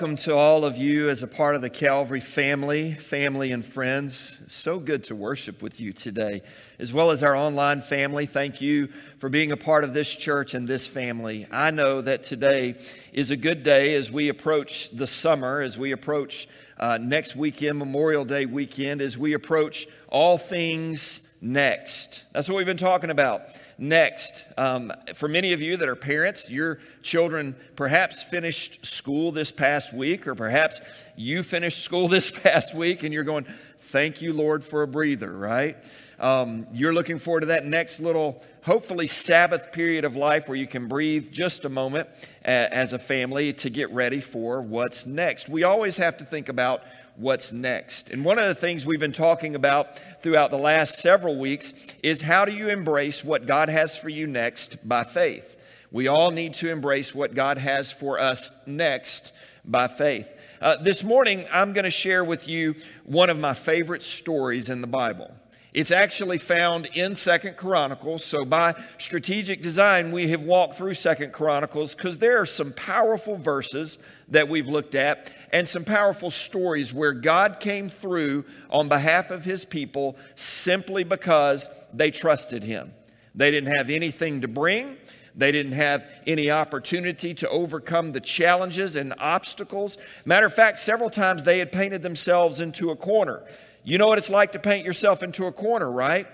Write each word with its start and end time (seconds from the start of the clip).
Welcome 0.00 0.16
to 0.16 0.34
all 0.34 0.64
of 0.64 0.78
you 0.78 1.10
as 1.10 1.22
a 1.22 1.26
part 1.26 1.54
of 1.54 1.60
the 1.60 1.68
Calvary 1.68 2.20
family, 2.20 2.94
family 2.94 3.52
and 3.52 3.62
friends. 3.62 4.40
So 4.46 4.78
good 4.78 5.04
to 5.04 5.14
worship 5.14 5.60
with 5.60 5.78
you 5.78 5.92
today, 5.92 6.40
as 6.78 6.90
well 6.90 7.10
as 7.10 7.22
our 7.22 7.36
online 7.36 7.82
family. 7.82 8.24
Thank 8.24 8.62
you 8.62 8.88
for 9.18 9.28
being 9.28 9.52
a 9.52 9.58
part 9.58 9.84
of 9.84 9.92
this 9.92 10.08
church 10.08 10.54
and 10.54 10.66
this 10.66 10.86
family. 10.86 11.46
I 11.50 11.70
know 11.70 12.00
that 12.00 12.22
today 12.22 12.76
is 13.12 13.30
a 13.30 13.36
good 13.36 13.62
day 13.62 13.94
as 13.94 14.10
we 14.10 14.30
approach 14.30 14.88
the 14.88 15.06
summer, 15.06 15.60
as 15.60 15.76
we 15.76 15.92
approach 15.92 16.48
uh, 16.78 16.96
next 16.98 17.36
weekend, 17.36 17.78
Memorial 17.78 18.24
Day 18.24 18.46
weekend, 18.46 19.02
as 19.02 19.18
we 19.18 19.34
approach 19.34 19.86
all 20.08 20.38
things 20.38 21.29
next. 21.40 22.24
That's 22.32 22.48
what 22.48 22.56
we've 22.56 22.66
been 22.66 22.76
talking 22.76 23.10
about. 23.10 23.42
Next. 23.78 24.44
Um, 24.56 24.92
for 25.14 25.28
many 25.28 25.52
of 25.52 25.60
you 25.60 25.76
that 25.76 25.88
are 25.88 25.96
parents, 25.96 26.50
your 26.50 26.80
children 27.02 27.56
perhaps 27.76 28.22
finished 28.22 28.84
school 28.84 29.32
this 29.32 29.50
past 29.50 29.92
week, 29.92 30.26
or 30.26 30.34
perhaps 30.34 30.80
you 31.16 31.42
finished 31.42 31.82
school 31.82 32.08
this 32.16 32.30
past 32.30 32.74
week 32.74 33.02
and 33.02 33.12
you're 33.12 33.24
going, 33.24 33.46
Thank 33.80 34.22
you, 34.22 34.32
Lord, 34.32 34.62
for 34.62 34.82
a 34.82 34.86
breather, 34.86 35.36
right? 35.36 35.76
Um, 36.20 36.66
you're 36.72 36.92
looking 36.92 37.18
forward 37.18 37.40
to 37.40 37.46
that 37.46 37.64
next 37.64 37.98
little, 37.98 38.44
hopefully, 38.62 39.06
Sabbath 39.06 39.72
period 39.72 40.04
of 40.04 40.16
life 40.16 40.48
where 40.48 40.56
you 40.56 40.66
can 40.66 40.88
breathe 40.88 41.30
just 41.32 41.64
a 41.64 41.68
moment 41.68 42.08
as 42.42 42.92
a 42.92 42.98
family 42.98 43.52
to 43.54 43.70
get 43.70 43.90
ready 43.92 44.20
for 44.20 44.62
what's 44.62 45.06
next. 45.06 45.48
We 45.48 45.64
always 45.64 45.96
have 45.96 46.16
to 46.18 46.24
think 46.24 46.48
about 46.48 46.82
what's 47.16 47.52
next. 47.52 48.10
And 48.10 48.24
one 48.24 48.38
of 48.38 48.46
the 48.46 48.54
things 48.54 48.86
we've 48.86 49.00
been 49.00 49.12
talking 49.12 49.54
about 49.54 50.00
throughout 50.22 50.50
the 50.50 50.58
last 50.58 51.00
several 51.00 51.38
weeks 51.38 51.74
is 52.02 52.22
how 52.22 52.44
do 52.44 52.52
you 52.52 52.68
embrace 52.68 53.22
what 53.22 53.46
God 53.46 53.68
has 53.68 53.96
for 53.96 54.08
you 54.08 54.26
next 54.26 54.88
by 54.88 55.04
faith? 55.04 55.56
We 55.92 56.08
all 56.08 56.30
need 56.30 56.54
to 56.54 56.70
embrace 56.70 57.14
what 57.14 57.34
God 57.34 57.58
has 57.58 57.92
for 57.92 58.20
us 58.20 58.52
next 58.64 59.32
by 59.64 59.88
faith. 59.88 60.32
Uh, 60.60 60.76
this 60.76 61.02
morning, 61.02 61.46
I'm 61.52 61.72
going 61.72 61.84
to 61.84 61.90
share 61.90 62.24
with 62.24 62.48
you 62.48 62.76
one 63.04 63.28
of 63.28 63.38
my 63.38 63.54
favorite 63.54 64.02
stories 64.02 64.68
in 64.68 64.80
the 64.80 64.86
Bible. 64.86 65.34
It's 65.72 65.92
actually 65.92 66.38
found 66.38 66.86
in 66.86 67.14
Second 67.14 67.56
Chronicles. 67.56 68.24
So 68.24 68.44
by 68.44 68.74
strategic 68.98 69.62
design, 69.62 70.10
we 70.10 70.28
have 70.30 70.42
walked 70.42 70.74
through 70.74 70.94
Second 70.94 71.32
Chronicles 71.32 71.94
because 71.94 72.18
there 72.18 72.40
are 72.40 72.46
some 72.46 72.72
powerful 72.72 73.36
verses 73.36 73.98
that 74.28 74.48
we've 74.48 74.66
looked 74.66 74.96
at 74.96 75.30
and 75.52 75.68
some 75.68 75.84
powerful 75.84 76.30
stories 76.30 76.92
where 76.92 77.12
God 77.12 77.60
came 77.60 77.88
through 77.88 78.44
on 78.68 78.88
behalf 78.88 79.30
of 79.30 79.44
his 79.44 79.64
people 79.64 80.16
simply 80.34 81.04
because 81.04 81.68
they 81.94 82.10
trusted 82.10 82.64
him. 82.64 82.92
They 83.36 83.52
didn't 83.52 83.76
have 83.76 83.90
anything 83.90 84.40
to 84.40 84.48
bring. 84.48 84.96
They 85.36 85.52
didn't 85.52 85.72
have 85.72 86.04
any 86.26 86.50
opportunity 86.50 87.32
to 87.34 87.48
overcome 87.48 88.10
the 88.10 88.20
challenges 88.20 88.96
and 88.96 89.14
obstacles. 89.18 89.98
Matter 90.24 90.46
of 90.46 90.54
fact, 90.54 90.80
several 90.80 91.10
times 91.10 91.44
they 91.44 91.60
had 91.60 91.70
painted 91.70 92.02
themselves 92.02 92.60
into 92.60 92.90
a 92.90 92.96
corner. 92.96 93.44
You 93.82 93.98
know 93.98 94.06
what 94.06 94.18
it's 94.18 94.30
like 94.30 94.52
to 94.52 94.58
paint 94.58 94.84
yourself 94.84 95.22
into 95.22 95.46
a 95.46 95.52
corner, 95.52 95.90
right? 95.90 96.26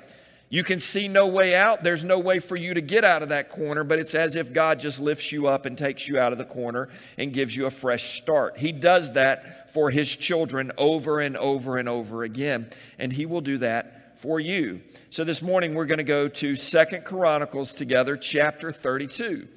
You 0.49 0.63
can 0.63 0.79
see 0.79 1.09
no 1.09 1.27
way 1.27 1.57
out. 1.57 1.83
There's 1.83 2.05
no 2.05 2.21
way 2.21 2.39
for 2.39 2.55
you 2.55 2.75
to 2.75 2.81
get 2.81 3.05
out 3.05 3.23
of 3.23 3.31
that 3.31 3.51
corner, 3.51 3.83
but 3.83 3.99
it's 3.99 4.15
as 4.15 4.37
if 4.37 4.53
God 4.53 4.79
just 4.79 5.01
lifts 5.01 5.33
you 5.33 5.49
up 5.49 5.67
and 5.67 5.77
takes 5.77 6.07
you 6.07 6.21
out 6.21 6.31
of 6.31 6.39
the 6.39 6.45
corner 6.45 6.89
and 7.19 7.33
gives 7.33 7.57
you 7.57 7.67
a 7.67 7.71
fresh 7.71 8.21
start. 8.21 8.57
He 8.57 8.71
does 8.71 9.15
that 9.15 9.73
for 9.73 9.91
his 9.91 10.09
children 10.09 10.71
over 10.79 11.21
and 11.21 11.37
over 11.37 11.79
and 11.79 11.89
over 11.89 12.23
again, 12.23 12.71
and 12.99 13.13
he 13.13 13.27
will 13.27 13.41
do 13.41 13.59
that 13.59 14.21
for 14.21 14.39
you. 14.39 14.83
So 15.11 15.25
this 15.25 15.43
morning 15.43 15.75
we're 15.75 15.87
going 15.87 15.99
to 15.99 16.05
go 16.05 16.29
to 16.29 16.55
Second 16.55 17.05
Chronicles 17.05 17.75
together, 17.75 18.17
chapter 18.17 18.71
32. 18.71 19.49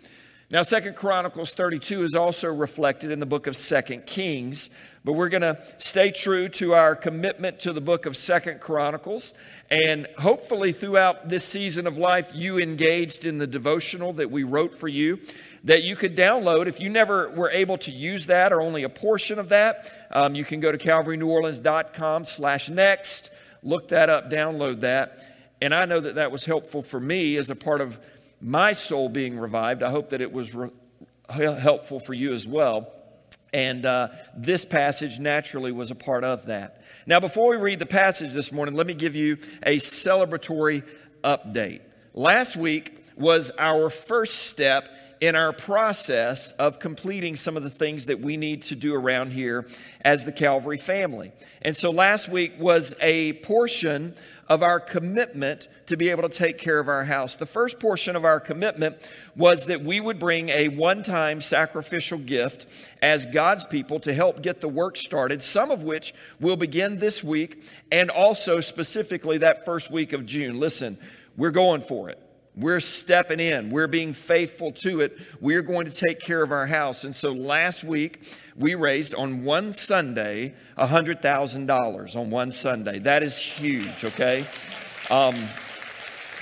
Now, 0.52 0.64
Second 0.64 0.96
Chronicles 0.96 1.52
32 1.52 2.02
is 2.02 2.16
also 2.16 2.48
reflected 2.52 3.12
in 3.12 3.20
the 3.20 3.28
book 3.28 3.46
of 3.46 3.56
Second 3.56 4.08
Kings, 4.08 4.72
but 5.04 5.14
we're 5.14 5.30
going 5.30 5.42
to 5.42 5.62
stay 5.78 6.12
true 6.12 6.50
to 6.50 6.74
our 6.74 6.96
commitment 6.96 7.62
to 7.62 7.74
the 7.74 7.82
book 7.82 8.06
of 8.06 8.18
Second 8.18 8.60
Chronicles. 8.60 9.34
And 9.70 10.08
hopefully, 10.18 10.72
throughout 10.72 11.30
this 11.30 11.46
season 11.46 11.88
of 11.88 11.98
life, 11.98 12.32
you 12.34 12.60
engaged 12.60 13.26
in 13.26 13.38
the 13.38 13.48
devotional 13.48 14.14
that 14.14 14.30
we 14.32 14.44
wrote 14.44 14.74
for 14.74 14.88
you 14.88 15.20
that 15.64 15.84
you 15.84 15.96
could 15.96 16.16
download. 16.16 16.68
If 16.68 16.80
you 16.80 16.90
never 16.90 17.30
were 17.30 17.50
able 17.50 17.78
to 17.80 17.92
use 17.92 18.28
that 18.28 18.54
or 18.54 18.62
only 18.62 18.84
a 18.84 18.90
portion 18.90 19.40
of 19.40 19.50
that, 19.50 19.92
um, 20.12 20.36
you 20.36 20.46
can 20.46 20.60
go 20.60 20.72
to 20.72 20.78
calvaryneworleans.com 20.78 22.24
slash 22.26 22.70
next, 22.70 23.32
look 23.64 23.90
that 23.90 24.10
up, 24.10 24.30
download 24.30 24.82
that. 24.82 25.20
And 25.62 25.74
I 25.74 25.86
know 25.86 26.00
that 26.00 26.16
that 26.16 26.32
was 26.32 26.46
helpful 26.46 26.82
for 26.82 27.00
me 27.00 27.36
as 27.36 27.50
a 27.50 27.56
part 27.56 27.82
of 27.82 28.00
my 28.42 28.72
soul 28.72 29.10
being 29.10 29.38
revived. 29.38 29.84
I 29.84 29.90
hope 29.92 30.12
that 30.12 30.22
it 30.22 30.32
was 30.32 30.56
re- 30.56 30.72
helpful 31.30 32.00
for 32.00 32.14
you 32.14 32.34
as 32.34 32.48
well. 32.48 32.92
And 33.54 33.86
uh, 33.86 34.10
this 34.36 34.66
passage 34.66 35.20
naturally 35.20 35.72
was 35.72 35.92
a 35.92 35.96
part 35.96 36.24
of 36.24 36.46
that. 36.46 36.84
Now, 37.06 37.20
before 37.20 37.50
we 37.50 37.58
read 37.58 37.80
the 37.80 37.86
passage 37.86 38.34
this 38.34 38.52
morning, 38.52 38.76
let 38.76 38.86
me 38.86 38.94
give 38.94 39.16
you 39.16 39.38
a 39.64 39.78
celebratory 39.78 40.84
update. 41.24 41.82
Last 42.14 42.56
week 42.56 43.04
was 43.16 43.52
our 43.58 43.90
first 43.90 44.48
step 44.48 44.90
in 45.22 45.36
our 45.36 45.52
process 45.52 46.54
of 46.54 46.80
completing 46.80 47.36
some 47.36 47.58
of 47.58 47.64
the 47.64 47.70
things 47.70 48.06
that 48.06 48.22
we 48.22 48.38
need 48.38 48.62
to 48.64 48.76
do 48.76 48.96
around 48.96 49.32
here 49.32 49.68
as 50.02 50.24
the 50.24 50.32
Calvary 50.32 50.78
family. 50.78 51.32
And 51.62 51.76
so 51.76 51.92
last 51.92 52.30
week 52.30 52.54
was 52.58 52.96
a 53.02 53.34
portion 53.34 54.16
of 54.48 54.64
our 54.64 54.80
commitment 54.80 55.68
to 55.88 55.98
be 55.98 56.10
able 56.10 56.24
to 56.28 56.30
take 56.30 56.58
care 56.58 56.80
of 56.80 56.88
our 56.88 57.04
house. 57.04 57.36
The 57.36 57.46
first 57.46 57.80
portion 57.80 58.16
of 58.16 58.24
our 58.24 58.40
commitment 58.40 58.98
was 59.36 59.66
that 59.66 59.84
we 59.84 60.00
would 60.00 60.20
bring 60.20 60.50
a 60.50 60.70
one 60.70 61.04
time 61.04 61.42
sacrificial 61.42 62.18
gift 62.18 62.66
as 63.02 63.26
God's 63.26 63.66
people 63.66 64.00
to 64.02 64.14
help 64.14 64.42
get 64.42 64.62
the 64.62 64.70
work 64.70 64.98
started, 64.98 65.44
some 65.44 65.70
of 65.70 65.84
which 65.84 66.14
will 66.40 66.56
begin 66.56 66.98
this 66.98 67.24
week 67.24 67.64
and 67.92 68.10
also 68.10 68.62
specifically 68.62 69.40
that 69.40 69.66
first 69.66 69.92
week 69.92 70.14
of 70.14 70.26
June. 70.26 70.60
Listen, 70.60 70.98
we're 71.36 71.52
going 71.52 71.82
for 71.82 72.10
it. 72.10 72.20
We're 72.60 72.82
stepping 72.82 73.40
in. 73.40 73.70
We're 73.70 73.88
being 73.88 74.14
faithful 74.14 74.72
to 74.74 75.00
it. 75.02 75.18
We're 75.40 75.62
going 75.62 75.86
to 75.90 75.92
take 75.92 76.20
care 76.20 76.44
of 76.44 76.52
our 76.52 76.68
house. 76.68 77.06
And 77.06 77.16
so 77.16 77.32
last 77.32 77.84
week, 77.84 78.38
we 78.58 78.76
raised 78.76 79.16
on 79.16 79.44
one 79.46 79.72
Sunday 79.72 80.54
$100,000 80.78 82.16
on 82.16 82.30
one 82.30 82.52
Sunday. 82.52 83.00
That 83.00 83.24
is 83.24 83.38
huge, 83.38 84.04
okay? 84.04 84.46
Um, 85.10 85.36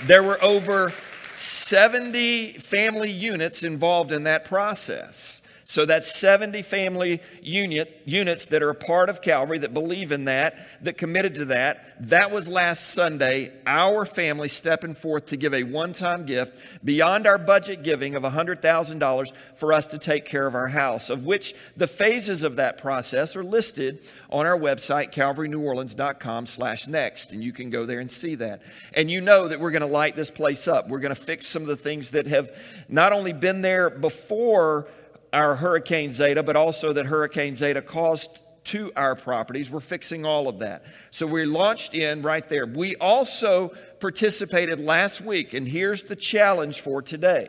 there 0.04 0.22
were 0.22 0.42
over 0.42 0.92
70 1.36 2.54
family 2.54 3.12
units 3.12 3.62
involved 3.62 4.10
in 4.10 4.24
that 4.24 4.44
process. 4.44 5.37
So 5.70 5.84
that's 5.84 6.10
70 6.14 6.62
family 6.62 7.20
unit, 7.42 8.00
units 8.06 8.46
that 8.46 8.62
are 8.62 8.70
a 8.70 8.74
part 8.74 9.10
of 9.10 9.20
Calvary 9.20 9.58
that 9.58 9.74
believe 9.74 10.12
in 10.12 10.24
that, 10.24 10.66
that 10.80 10.96
committed 10.96 11.34
to 11.34 11.44
that. 11.46 12.08
That 12.08 12.30
was 12.30 12.48
last 12.48 12.94
Sunday, 12.94 13.52
our 13.66 14.06
family 14.06 14.48
stepping 14.48 14.94
forth 14.94 15.26
to 15.26 15.36
give 15.36 15.52
a 15.52 15.64
one 15.64 15.92
time 15.92 16.24
gift 16.24 16.58
beyond 16.82 17.26
our 17.26 17.36
budget 17.36 17.82
giving 17.82 18.14
of 18.14 18.22
$100,000 18.22 19.32
for 19.56 19.74
us 19.74 19.88
to 19.88 19.98
take 19.98 20.24
care 20.24 20.46
of 20.46 20.54
our 20.54 20.68
house, 20.68 21.10
of 21.10 21.24
which 21.24 21.54
the 21.76 21.86
phases 21.86 22.44
of 22.44 22.56
that 22.56 22.78
process 22.78 23.36
are 23.36 23.44
listed 23.44 24.02
on 24.30 24.46
our 24.46 24.58
website, 24.58 25.12
calvaryneworleans.com 25.12 26.46
slash 26.46 26.88
next. 26.88 27.32
And 27.32 27.44
you 27.44 27.52
can 27.52 27.68
go 27.68 27.84
there 27.84 28.00
and 28.00 28.10
see 28.10 28.36
that. 28.36 28.62
And 28.94 29.10
you 29.10 29.20
know 29.20 29.48
that 29.48 29.60
we're 29.60 29.72
going 29.72 29.82
to 29.82 29.86
light 29.86 30.16
this 30.16 30.30
place 30.30 30.66
up. 30.66 30.88
We're 30.88 31.00
going 31.00 31.14
to 31.14 31.22
fix 31.22 31.46
some 31.46 31.60
of 31.60 31.68
the 31.68 31.76
things 31.76 32.12
that 32.12 32.26
have 32.26 32.56
not 32.88 33.12
only 33.12 33.34
been 33.34 33.60
there 33.60 33.90
before 33.90 34.88
our 35.32 35.56
Hurricane 35.56 36.10
Zeta, 36.10 36.42
but 36.42 36.56
also 36.56 36.92
that 36.92 37.06
Hurricane 37.06 37.56
Zeta 37.56 37.80
caused 37.82 38.28
to 38.64 38.92
our 38.96 39.14
properties. 39.14 39.70
We're 39.70 39.78
fixing 39.80 40.26
all 40.26 40.48
of 40.48 40.58
that. 40.58 40.84
So 41.10 41.26
we 41.26 41.46
launched 41.46 41.94
in 41.94 42.20
right 42.22 42.46
there. 42.48 42.66
We 42.66 42.96
also 42.96 43.72
participated 43.98 44.80
last 44.80 45.22
week, 45.22 45.54
and 45.54 45.66
here's 45.66 46.02
the 46.02 46.16
challenge 46.16 46.80
for 46.80 47.00
today. 47.00 47.48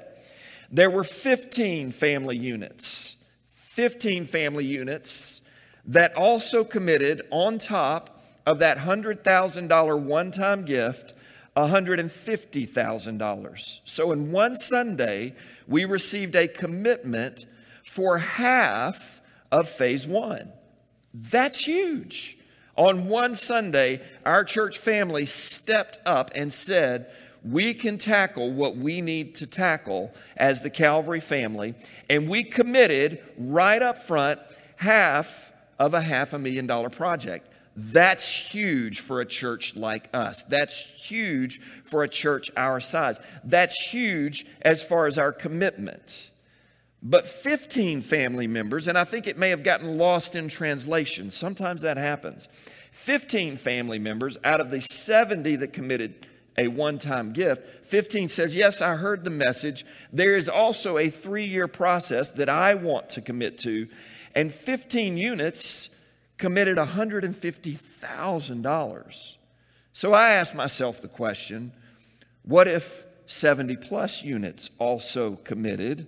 There 0.72 0.90
were 0.90 1.04
15 1.04 1.92
family 1.92 2.38
units, 2.38 3.18
15 3.52 4.24
family 4.26 4.66
units 4.66 5.42
that 5.86 6.16
also 6.16 6.64
committed 6.64 7.24
on 7.31 7.58
top 7.58 8.22
of 8.46 8.60
that 8.60 8.78
$100,000 8.78 10.02
one 10.02 10.31
time 10.31 10.64
gift. 10.64 11.16
$150,000. 11.58 13.80
So 13.84 14.12
in 14.14 14.31
one 14.31 14.56
Sunday, 14.56 15.34
we 15.68 15.84
received 15.84 16.36
a 16.36 16.48
commitment 16.48 17.48
for 17.89 18.19
half 18.19 19.19
of 19.51 19.68
phase 19.68 20.06
one. 20.06 20.51
That's 21.13 21.65
huge. 21.65 22.38
On 22.75 23.07
one 23.07 23.33
Sunday, 23.33 24.01
our 24.25 24.44
church 24.44 24.77
family 24.77 25.25
stepped 25.25 25.97
up 26.06 26.31
and 26.36 26.53
said, 26.53 27.12
we 27.44 27.74
can 27.74 27.97
tackle 27.97 28.51
what 28.51 28.77
we 28.77 29.01
need 29.01 29.36
to 29.36 29.47
tackle 29.47 30.13
as 30.38 30.62
the 30.62 30.69
Calvary 30.69 31.19
family. 31.19 31.74
And 32.09 32.30
we 32.30 32.44
committed 32.44 33.24
right 33.38 33.81
up 33.81 33.97
front 33.97 34.39
half 34.75 35.51
of 35.80 35.94
a 35.94 36.01
half 36.01 36.33
a 36.33 36.39
million 36.39 36.68
dollar 36.68 36.89
project. 36.89 37.50
That's 37.75 38.27
huge 38.27 39.00
for 39.00 39.19
a 39.19 39.25
church 39.25 39.75
like 39.75 40.09
us. 40.13 40.44
That's 40.44 40.80
huge 40.80 41.62
for 41.85 42.03
a 42.03 42.09
church 42.09 42.51
our 42.56 42.80
size. 42.80 43.19
That's 43.44 43.81
huge 43.81 44.45
as 44.62 44.83
far 44.83 45.07
as 45.07 45.18
our 45.18 45.31
commitment. 45.31 46.30
But 47.01 47.25
15 47.28 48.01
family 48.01 48.46
members, 48.48 48.88
and 48.88 48.98
I 48.98 49.04
think 49.06 49.28
it 49.28 49.38
may 49.38 49.50
have 49.50 49.63
gotten 49.63 49.98
lost 49.98 50.36
in 50.36 50.48
translation. 50.50 51.31
Sometimes 51.31 51.81
that 51.81 51.98
happens. 51.98 52.48
15 52.92 53.57
family 53.57 54.00
members 54.00 54.38
out 54.44 54.60
of 54.60 54.72
the 54.72 54.81
70 54.81 55.56
that 55.57 55.72
committed 55.72 56.25
a 56.57 56.68
one 56.68 56.98
time 57.00 57.31
gift, 57.31 57.86
15 57.86 58.28
says, 58.28 58.54
Yes, 58.54 58.81
I 58.81 58.98
heard 58.98 59.24
the 59.24 59.30
message. 59.30 59.86
There 60.12 60.36
is 60.36 60.50
also 60.50 60.98
a 60.98 61.10
three 61.10 61.46
year 61.46 61.69
process 61.69 62.28
that 62.30 62.50
I 62.50 62.74
want 62.74 63.12
to 63.12 63.22
commit 63.22 63.57
to. 63.60 63.88
And 64.36 64.54
15 64.54 65.16
units 65.16 65.90
committed 66.38 66.78
$150,000. 66.78 69.36
So 69.94 70.13
I 70.13 70.31
asked 70.31 70.56
myself 70.56 71.00
the 71.02 71.07
question 71.07 71.72
what 72.44 72.68
if 72.68 73.06
70 73.25 73.78
plus 73.78 74.22
units 74.24 74.69
also 74.80 75.38
committed 75.38 76.07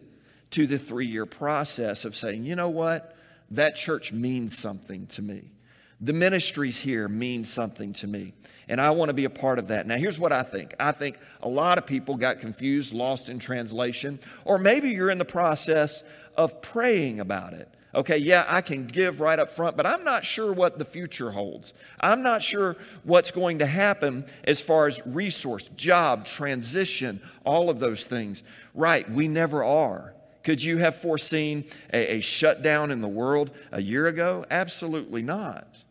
to 0.51 0.68
the 0.68 0.77
three 0.77 1.07
year 1.07 1.25
process 1.25 2.06
of 2.06 2.15
saying, 2.15 2.45
you 2.45 2.56
know 2.56 2.69
what? 2.69 3.15
That 3.51 3.75
church 3.75 4.13
means 4.13 4.57
something 4.57 5.07
to 5.07 5.21
me. 5.21 5.51
The 6.00 6.13
ministries 6.13 6.80
here 6.80 7.07
mean 7.07 7.44
something 7.44 7.94
to 7.94 8.07
me, 8.07 8.33
and 8.68 8.81
I 8.81 8.89
want 8.89 9.09
to 9.09 9.13
be 9.13 9.25
a 9.25 9.30
part 9.30 9.59
of 9.59 9.68
that. 9.68 9.86
Now, 9.86 9.98
here's 9.98 10.18
what 10.18 10.31
I 10.31 10.42
think 10.42 10.74
I 10.80 10.94
think 10.94 11.19
a 11.44 11.48
lot 11.48 11.77
of 11.77 11.86
people 11.86 12.15
got 12.15 12.39
confused, 12.39 12.92
lost 12.92 13.30
in 13.30 13.38
translation, 13.38 14.19
or 14.44 14.57
maybe 14.57 14.89
you're 14.89 15.12
in 15.12 15.19
the 15.19 15.25
process 15.25 16.03
of 16.36 16.59
praying 16.62 17.19
about 17.19 17.53
it. 17.53 17.69
Okay, 17.94 18.18
yeah, 18.18 18.45
I 18.48 18.62
can 18.62 18.88
give 18.88 19.19
right 19.19 19.38
up 19.38 19.50
front, 19.50 19.75
but 19.75 19.86
I'm 19.86 20.03
not 20.03 20.24
sure 20.24 20.53
what 20.53 20.80
the 20.80 20.86
future 20.86 21.30
holds. 21.30 21.74
I'm 22.00 22.24
not 22.24 22.42
sure 22.42 22.77
what's 23.03 23.31
going 23.31 23.59
to 23.59 23.65
happen 23.65 24.25
as 24.45 24.62
far 24.62 24.88
as 24.88 25.06
resource, 25.06 25.68
job, 25.75 26.25
transition, 26.25 27.21
all 27.44 27.69
of 27.69 27.80
those 27.80 28.06
things. 28.06 28.44
Right, 28.74 29.09
we 29.12 29.27
never 29.27 29.63
are. 29.63 30.15
Could 30.44 30.64
you 30.64 30.78
have 30.78 30.96
foreseen 30.96 31.66
a, 31.94 32.18
a 32.18 32.22
shutdown 32.22 32.92
in 32.92 33.02
the 33.02 33.08
world 33.08 33.52
a 33.72 33.82
year 33.82 34.08
ago? 34.08 34.46
Absolutely 34.50 35.22
not. 35.22 35.84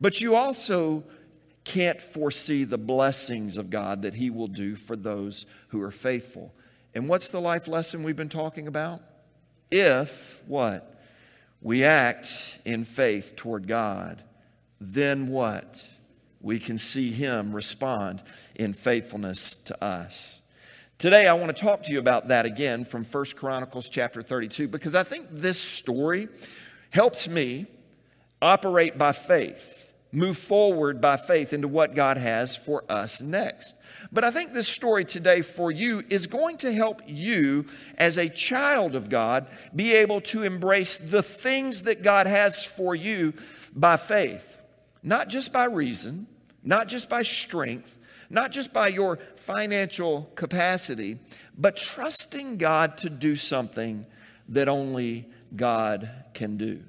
But 0.00 0.20
you 0.20 0.36
also 0.36 1.04
can't 1.64 2.00
foresee 2.00 2.64
the 2.64 2.78
blessings 2.78 3.56
of 3.56 3.70
God 3.70 4.02
that 4.02 4.14
He 4.14 4.30
will 4.30 4.46
do 4.46 4.76
for 4.76 4.96
those 4.96 5.46
who 5.68 5.82
are 5.82 5.90
faithful. 5.90 6.54
And 6.94 7.08
what's 7.08 7.28
the 7.28 7.40
life 7.40 7.68
lesson 7.68 8.02
we've 8.02 8.16
been 8.16 8.28
talking 8.28 8.66
about? 8.66 9.02
If 9.70 10.42
what? 10.46 10.98
we 11.60 11.84
act 11.84 12.60
in 12.64 12.84
faith 12.84 13.34
toward 13.36 13.66
God, 13.66 14.22
then 14.80 15.28
what? 15.28 15.88
We 16.40 16.60
can 16.60 16.78
see 16.78 17.10
Him 17.10 17.52
respond 17.52 18.22
in 18.54 18.72
faithfulness 18.74 19.56
to 19.64 19.84
us. 19.84 20.37
Today, 20.98 21.28
I 21.28 21.32
want 21.34 21.56
to 21.56 21.62
talk 21.62 21.84
to 21.84 21.92
you 21.92 22.00
about 22.00 22.26
that 22.26 22.44
again 22.44 22.84
from 22.84 23.04
First 23.04 23.36
Chronicles 23.36 23.88
chapter 23.88 24.20
32 24.20 24.66
because 24.66 24.96
I 24.96 25.04
think 25.04 25.28
this 25.30 25.60
story 25.60 26.26
helps 26.90 27.28
me 27.28 27.66
operate 28.42 28.98
by 28.98 29.12
faith, 29.12 29.94
move 30.10 30.36
forward 30.36 31.00
by 31.00 31.16
faith 31.16 31.52
into 31.52 31.68
what 31.68 31.94
God 31.94 32.16
has 32.16 32.56
for 32.56 32.82
us 32.90 33.20
next. 33.20 33.74
But 34.10 34.24
I 34.24 34.32
think 34.32 34.52
this 34.52 34.66
story 34.66 35.04
today 35.04 35.42
for 35.42 35.70
you 35.70 36.02
is 36.08 36.26
going 36.26 36.56
to 36.58 36.72
help 36.72 37.02
you, 37.06 37.66
as 37.96 38.18
a 38.18 38.28
child 38.28 38.96
of 38.96 39.08
God, 39.08 39.46
be 39.72 39.94
able 39.94 40.20
to 40.22 40.42
embrace 40.42 40.96
the 40.96 41.22
things 41.22 41.82
that 41.82 42.02
God 42.02 42.26
has 42.26 42.64
for 42.64 42.96
you 42.96 43.34
by 43.72 43.98
faith, 43.98 44.58
not 45.04 45.28
just 45.28 45.52
by 45.52 45.66
reason, 45.66 46.26
not 46.64 46.88
just 46.88 47.08
by 47.08 47.22
strength, 47.22 47.97
not 48.30 48.52
just 48.52 48.72
by 48.72 48.88
your 48.88 49.18
financial 49.36 50.30
capacity, 50.34 51.18
but 51.56 51.76
trusting 51.76 52.58
God 52.58 52.98
to 52.98 53.10
do 53.10 53.36
something 53.36 54.06
that 54.48 54.68
only 54.68 55.28
God 55.54 56.10
can 56.34 56.56
do. 56.56 56.82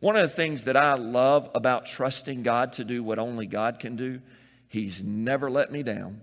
One 0.00 0.16
of 0.16 0.28
the 0.28 0.34
things 0.34 0.64
that 0.64 0.76
I 0.76 0.94
love 0.94 1.50
about 1.54 1.86
trusting 1.86 2.42
God 2.42 2.74
to 2.74 2.84
do 2.84 3.02
what 3.02 3.18
only 3.18 3.46
God 3.46 3.80
can 3.80 3.96
do, 3.96 4.20
He's 4.68 5.02
never 5.02 5.50
let 5.50 5.72
me 5.72 5.82
down. 5.82 6.20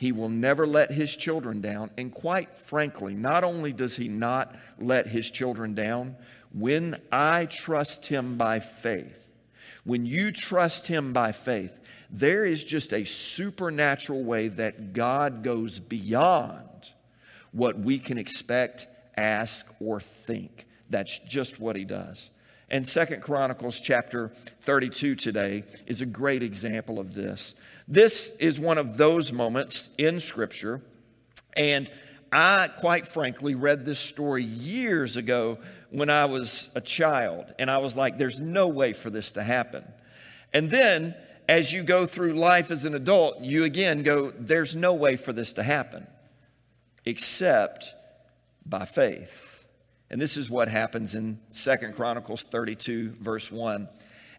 He 0.00 0.12
will 0.12 0.30
never 0.30 0.66
let 0.66 0.90
his 0.90 1.14
children 1.14 1.60
down. 1.60 1.90
And 1.98 2.10
quite 2.10 2.56
frankly, 2.56 3.12
not 3.12 3.44
only 3.44 3.74
does 3.74 3.96
he 3.96 4.08
not 4.08 4.56
let 4.78 5.06
his 5.06 5.30
children 5.30 5.74
down, 5.74 6.16
when 6.54 6.98
I 7.12 7.44
trust 7.44 8.06
him 8.06 8.38
by 8.38 8.60
faith, 8.60 9.30
when 9.84 10.06
you 10.06 10.32
trust 10.32 10.86
him 10.86 11.12
by 11.12 11.32
faith, 11.32 11.78
there 12.12 12.44
is 12.44 12.64
just 12.64 12.92
a 12.92 13.04
supernatural 13.04 14.24
way 14.24 14.48
that 14.48 14.92
God 14.92 15.42
goes 15.42 15.78
beyond 15.78 16.90
what 17.52 17.78
we 17.78 17.98
can 17.98 18.18
expect, 18.18 18.86
ask, 19.16 19.66
or 19.80 20.00
think. 20.00 20.66
That's 20.88 21.18
just 21.20 21.60
what 21.60 21.76
he 21.76 21.84
does. 21.84 22.30
And 22.68 22.86
Second 22.86 23.22
Chronicles 23.22 23.80
chapter 23.80 24.30
32 24.60 25.16
today 25.16 25.64
is 25.86 26.00
a 26.00 26.06
great 26.06 26.42
example 26.42 26.98
of 26.98 27.14
this. 27.14 27.54
This 27.88 28.36
is 28.38 28.60
one 28.60 28.78
of 28.78 28.96
those 28.96 29.32
moments 29.32 29.88
in 29.98 30.20
Scripture. 30.20 30.80
And 31.56 31.90
I, 32.32 32.68
quite 32.68 33.08
frankly, 33.08 33.56
read 33.56 33.84
this 33.84 33.98
story 33.98 34.44
years 34.44 35.16
ago 35.16 35.58
when 35.90 36.10
I 36.10 36.26
was 36.26 36.70
a 36.76 36.80
child. 36.80 37.52
And 37.58 37.68
I 37.68 37.78
was 37.78 37.96
like, 37.96 38.18
there's 38.18 38.38
no 38.38 38.68
way 38.68 38.92
for 38.92 39.10
this 39.10 39.32
to 39.32 39.42
happen. 39.42 39.84
And 40.52 40.70
then, 40.70 41.16
as 41.50 41.72
you 41.72 41.82
go 41.82 42.06
through 42.06 42.34
life 42.34 42.70
as 42.70 42.84
an 42.84 42.94
adult, 42.94 43.40
you 43.40 43.64
again 43.64 44.04
go, 44.04 44.32
there's 44.38 44.76
no 44.76 44.94
way 44.94 45.16
for 45.16 45.32
this 45.32 45.52
to 45.54 45.64
happen 45.64 46.06
except 47.04 47.92
by 48.64 48.84
faith. 48.84 49.66
And 50.10 50.20
this 50.20 50.36
is 50.36 50.48
what 50.48 50.68
happens 50.68 51.16
in 51.16 51.40
Second 51.50 51.96
Chronicles 51.96 52.44
32, 52.44 53.16
verse 53.20 53.50
1. 53.50 53.88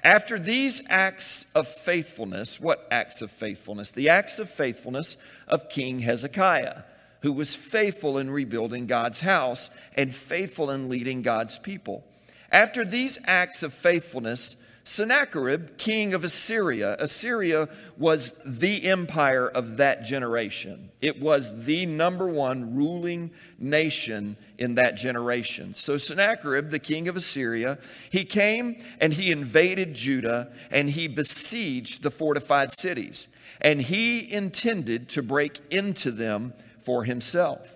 After 0.06 0.40
these 0.40 0.82
acts 0.88 1.48
of 1.54 1.68
faithfulness, 1.68 2.62
what 2.62 2.88
acts 2.90 3.22
of 3.22 3.30
faithfulness? 3.30 3.92
The 3.92 4.08
acts 4.08 4.40
of 4.40 4.50
faithfulness 4.50 5.18
of 5.50 5.68
King 5.68 6.00
Hezekiah, 6.00 6.84
who 7.24 7.34
was 7.34 7.54
faithful 7.54 8.18
in 8.20 8.32
rebuilding 8.32 8.88
God's 8.88 9.20
house 9.20 9.70
and 9.98 10.16
faithful 10.16 10.72
in 10.72 10.88
leading 10.88 11.24
God's 11.24 11.58
people. 11.58 12.06
After 12.54 12.86
these 12.86 13.20
acts 13.26 13.64
of 13.64 13.74
faithfulness, 13.74 14.56
Sennacherib, 14.84 15.78
king 15.78 16.14
of 16.14 16.24
Assyria, 16.24 16.96
Assyria 16.98 17.70
was 17.98 18.34
the 18.44 18.86
empire 18.86 19.48
of 19.48 19.78
that 19.78 20.04
generation. 20.04 20.90
It 21.02 21.22
was 21.22 21.66
the 21.66 21.86
number 21.86 22.28
one 22.28 22.76
ruling 22.76 23.32
nation 23.60 24.38
in 24.58 24.76
that 24.76 24.96
generation. 24.96 25.76
So, 25.76 25.98
Sennacherib, 25.98 26.72
the 26.72 26.80
king 26.80 27.08
of 27.08 27.16
Assyria, 27.16 27.78
he 28.10 28.26
came 28.26 28.84
and 29.00 29.14
he 29.14 29.32
invaded 29.32 29.94
Judah 29.94 30.52
and 30.72 30.90
he 30.90 31.08
besieged 31.08 32.02
the 32.02 32.12
fortified 32.12 32.72
cities. 32.72 33.28
And 33.60 33.84
he 33.84 34.32
intended 34.32 35.10
to 35.10 35.22
break 35.22 35.60
into 35.70 36.10
them 36.10 36.54
for 36.82 37.04
himself. 37.04 37.76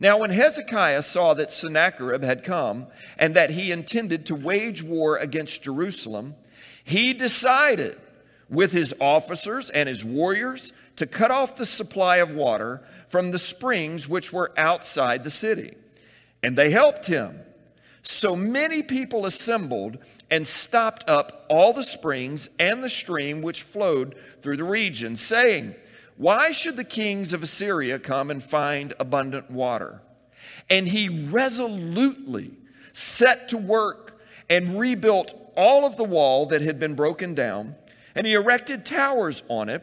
Now, 0.00 0.16
when 0.16 0.30
Hezekiah 0.30 1.02
saw 1.02 1.34
that 1.34 1.52
Sennacherib 1.52 2.24
had 2.24 2.42
come 2.42 2.86
and 3.18 3.36
that 3.36 3.50
he 3.50 3.70
intended 3.70 4.26
to 4.26 4.34
wage 4.34 4.82
war 4.82 5.18
against 5.18 5.62
Jerusalem, 5.62 6.34
he 6.84 7.12
decided 7.12 7.98
with 8.48 8.72
his 8.72 8.94
officers 9.00 9.70
and 9.70 9.88
his 9.88 10.04
warriors 10.04 10.72
to 10.96 11.06
cut 11.06 11.30
off 11.30 11.56
the 11.56 11.64
supply 11.64 12.16
of 12.16 12.32
water 12.32 12.82
from 13.08 13.30
the 13.30 13.38
springs 13.38 14.08
which 14.08 14.32
were 14.32 14.52
outside 14.56 15.24
the 15.24 15.30
city. 15.30 15.74
And 16.42 16.56
they 16.56 16.70
helped 16.70 17.06
him. 17.06 17.38
So 18.02 18.34
many 18.34 18.82
people 18.82 19.26
assembled 19.26 19.98
and 20.30 20.46
stopped 20.46 21.08
up 21.08 21.44
all 21.48 21.72
the 21.72 21.82
springs 21.82 22.48
and 22.58 22.82
the 22.82 22.88
stream 22.88 23.42
which 23.42 23.62
flowed 23.62 24.14
through 24.40 24.56
the 24.56 24.64
region, 24.64 25.16
saying, 25.16 25.74
why 26.16 26.50
should 26.50 26.76
the 26.76 26.84
kings 26.84 27.32
of 27.32 27.42
Assyria 27.42 27.98
come 27.98 28.30
and 28.30 28.42
find 28.42 28.92
abundant 29.00 29.50
water? 29.50 30.02
And 30.68 30.88
he 30.88 31.08
resolutely 31.08 32.50
set 32.92 33.48
to 33.50 33.56
work 33.56 34.09
and 34.50 34.78
rebuilt 34.78 35.34
all 35.56 35.86
of 35.86 35.96
the 35.96 36.04
wall 36.04 36.44
that 36.46 36.60
had 36.60 36.78
been 36.78 36.94
broken 36.94 37.34
down, 37.34 37.76
and 38.14 38.26
he 38.26 38.34
erected 38.34 38.84
towers 38.84 39.42
on 39.48 39.70
it 39.70 39.82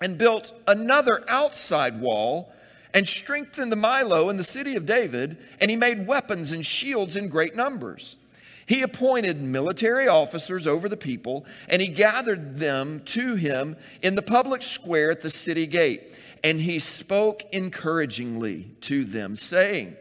and 0.00 0.18
built 0.18 0.52
another 0.68 1.24
outside 1.28 2.00
wall 2.00 2.52
and 2.94 3.08
strengthened 3.08 3.72
the 3.72 3.76
Millo 3.76 4.30
in 4.30 4.36
the 4.36 4.44
city 4.44 4.76
of 4.76 4.86
David, 4.86 5.38
and 5.60 5.70
he 5.70 5.76
made 5.76 6.06
weapons 6.06 6.52
and 6.52 6.64
shields 6.64 7.16
in 7.16 7.28
great 7.28 7.56
numbers. 7.56 8.18
He 8.66 8.82
appointed 8.82 9.40
military 9.40 10.08
officers 10.08 10.66
over 10.66 10.90
the 10.90 10.96
people, 10.96 11.46
and 11.68 11.80
he 11.80 11.88
gathered 11.88 12.58
them 12.58 13.00
to 13.06 13.34
him 13.34 13.76
in 14.02 14.14
the 14.14 14.22
public 14.22 14.62
square 14.62 15.10
at 15.10 15.22
the 15.22 15.30
city 15.30 15.66
gate. 15.66 16.18
And 16.44 16.60
he 16.60 16.78
spoke 16.78 17.44
encouragingly 17.52 18.70
to 18.82 19.04
them, 19.04 19.36
saying, 19.36 19.96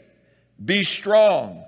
Be 0.63 0.83
strong 0.83 1.63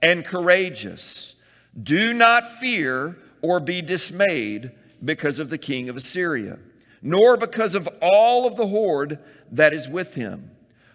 and 0.00 0.24
courageous. 0.24 1.33
Do 1.80 2.14
not 2.14 2.46
fear 2.46 3.18
or 3.42 3.60
be 3.60 3.82
dismayed 3.82 4.70
because 5.04 5.40
of 5.40 5.50
the 5.50 5.58
king 5.58 5.88
of 5.88 5.96
Assyria, 5.96 6.58
nor 7.02 7.36
because 7.36 7.74
of 7.74 7.88
all 8.00 8.46
of 8.46 8.56
the 8.56 8.68
horde 8.68 9.18
that 9.52 9.74
is 9.74 9.88
with 9.88 10.14
him. 10.14 10.50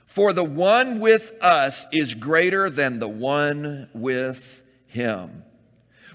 For 0.05 0.33
the 0.33 0.43
one 0.43 0.99
with 0.99 1.33
us 1.41 1.85
is 1.91 2.15
greater 2.15 2.69
than 2.69 2.99
the 2.99 3.07
one 3.07 3.89
with 3.93 4.63
him. 4.87 5.43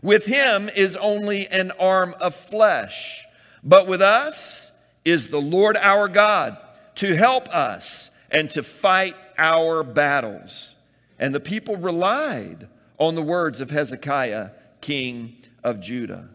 With 0.02 0.26
him 0.26 0.68
is 0.68 0.96
only 0.96 1.46
an 1.46 1.70
arm 1.72 2.14
of 2.20 2.34
flesh, 2.34 3.24
but 3.62 3.86
with 3.86 4.02
us 4.02 4.72
is 5.04 5.28
the 5.28 5.40
Lord 5.40 5.76
our 5.76 6.08
God 6.08 6.58
to 6.96 7.14
help 7.14 7.48
us 7.48 8.10
and 8.30 8.50
to 8.50 8.62
fight 8.62 9.14
our 9.38 9.82
battles. 9.82 10.74
And 11.18 11.34
the 11.34 11.40
people 11.40 11.76
relied 11.76 12.68
on 12.98 13.14
the 13.14 13.22
words 13.22 13.60
of 13.60 13.70
Hezekiah, 13.70 14.50
king 14.80 15.36
of 15.62 15.80
Judah. 15.80 16.28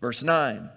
Verse 0.00 0.22
9 0.22 0.68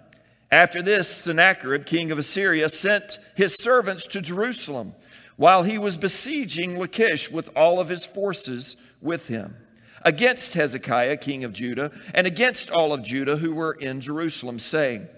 After 0.50 0.82
this, 0.82 1.08
Sennacherib, 1.08 1.86
king 1.86 2.10
of 2.10 2.18
Assyria, 2.18 2.68
sent 2.68 3.18
his 3.34 3.54
servants 3.54 4.06
to 4.08 4.20
Jerusalem 4.20 4.94
while 5.36 5.64
he 5.64 5.78
was 5.78 5.96
besieging 5.96 6.78
Lachish 6.78 7.30
with 7.30 7.50
all 7.56 7.80
of 7.80 7.88
his 7.88 8.06
forces 8.06 8.76
with 9.00 9.28
him 9.28 9.56
against 10.04 10.54
Hezekiah, 10.54 11.16
king 11.16 11.44
of 11.44 11.52
Judah, 11.52 11.90
and 12.12 12.26
against 12.26 12.70
all 12.70 12.92
of 12.92 13.02
Judah 13.02 13.38
who 13.38 13.54
were 13.54 13.72
in 13.72 14.00
Jerusalem, 14.00 14.58
saying, 14.58 15.08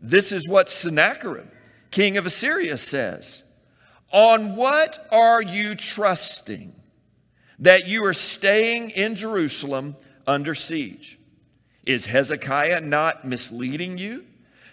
This 0.00 0.32
is 0.32 0.48
what 0.48 0.68
Sennacherib, 0.68 1.46
king 1.90 2.16
of 2.16 2.26
Assyria, 2.26 2.76
says 2.76 3.44
On 4.12 4.56
what 4.56 5.06
are 5.10 5.40
you 5.40 5.74
trusting 5.74 6.74
that 7.62 7.88
you 7.88 8.04
are 8.04 8.12
staying 8.12 8.90
in 8.90 9.14
Jerusalem 9.14 9.96
under 10.26 10.54
siege? 10.54 11.18
Is 11.84 12.06
Hezekiah 12.06 12.82
not 12.82 13.24
misleading 13.24 13.98
you 13.98 14.24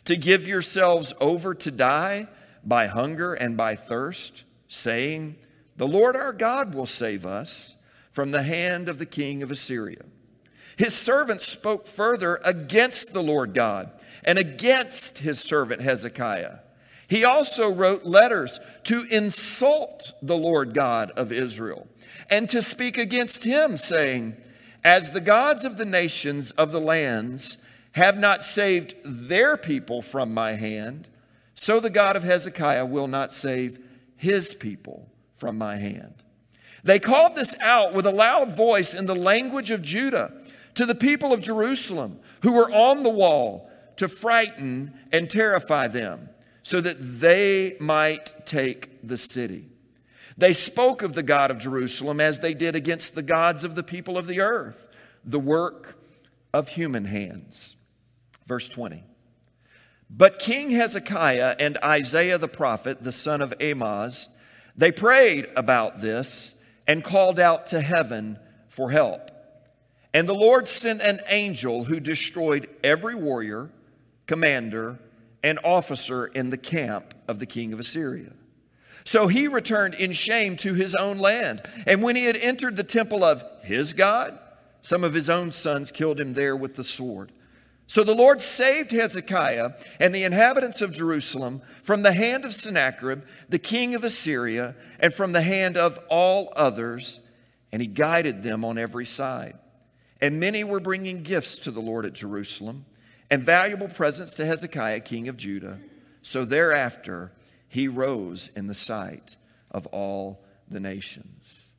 to 0.05 0.15
give 0.15 0.45
yourselves 0.45 1.13
over 1.21 1.55
to 1.55 1.71
die 1.71 2.27
by 2.63 2.87
hunger 2.87 3.33
and 3.33 3.55
by 3.55 3.75
thirst, 3.75 4.43
saying, 4.67 5.37
The 5.77 5.87
Lord 5.87 6.15
our 6.15 6.33
God 6.33 6.75
will 6.75 6.85
save 6.85 7.25
us? 7.25 7.75
from 8.19 8.31
the 8.31 8.43
hand 8.43 8.89
of 8.89 8.97
the 8.97 9.05
king 9.05 9.41
of 9.41 9.49
Assyria. 9.49 10.03
His 10.75 10.93
servants 10.93 11.45
spoke 11.45 11.87
further 11.87 12.41
against 12.43 13.13
the 13.13 13.23
Lord 13.23 13.53
God 13.53 13.91
and 14.25 14.37
against 14.37 15.19
his 15.19 15.39
servant 15.39 15.81
Hezekiah. 15.81 16.59
He 17.07 17.23
also 17.23 17.69
wrote 17.69 18.03
letters 18.03 18.59
to 18.83 19.03
insult 19.03 20.13
the 20.21 20.35
Lord 20.37 20.73
God 20.73 21.11
of 21.11 21.31
Israel 21.31 21.87
and 22.29 22.49
to 22.49 22.61
speak 22.61 22.97
against 22.97 23.43
him, 23.43 23.77
saying, 23.77 24.37
As 24.83 25.11
the 25.11 25.21
gods 25.21 25.65
of 25.65 25.77
the 25.77 25.85
nations 25.85 26.51
of 26.51 26.71
the 26.71 26.81
lands 26.81 27.57
have 27.93 28.17
not 28.17 28.43
saved 28.43 28.95
their 29.03 29.57
people 29.57 30.01
from 30.01 30.33
my 30.33 30.53
hand, 30.53 31.07
so 31.55 31.79
the 31.79 31.89
God 31.89 32.15
of 32.15 32.23
Hezekiah 32.23 32.85
will 32.85 33.07
not 33.07 33.33
save 33.33 33.79
his 34.15 34.53
people 34.53 35.09
from 35.33 35.57
my 35.57 35.77
hand. 35.77 36.13
They 36.83 36.99
called 36.99 37.35
this 37.35 37.55
out 37.59 37.93
with 37.93 38.05
a 38.05 38.11
loud 38.11 38.51
voice 38.51 38.93
in 38.93 39.05
the 39.05 39.15
language 39.15 39.71
of 39.71 39.81
Judah 39.81 40.31
to 40.75 40.85
the 40.85 40.95
people 40.95 41.33
of 41.33 41.41
Jerusalem 41.41 42.19
who 42.41 42.53
were 42.53 42.71
on 42.71 43.03
the 43.03 43.09
wall 43.09 43.69
to 43.97 44.07
frighten 44.07 44.93
and 45.11 45.29
terrify 45.29 45.87
them 45.87 46.29
so 46.63 46.79
that 46.79 46.97
they 46.99 47.75
might 47.79 48.45
take 48.45 49.05
the 49.05 49.17
city. 49.17 49.65
They 50.39 50.53
spoke 50.53 51.01
of 51.01 51.13
the 51.13 51.23
God 51.23 51.51
of 51.51 51.57
Jerusalem 51.57 52.21
as 52.21 52.39
they 52.39 52.53
did 52.53 52.73
against 52.73 53.13
the 53.13 53.21
gods 53.21 53.65
of 53.65 53.75
the 53.75 53.83
people 53.83 54.17
of 54.17 54.25
the 54.25 54.39
earth, 54.39 54.87
the 55.25 55.39
work 55.39 55.97
of 56.53 56.69
human 56.69 57.03
hands. 57.03 57.75
Verse 58.47 58.69
20. 58.69 59.03
But 60.09 60.39
King 60.39 60.69
Hezekiah 60.69 61.57
and 61.59 61.77
Isaiah 61.83 62.37
the 62.37 62.47
prophet, 62.47 63.03
the 63.03 63.11
son 63.11 63.41
of 63.41 63.53
Amoz, 63.59 64.29
they 64.77 64.93
prayed 64.93 65.49
about 65.57 65.99
this 65.99 66.55
and 66.87 67.03
called 67.03 67.37
out 67.37 67.67
to 67.67 67.81
heaven 67.81 68.39
for 68.69 68.91
help. 68.91 69.31
And 70.13 70.27
the 70.27 70.33
Lord 70.33 70.69
sent 70.69 71.01
an 71.01 71.19
angel 71.27 71.83
who 71.83 71.99
destroyed 71.99 72.69
every 72.81 73.13
warrior, 73.13 73.71
commander, 74.25 74.99
and 75.43 75.59
officer 75.65 76.27
in 76.27 76.49
the 76.49 76.57
camp 76.57 77.13
of 77.27 77.39
the 77.39 77.45
king 77.45 77.73
of 77.73 77.79
Assyria. 77.79 78.31
So 79.09 79.25
he 79.25 79.47
returned 79.47 79.95
in 79.95 80.11
shame 80.11 80.55
to 80.57 80.75
his 80.75 80.93
own 80.93 81.17
land. 81.17 81.63
And 81.87 82.03
when 82.03 82.15
he 82.15 82.25
had 82.25 82.37
entered 82.37 82.75
the 82.75 82.83
temple 82.83 83.23
of 83.23 83.43
his 83.63 83.93
God, 83.93 84.37
some 84.83 85.03
of 85.03 85.15
his 85.15 85.31
own 85.31 85.51
sons 85.51 85.91
killed 85.91 86.19
him 86.19 86.35
there 86.35 86.55
with 86.55 86.75
the 86.75 86.83
sword. 86.83 87.31
So 87.87 88.03
the 88.03 88.13
Lord 88.13 88.39
saved 88.39 88.91
Hezekiah 88.91 89.71
and 89.99 90.13
the 90.13 90.23
inhabitants 90.23 90.83
of 90.83 90.93
Jerusalem 90.93 91.63
from 91.81 92.03
the 92.03 92.13
hand 92.13 92.45
of 92.45 92.53
Sennacherib, 92.53 93.23
the 93.49 93.57
king 93.57 93.95
of 93.95 94.03
Assyria, 94.03 94.75
and 94.99 95.11
from 95.11 95.31
the 95.31 95.41
hand 95.41 95.75
of 95.75 95.97
all 96.07 96.53
others, 96.55 97.19
and 97.71 97.81
he 97.81 97.87
guided 97.87 98.43
them 98.43 98.63
on 98.63 98.77
every 98.77 99.07
side. 99.07 99.57
And 100.21 100.39
many 100.39 100.63
were 100.63 100.79
bringing 100.79 101.23
gifts 101.23 101.57
to 101.59 101.71
the 101.71 101.81
Lord 101.81 102.05
at 102.05 102.13
Jerusalem, 102.13 102.85
and 103.31 103.41
valuable 103.41 103.87
presents 103.87 104.35
to 104.35 104.45
Hezekiah, 104.45 104.99
king 104.99 105.29
of 105.29 105.35
Judah. 105.35 105.79
So 106.21 106.45
thereafter 106.45 107.31
he 107.69 107.87
rose 107.87 108.49
in 108.55 108.67
the 108.67 108.75
sight 108.75 109.37
of 109.71 109.85
all 109.87 110.43
the 110.69 110.79
nations. 110.79 111.69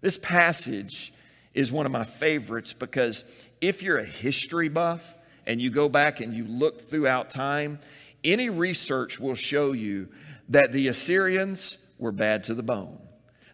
This 0.00 0.18
passage 0.18 1.12
is 1.52 1.70
one 1.70 1.84
of 1.84 1.92
my 1.92 2.04
favorites 2.04 2.72
because 2.72 3.24
if 3.60 3.82
you're 3.82 3.98
a 3.98 4.04
history 4.04 4.68
buff, 4.68 5.16
and 5.50 5.60
you 5.60 5.68
go 5.68 5.88
back 5.88 6.20
and 6.20 6.32
you 6.32 6.44
look 6.44 6.80
throughout 6.80 7.28
time, 7.28 7.80
any 8.22 8.48
research 8.48 9.18
will 9.18 9.34
show 9.34 9.72
you 9.72 10.08
that 10.48 10.72
the 10.72 10.86
Assyrians 10.86 11.76
were 11.98 12.12
bad 12.12 12.44
to 12.44 12.54
the 12.54 12.62
bone. 12.62 13.00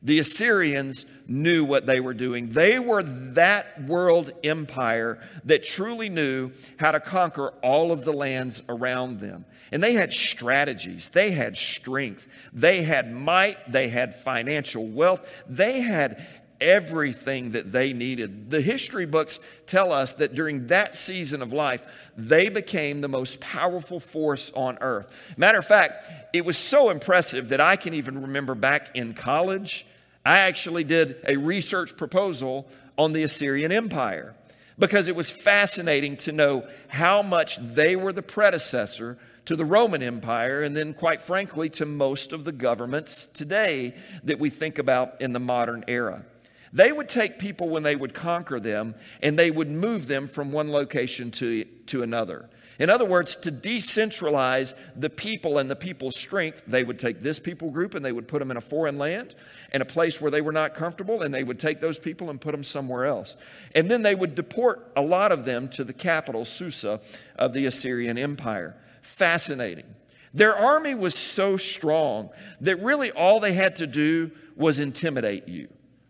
The 0.07 0.21
Assyrians 0.21 1.05
knew 1.27 1.65
what 1.65 1.85
they 1.85 1.99
were 1.99 2.15
doing. 2.15 2.51
They 2.51 2.79
were 2.79 3.03
that 3.03 3.83
world 3.83 4.31
empire 4.45 5.19
that 5.45 5.65
truly 5.65 6.09
knew 6.09 6.53
how 6.77 6.93
to 6.93 7.01
conquer 7.01 7.49
all 7.61 7.91
of 7.91 8.05
the 8.05 8.13
lands 8.13 8.63
around 8.69 9.19
them. 9.19 9.45
And 9.73 9.83
they 9.83 9.95
had 9.95 10.13
strategies, 10.13 11.09
they 11.09 11.33
had 11.33 11.57
strength, 11.57 12.29
they 12.53 12.83
had 12.83 13.13
might, 13.13 13.73
they 13.73 13.89
had 13.89 14.15
financial 14.15 14.87
wealth, 14.87 15.29
they 15.49 15.81
had 15.81 16.25
everything 16.61 17.51
that 17.51 17.73
they 17.73 17.93
needed. 17.93 18.49
The 18.49 18.61
history 18.61 19.07
books 19.07 19.41
tell 19.67 19.93
us 19.93 20.13
that 20.15 20.37
during 20.37 20.69
that 20.69 20.95
season 20.95 21.43
of 21.43 21.53
life, 21.53 21.83
they 22.17 22.49
became 22.49 23.01
the 23.01 23.09
most 23.09 23.41
powerful 23.41 23.99
force 23.99 24.53
on 24.55 24.79
earth. 24.81 25.09
Matter 25.37 25.59
of 25.59 25.67
fact, 25.67 26.05
it 26.33 26.45
was 26.45 26.57
so 26.57 26.91
impressive 26.91 27.49
that 27.49 27.61
I 27.61 27.75
can 27.75 27.93
even 27.95 28.23
remember 28.23 28.55
back 28.55 28.91
in 28.95 29.13
college, 29.13 29.85
I 30.27 30.41
actually 30.41 30.83
did 30.83 31.19
a 31.29 31.37
research 31.37 31.97
proposal 31.97 32.69
on 32.99 33.13
the 33.13 33.23
Assyrian 33.23 33.71
Empire 33.71 34.35
because 34.77 35.07
it 35.07 35.15
was 35.15 35.31
fascinating 35.31 36.17
to 36.19 36.33
know 36.33 36.67
how 36.89 37.23
much 37.23 37.59
they 37.59 37.95
were 37.95 38.13
the 38.13 38.23
predecessor 38.23 39.19
to 39.45 39.55
the 39.55 39.65
Roman 39.65 40.03
Empire, 40.03 40.65
and 40.65 40.77
then, 40.77 40.93
quite 40.95 41.23
frankly, 41.23 41.71
to 41.71 41.87
most 41.87 42.33
of 42.33 42.45
the 42.45 42.51
governments 42.51 43.27
today 43.27 43.95
that 44.25 44.41
we 44.41 44.51
think 44.51 44.81
about 44.81 45.21
in 45.21 45.33
the 45.33 45.39
modern 45.39 45.85
era. 45.87 46.25
They 46.73 46.91
would 46.91 47.09
take 47.09 47.39
people 47.39 47.69
when 47.69 47.85
they 47.85 47.95
would 47.95 48.13
conquer 48.13 48.59
them 48.59 48.97
and 49.23 49.39
they 49.39 49.53
would 49.53 49.71
move 49.71 50.09
them 50.09 50.27
from 50.27 50.51
one 50.51 50.73
location 50.73 51.31
to, 51.31 51.65
to 51.87 52.03
another. 52.03 52.51
In 52.79 52.91
other 52.91 53.05
words, 53.07 53.37
to 53.37 53.53
decentralize 53.53 54.75
the 54.95 55.09
people 55.09 55.59
and 55.59 55.71
the 55.71 55.77
people's 55.77 56.19
strength, 56.19 56.63
they 56.67 56.85
would 56.85 56.99
take 56.99 57.23
this 57.23 57.39
people 57.39 57.71
group 57.71 57.95
and 57.95 58.05
they 58.05 58.13
would 58.13 58.29
put 58.29 58.41
them 58.41 58.51
in 58.51 58.57
a 58.57 58.61
foreign 58.61 58.99
land 58.99 59.35
in 59.73 59.81
a 59.81 59.87
place 59.87 60.21
where 60.21 60.31
they 60.31 60.43
were 60.43 60.53
not 60.53 60.75
comfortable, 60.75 61.23
and 61.23 61.33
they 61.33 61.43
would 61.43 61.59
take 61.59 61.81
those 61.81 61.99
people 61.99 62.29
and 62.29 62.41
put 62.41 62.53
them 62.53 62.63
somewhere 62.63 63.07
else. 63.07 63.37
And 63.75 63.91
then 63.91 64.03
they 64.03 64.15
would 64.15 64.35
deport 64.35 64.93
a 64.95 65.03
lot 65.03 65.33
of 65.33 65.45
them 65.45 65.69
to 65.71 65.85
the 65.85 65.93
capital, 65.93 66.45
Susa, 66.45 67.01
of 67.37 67.53
the 67.53 67.67
Assyrian 67.67 68.19
Empire. 68.19 68.77
Fascinating. 69.01 69.87
Their 70.35 70.55
army 70.55 70.95
was 70.95 71.15
so 71.15 71.57
strong 71.57 72.29
that 72.61 72.83
really 72.83 73.11
all 73.11 73.41
they 73.41 73.55
had 73.55 73.77
to 73.77 73.87
do 73.87 74.33
was 74.55 74.81
intimidate 74.81 75.49
you. 75.49 75.69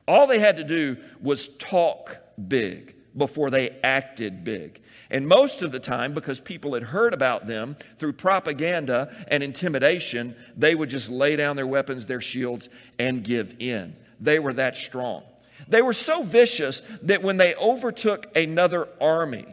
All 0.08 0.26
they 0.26 0.40
had 0.40 0.56
to 0.56 0.64
do 0.64 0.96
was 1.20 1.48
talk 1.56 2.18
big 2.48 2.95
before 3.16 3.50
they 3.50 3.70
acted 3.82 4.44
big. 4.44 4.80
And 5.10 5.28
most 5.28 5.62
of 5.62 5.72
the 5.72 5.78
time, 5.78 6.14
because 6.14 6.40
people 6.40 6.74
had 6.74 6.82
heard 6.82 7.14
about 7.14 7.46
them 7.46 7.76
through 7.98 8.14
propaganda 8.14 9.14
and 9.28 9.42
intimidation, 9.42 10.34
they 10.56 10.74
would 10.74 10.90
just 10.90 11.10
lay 11.10 11.36
down 11.36 11.56
their 11.56 11.66
weapons, 11.66 12.06
their 12.06 12.20
shields, 12.20 12.68
and 12.98 13.22
give 13.22 13.56
in. 13.60 13.96
They 14.20 14.38
were 14.38 14.54
that 14.54 14.76
strong. 14.76 15.22
They 15.68 15.82
were 15.82 15.92
so 15.92 16.22
vicious 16.22 16.82
that 17.02 17.22
when 17.22 17.36
they 17.36 17.54
overtook 17.54 18.26
another 18.36 18.88
army, 19.00 19.46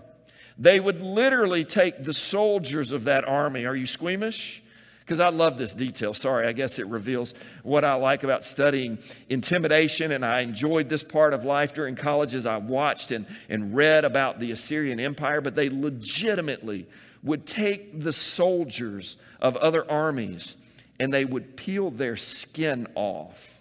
they 0.58 0.80
would 0.80 1.02
literally 1.02 1.66
take 1.66 2.04
the 2.04 2.14
soldiers 2.14 2.92
of 2.92 3.06
that 3.06 3.28
army. 3.28 3.66
Are 3.66 3.76
you 3.76 3.88
squeamish? 3.88 4.63
Because 5.06 5.20
I 5.20 5.30
love 5.30 5.58
this 5.58 5.74
detail. 5.74 6.14
Sorry, 6.14 6.48
I 6.48 6.54
guess 6.54 6.80
it 6.80 6.88
reveals 6.88 7.34
what 7.62 7.84
I 7.84 7.96
like 7.96 8.24
about 8.24 8.46
studying 8.46 9.00
intimidation. 9.30 10.12
And 10.12 10.26
I 10.26 10.42
enjoyed 10.42 10.90
this 10.90 11.04
part 11.04 11.34
of 11.34 11.44
life 11.44 11.74
during 11.74 11.96
college 11.96 12.34
as 12.36 12.46
I 12.46 12.58
watched 12.58 13.12
and, 13.12 13.26
and 13.50 13.76
read 13.76 14.06
about 14.06 14.40
the 14.40 14.52
Assyrian 14.52 15.00
Empire. 15.00 15.42
But 15.42 15.56
they 15.56 15.70
legitimately 15.70 16.88
would 17.22 17.46
take 17.46 18.02
the 18.02 18.14
soldiers 18.14 19.18
of 19.42 19.58
other 19.58 19.90
armies 19.90 20.56
and 21.00 21.14
they 21.14 21.26
would 21.26 21.58
peel 21.58 21.92
their 21.92 22.16
skin 22.16 22.88
off 22.96 23.54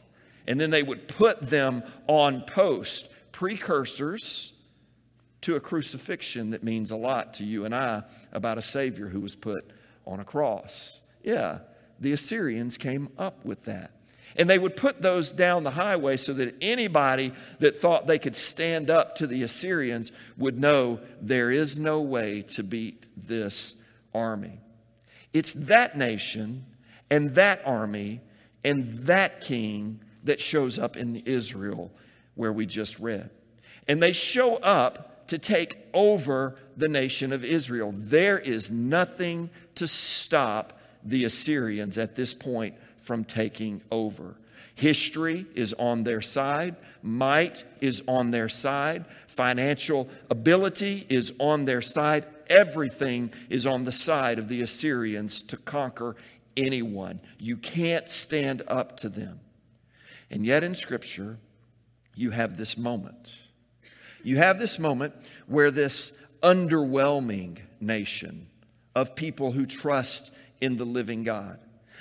and 0.46 0.60
then 0.60 0.70
they 0.70 0.82
would 0.82 1.08
put 1.08 1.40
them 1.40 1.82
on 2.06 2.42
post, 2.42 3.08
precursors 3.30 4.52
to 5.42 5.56
a 5.56 5.60
crucifixion 5.60 6.50
that 6.50 6.62
means 6.62 6.90
a 6.90 6.96
lot 6.96 7.34
to 7.34 7.44
you 7.44 7.64
and 7.64 7.74
I 7.74 8.02
about 8.32 8.58
a 8.58 8.62
Savior 8.62 9.08
who 9.08 9.20
was 9.20 9.34
put 9.34 9.70
on 10.06 10.20
a 10.20 10.24
cross. 10.24 11.01
Yeah, 11.22 11.58
the 12.00 12.12
Assyrians 12.12 12.76
came 12.76 13.08
up 13.18 13.44
with 13.44 13.64
that. 13.64 13.92
And 14.34 14.48
they 14.48 14.58
would 14.58 14.76
put 14.76 15.02
those 15.02 15.30
down 15.30 15.62
the 15.62 15.70
highway 15.70 16.16
so 16.16 16.32
that 16.34 16.54
anybody 16.60 17.32
that 17.58 17.76
thought 17.76 18.06
they 18.06 18.18
could 18.18 18.36
stand 18.36 18.88
up 18.88 19.16
to 19.16 19.26
the 19.26 19.42
Assyrians 19.42 20.10
would 20.38 20.58
know 20.58 21.00
there 21.20 21.50
is 21.50 21.78
no 21.78 22.00
way 22.00 22.42
to 22.42 22.62
beat 22.62 23.06
this 23.16 23.74
army. 24.14 24.58
It's 25.32 25.52
that 25.52 25.96
nation 25.96 26.64
and 27.10 27.34
that 27.34 27.62
army 27.66 28.22
and 28.64 28.98
that 29.00 29.42
king 29.42 30.00
that 30.24 30.40
shows 30.40 30.78
up 30.78 30.96
in 30.96 31.16
Israel 31.16 31.92
where 32.34 32.52
we 32.52 32.64
just 32.64 32.98
read. 32.98 33.30
And 33.86 34.02
they 34.02 34.12
show 34.12 34.56
up 34.56 35.26
to 35.28 35.38
take 35.38 35.76
over 35.92 36.56
the 36.76 36.88
nation 36.88 37.32
of 37.32 37.44
Israel. 37.44 37.92
There 37.94 38.38
is 38.38 38.70
nothing 38.70 39.50
to 39.74 39.86
stop 39.86 40.78
the 41.04 41.24
Assyrians 41.24 41.98
at 41.98 42.14
this 42.14 42.34
point 42.34 42.74
from 42.98 43.24
taking 43.24 43.82
over. 43.90 44.36
History 44.74 45.46
is 45.54 45.74
on 45.74 46.04
their 46.04 46.22
side, 46.22 46.76
might 47.02 47.64
is 47.80 48.02
on 48.08 48.30
their 48.30 48.48
side, 48.48 49.04
financial 49.26 50.08
ability 50.30 51.06
is 51.08 51.32
on 51.38 51.64
their 51.64 51.82
side. 51.82 52.26
Everything 52.48 53.32
is 53.48 53.66
on 53.66 53.84
the 53.84 53.92
side 53.92 54.38
of 54.38 54.48
the 54.48 54.62
Assyrians 54.62 55.42
to 55.42 55.56
conquer 55.56 56.16
anyone. 56.56 57.20
You 57.38 57.56
can't 57.56 58.08
stand 58.08 58.62
up 58.66 58.96
to 58.98 59.08
them. 59.08 59.40
And 60.30 60.46
yet 60.46 60.64
in 60.64 60.74
Scripture, 60.74 61.38
you 62.14 62.30
have 62.30 62.56
this 62.56 62.76
moment. 62.76 63.36
You 64.22 64.36
have 64.36 64.58
this 64.58 64.78
moment 64.78 65.14
where 65.46 65.70
this 65.70 66.12
underwhelming 66.42 67.58
nation 67.80 68.48
of 68.94 69.14
people 69.14 69.52
who 69.52 69.66
trust 69.66 70.30
in 70.62 70.76
the 70.76 70.86
living 70.86 71.24
God, 71.24 71.58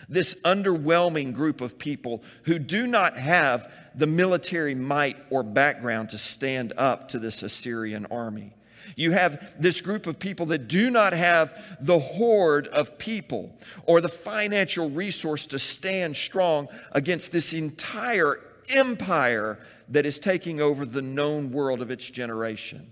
this 0.07 0.39
underwhelming 0.43 1.33
group 1.33 1.59
of 1.61 1.77
people 1.77 2.23
who 2.43 2.59
do 2.59 2.85
not 2.85 3.17
have 3.17 3.69
the 3.95 4.07
military 4.07 4.75
might 4.75 5.17
or 5.31 5.43
background 5.43 6.09
to 6.09 6.17
stand 6.17 6.71
up 6.77 7.09
to 7.09 7.19
this 7.19 7.43
Assyrian 7.43 8.05
army. 8.05 8.53
You 8.95 9.11
have 9.11 9.55
this 9.59 9.81
group 9.81 10.05
of 10.05 10.19
people 10.19 10.47
that 10.47 10.67
do 10.67 10.91
not 10.91 11.13
have 11.13 11.53
the 11.79 11.99
horde 11.99 12.67
of 12.67 12.97
people 12.97 13.55
or 13.85 13.99
the 13.99 14.09
financial 14.09 14.89
resource 14.89 15.47
to 15.47 15.59
stand 15.59 16.15
strong 16.15 16.67
against 16.91 17.31
this 17.31 17.53
entire 17.53 18.39
empire 18.69 19.59
that 19.89 20.05
is 20.05 20.19
taking 20.19 20.61
over 20.61 20.85
the 20.85 21.01
known 21.01 21.51
world 21.51 21.81
of 21.81 21.89
its 21.89 22.05
generation. 22.05 22.91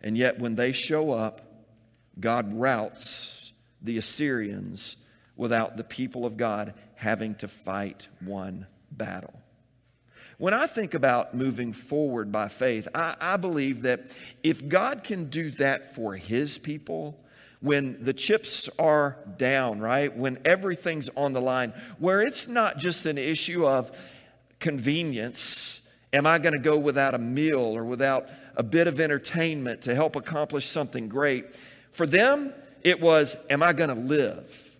And 0.00 0.16
yet, 0.16 0.38
when 0.38 0.54
they 0.54 0.72
show 0.72 1.10
up, 1.10 1.42
God 2.18 2.54
routs 2.54 3.39
the 3.82 3.96
Assyrians 3.96 4.96
without 5.36 5.76
the 5.76 5.84
people 5.84 6.26
of 6.26 6.36
God 6.36 6.74
having 6.96 7.34
to 7.36 7.48
fight 7.48 8.08
one 8.20 8.66
battle. 8.90 9.34
When 10.38 10.54
I 10.54 10.66
think 10.66 10.94
about 10.94 11.34
moving 11.34 11.72
forward 11.72 12.32
by 12.32 12.48
faith, 12.48 12.88
I, 12.94 13.14
I 13.20 13.36
believe 13.36 13.82
that 13.82 14.06
if 14.42 14.66
God 14.68 15.04
can 15.04 15.28
do 15.28 15.50
that 15.52 15.94
for 15.94 16.16
his 16.16 16.56
people, 16.58 17.22
when 17.60 18.02
the 18.02 18.14
chips 18.14 18.68
are 18.78 19.18
down, 19.36 19.80
right? 19.80 20.14
When 20.16 20.38
everything's 20.44 21.10
on 21.10 21.34
the 21.34 21.40
line, 21.42 21.74
where 21.98 22.22
it's 22.22 22.48
not 22.48 22.78
just 22.78 23.04
an 23.06 23.18
issue 23.18 23.66
of 23.66 23.96
convenience. 24.60 25.82
Am 26.12 26.26
I 26.26 26.38
going 26.38 26.54
to 26.54 26.58
go 26.58 26.78
without 26.78 27.14
a 27.14 27.18
meal 27.18 27.76
or 27.76 27.84
without 27.84 28.28
a 28.56 28.62
bit 28.62 28.86
of 28.86 29.00
entertainment 29.00 29.82
to 29.82 29.94
help 29.94 30.16
accomplish 30.16 30.66
something 30.66 31.08
great? 31.08 31.46
For 31.92 32.06
them, 32.06 32.52
it 32.82 33.00
was, 33.00 33.36
Am 33.48 33.62
I 33.62 33.72
going 33.72 33.90
to 33.90 34.00
live? 34.00 34.70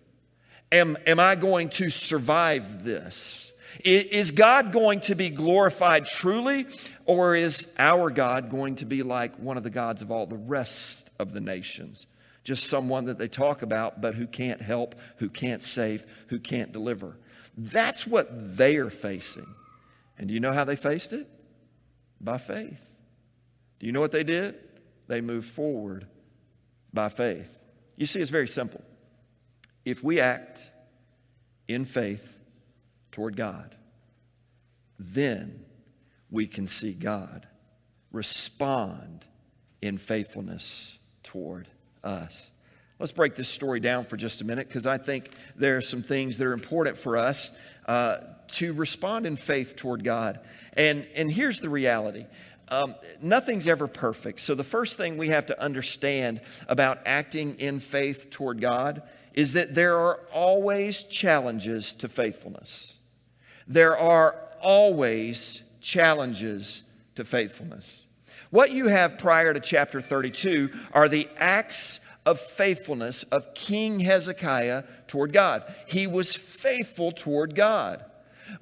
Am, 0.71 0.97
am 1.05 1.19
I 1.19 1.35
going 1.35 1.69
to 1.69 1.89
survive 1.89 2.83
this? 2.83 3.51
Is 3.83 4.31
God 4.31 4.71
going 4.71 4.99
to 5.01 5.15
be 5.15 5.29
glorified 5.29 6.05
truly, 6.05 6.67
or 7.05 7.35
is 7.35 7.67
our 7.79 8.09
God 8.09 8.49
going 8.49 8.75
to 8.77 8.85
be 8.85 9.01
like 9.01 9.35
one 9.37 9.57
of 9.57 9.63
the 9.63 9.69
gods 9.69 10.01
of 10.01 10.11
all 10.11 10.25
the 10.25 10.37
rest 10.37 11.09
of 11.19 11.33
the 11.33 11.39
nations? 11.39 12.05
Just 12.43 12.67
someone 12.67 13.05
that 13.05 13.17
they 13.17 13.27
talk 13.27 13.61
about, 13.61 14.01
but 14.01 14.15
who 14.15 14.27
can't 14.27 14.61
help, 14.61 14.95
who 15.17 15.29
can't 15.29 15.61
save, 15.61 16.05
who 16.27 16.39
can't 16.39 16.71
deliver. 16.71 17.17
That's 17.57 18.07
what 18.07 18.57
they 18.57 18.77
are 18.77 18.89
facing. 18.89 19.47
And 20.17 20.27
do 20.27 20.33
you 20.33 20.39
know 20.39 20.53
how 20.53 20.63
they 20.63 20.75
faced 20.75 21.13
it? 21.13 21.27
By 22.19 22.37
faith. 22.37 22.89
Do 23.79 23.85
you 23.85 23.91
know 23.91 24.01
what 24.01 24.11
they 24.11 24.23
did? 24.23 24.55
They 25.07 25.21
moved 25.21 25.49
forward 25.49 26.07
by 26.93 27.09
faith. 27.09 27.60
You 27.95 28.05
see, 28.05 28.19
it's 28.19 28.31
very 28.31 28.47
simple. 28.47 28.81
If 29.85 30.03
we 30.03 30.19
act 30.19 30.69
in 31.67 31.85
faith, 31.85 32.37
toward 33.11 33.35
God, 33.35 33.75
then 34.97 35.65
we 36.29 36.47
can 36.47 36.65
see 36.67 36.93
God 36.93 37.47
respond 38.11 39.25
in 39.81 39.97
faithfulness 39.97 40.97
toward 41.23 41.67
us. 42.03 42.49
Let's 42.99 43.11
break 43.11 43.35
this 43.35 43.49
story 43.49 43.79
down 43.79 44.03
for 44.03 44.15
just 44.15 44.41
a 44.41 44.45
minute 44.45 44.67
because 44.67 44.85
I 44.85 44.97
think 44.97 45.31
there 45.55 45.77
are 45.77 45.81
some 45.81 46.03
things 46.03 46.37
that 46.37 46.45
are 46.45 46.53
important 46.53 46.97
for 46.97 47.17
us 47.17 47.51
uh, 47.87 48.17
to 48.49 48.73
respond 48.73 49.25
in 49.25 49.35
faith 49.35 49.75
toward 49.75 50.03
God. 50.03 50.39
And, 50.73 51.07
and 51.15 51.31
here's 51.31 51.59
the 51.59 51.69
reality 51.69 52.27
um, 52.69 52.95
nothing's 53.21 53.67
ever 53.67 53.87
perfect. 53.87 54.39
So, 54.39 54.55
the 54.55 54.63
first 54.63 54.97
thing 54.97 55.17
we 55.17 55.29
have 55.29 55.47
to 55.47 55.61
understand 55.61 56.41
about 56.67 56.99
acting 57.05 57.59
in 57.59 57.79
faith 57.79 58.29
toward 58.29 58.61
God 58.61 59.03
is 59.33 59.53
that 59.53 59.75
there 59.75 59.97
are 59.97 60.19
always 60.33 61.03
challenges 61.03 61.93
to 61.93 62.07
faithfulness 62.07 62.97
there 63.71 63.97
are 63.97 64.35
always 64.61 65.61
challenges 65.79 66.83
to 67.15 67.23
faithfulness. 67.23 68.05
What 68.49 68.71
you 68.71 68.87
have 68.87 69.17
prior 69.17 69.53
to 69.53 69.61
chapter 69.61 70.01
32 70.01 70.69
are 70.93 71.07
the 71.07 71.29
acts 71.37 72.01
of 72.25 72.39
faithfulness 72.39 73.23
of 73.23 73.53
King 73.53 74.01
Hezekiah 74.01 74.83
toward 75.07 75.31
God. 75.31 75.63
He 75.87 76.05
was 76.05 76.35
faithful 76.35 77.11
toward 77.11 77.55
God. 77.55 78.03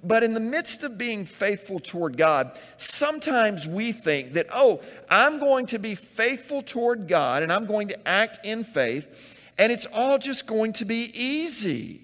But 0.03 0.23
in 0.23 0.33
the 0.33 0.39
midst 0.39 0.83
of 0.83 0.97
being 0.97 1.25
faithful 1.25 1.79
toward 1.79 2.17
God, 2.17 2.57
sometimes 2.77 3.67
we 3.67 3.91
think 3.91 4.33
that, 4.33 4.47
oh, 4.53 4.81
I'm 5.09 5.39
going 5.39 5.65
to 5.67 5.79
be 5.79 5.95
faithful 5.95 6.61
toward 6.61 7.07
God 7.07 7.43
and 7.43 7.51
I'm 7.51 7.65
going 7.65 7.89
to 7.89 8.07
act 8.07 8.45
in 8.45 8.63
faith, 8.63 9.37
and 9.57 9.71
it's 9.71 9.85
all 9.87 10.17
just 10.17 10.47
going 10.47 10.73
to 10.73 10.85
be 10.85 11.11
easy. 11.19 12.01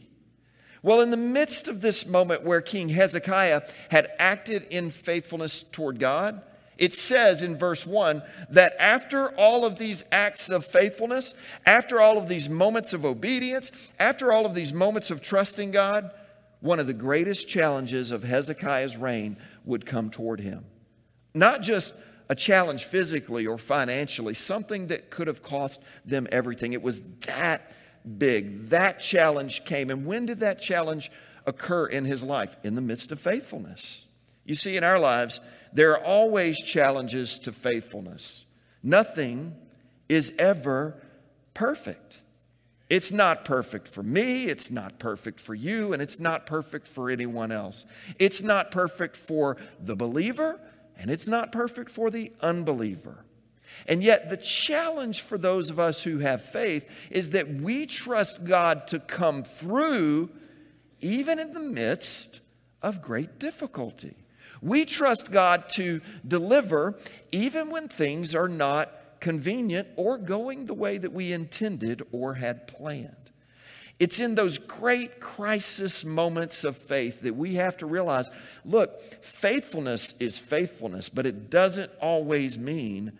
Well, 0.82 1.02
in 1.02 1.10
the 1.10 1.18
midst 1.18 1.68
of 1.68 1.82
this 1.82 2.06
moment 2.06 2.44
where 2.44 2.62
King 2.62 2.90
Hezekiah 2.90 3.64
had 3.90 4.12
acted 4.20 4.68
in 4.70 4.92
faithfulness 4.92 5.64
toward 5.64 6.00
God, 6.00 6.44
it 6.78 6.94
says 6.94 7.42
in 7.42 7.56
verse 7.56 7.86
1 7.86 8.22
that 8.50 8.76
after 8.80 9.30
all 9.30 9.66
of 9.66 9.78
these 9.78 10.06
acts 10.12 10.50
of 10.50 10.66
faithfulness, 10.66 11.34
after 11.66 12.02
all 12.02 12.18
of 12.18 12.28
these 12.28 12.50
moments 12.50 12.94
of 12.94 13.06
obedience, 13.06 13.72
after 13.98 14.32
all 14.32 14.46
of 14.46 14.54
these 14.54 14.74
moments 14.74 15.10
of 15.10 15.22
trusting 15.22 15.72
God, 15.72 16.12
one 16.60 16.80
of 16.80 16.88
the 16.88 16.94
greatest 16.94 17.48
challenges 17.48 18.12
of 18.12 18.24
Hezekiah's 18.24 18.98
reign 18.98 19.38
would 19.66 19.86
come 19.86 20.10
toward 20.10 20.40
him. 20.40 20.66
Not 21.34 21.62
just 21.62 21.94
a 22.30 22.36
challenge 22.36 22.86
physically 22.86 23.46
or 23.46 23.58
financially, 23.58 24.34
something 24.34 24.88
that 24.88 25.10
could 25.10 25.28
have 25.28 25.44
cost 25.44 25.82
them 26.06 26.28
everything. 26.32 26.74
It 26.74 26.82
was 26.82 27.02
that 27.28 27.72
big. 28.18 28.70
That 28.70 29.00
challenge 29.00 29.66
came. 29.66 29.90
And 29.90 30.06
when 30.06 30.26
did 30.26 30.40
that 30.40 30.60
challenge 30.60 31.12
occur 31.46 31.88
in 31.88 32.06
his 32.06 32.24
life? 32.24 32.56
In 32.64 32.76
the 32.76 32.82
midst 32.82 33.12
of 33.12 33.20
faithfulness. 33.20 34.06
You 34.44 34.56
see, 34.56 34.78
in 34.78 34.84
our 34.84 35.00
lives, 35.00 35.40
there 35.74 35.92
are 35.92 36.04
always 36.04 36.58
challenges 36.58 37.40
to 37.40 37.52
faithfulness. 37.52 38.46
Nothing 38.82 39.56
is 40.08 40.34
ever 40.38 41.02
perfect. 41.54 42.22
It's 42.90 43.12
not 43.12 43.46
perfect 43.46 43.88
for 43.88 44.04
me, 44.04 44.46
it's 44.46 44.70
not 44.70 45.00
perfect 45.00 45.40
for 45.40 45.56
you, 45.56 45.92
and 45.92 46.02
it's 46.02 46.20
not 46.20 46.46
perfect 46.46 46.88
for 46.88 47.10
anyone 47.10 47.52
else. 47.52 47.86
It's 48.20 48.44
not 48.44 48.70
perfect 48.70 49.18
for 49.18 49.58
the 49.84 49.96
believer, 49.96 50.60
and 50.98 51.10
it's 51.10 51.28
not 51.28 51.52
perfect 51.52 51.90
for 51.90 52.12
the 52.12 52.32
unbeliever. 52.42 53.26
And 53.88 54.04
yet, 54.04 54.30
the 54.30 54.38
challenge 54.38 55.22
for 55.22 55.38
those 55.38 55.70
of 55.70 55.80
us 55.80 56.04
who 56.04 56.20
have 56.20 56.44
faith 56.44 56.90
is 57.10 57.32
that 57.32 57.54
we 57.54 57.86
trust 57.86 58.46
God 58.46 58.88
to 58.88 59.00
come 59.00 59.44
through 59.44 60.30
even 61.02 61.40
in 61.40 61.54
the 61.54 61.60
midst 61.60 62.40
of 62.82 63.02
great 63.02 63.40
difficulty. 63.40 64.16
We 64.62 64.86
trust 64.86 65.32
God 65.32 65.70
to 65.72 66.02
deliver 66.28 66.96
even 67.32 67.70
when 67.70 67.88
things 67.88 68.34
are 68.34 68.48
not 68.48 68.92
convenient 69.26 69.88
or 69.96 70.20
going 70.20 70.68
the 70.68 70.74
way 70.76 71.00
that 71.00 71.12
we 71.12 71.34
intended 71.34 72.04
or 72.12 72.36
had 72.36 72.68
planned. 72.68 73.32
It's 73.98 74.20
in 74.20 74.36
those 74.36 74.60
great 74.60 75.20
crisis 75.20 76.06
moments 76.06 76.64
of 76.64 76.78
faith 76.78 77.22
that 77.22 77.36
we 77.36 77.56
have 77.56 77.76
to 77.78 77.88
realize 77.88 78.30
look, 78.64 79.02
faithfulness 79.24 80.14
is 80.20 80.38
faithfulness, 80.38 81.10
but 81.10 81.26
it 81.26 81.50
doesn't 81.50 81.92
always 82.00 82.56
mean 82.60 83.14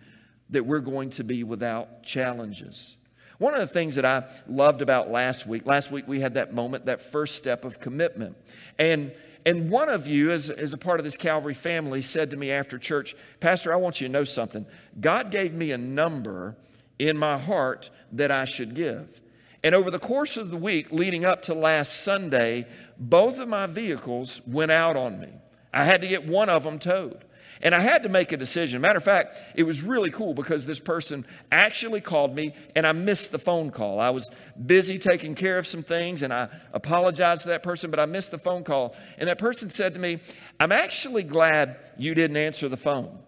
that 0.52 0.68
we're 0.68 0.78
going 0.78 1.10
to 1.10 1.24
be 1.24 1.44
without 1.44 2.04
challenges. 2.04 2.96
One 3.40 3.56
of 3.56 3.60
the 3.60 3.74
things 3.74 3.96
that 3.96 4.06
I 4.06 4.26
loved 4.48 4.84
about 4.84 5.10
last 5.10 5.48
week, 5.48 5.66
last 5.66 5.90
week 5.90 6.08
we 6.08 6.20
had 6.20 6.36
that 6.36 6.54
moment, 6.54 6.86
that 6.86 7.02
first 7.02 7.36
step 7.36 7.66
of 7.66 7.80
commitment. 7.80 8.38
And 8.78 9.12
and 9.46 9.70
one 9.70 9.90
of 9.90 10.08
you, 10.08 10.32
as, 10.32 10.50
as 10.50 10.74
a 10.74 10.78
part 10.78 11.00
of 11.00 11.04
this 11.04 11.16
Calvary 11.16 11.54
family, 11.54 12.02
said 12.02 12.32
to 12.32 12.38
me 12.38 12.52
after 12.52 12.80
church, 12.80 13.16
Pastor, 13.40 13.72
I 13.72 13.76
want 13.76 14.02
you 14.02 14.08
to 14.08 14.12
know 14.12 14.24
something. 14.24 14.66
God 15.00 15.32
gave 15.32 15.54
me 15.54 15.72
a 15.72 15.78
number 15.78 16.56
in 16.98 17.18
my 17.18 17.38
heart 17.38 17.92
that 18.12 18.32
I 18.32 18.46
should 18.46 18.74
give. 18.74 19.22
And 19.64 19.76
over 19.76 19.92
the 19.92 20.00
course 20.00 20.38
of 20.38 20.50
the 20.50 20.58
week 20.58 20.92
leading 20.92 21.26
up 21.26 21.44
to 21.44 21.54
last 21.54 22.04
Sunday, 22.04 22.68
both 22.98 23.40
of 23.40 23.48
my 23.48 23.68
vehicles 23.68 24.42
went 24.48 24.72
out 24.72 24.96
on 24.96 25.20
me. 25.20 25.30
I 25.72 25.86
had 25.86 26.02
to 26.02 26.08
get 26.08 26.26
one 26.26 26.50
of 26.50 26.64
them 26.64 26.80
towed. 26.80 27.24
And 27.62 27.74
I 27.74 27.80
had 27.80 28.04
to 28.04 28.10
make 28.10 28.32
a 28.32 28.38
decision. 28.38 28.82
Matter 28.82 28.98
of 28.98 29.04
fact, 29.04 29.38
it 29.56 29.64
was 29.64 29.82
really 29.82 30.12
cool 30.12 30.34
because 30.34 30.66
this 30.66 30.80
person 30.80 31.26
actually 31.52 32.02
called 32.02 32.36
me 32.36 32.54
and 32.76 32.86
I 32.86 32.92
missed 32.92 33.32
the 33.32 33.40
phone 33.40 33.72
call. 33.72 34.00
I 34.00 34.10
was 34.10 34.30
busy 34.66 34.98
taking 34.98 35.36
care 35.36 35.58
of 35.58 35.66
some 35.66 35.84
things 35.84 36.22
and 36.22 36.34
I 36.34 36.50
apologized 36.74 37.44
to 37.44 37.50
that 37.50 37.64
person, 37.64 37.92
but 37.92 38.00
I 38.00 38.06
missed 38.06 38.32
the 38.32 38.38
phone 38.38 38.64
call. 38.64 38.96
And 39.18 39.30
that 39.30 39.38
person 39.38 39.70
said 39.70 39.94
to 39.94 40.00
me, 40.00 40.20
I'm 40.60 40.72
actually 40.72 41.24
glad 41.24 41.78
you 41.98 42.14
didn't 42.14 42.38
answer 42.38 42.68
the 42.68 42.78
phone 42.78 43.20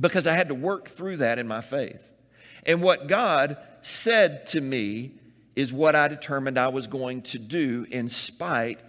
because 0.00 0.26
I 0.26 0.34
had 0.34 0.48
to 0.48 0.54
work 0.54 0.88
through 0.88 1.18
that 1.18 1.38
in 1.38 1.46
my 1.46 1.60
faith. 1.60 2.10
And 2.66 2.82
what 2.82 3.08
God 3.08 3.58
said 3.82 4.46
to 4.48 4.60
me 4.60 5.12
is 5.54 5.72
what 5.72 5.94
I 5.94 6.08
determined 6.08 6.58
I 6.58 6.68
was 6.68 6.86
going 6.86 7.22
to 7.22 7.38
do 7.38 7.86
in 7.90 8.08
spite 8.08 8.80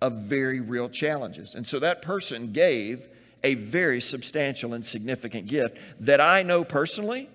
of 0.00 0.14
very 0.14 0.60
real 0.60 0.88
challenges. 0.88 1.54
And 1.54 1.66
so 1.66 1.78
that 1.78 2.02
person 2.02 2.52
gave 2.52 3.08
a 3.44 3.54
very 3.54 4.00
substantial 4.00 4.74
and 4.74 4.84
significant 4.84 5.46
gift 5.46 5.78
that 6.00 6.20
I 6.20 6.42
know 6.42 6.64
personally 6.64 7.28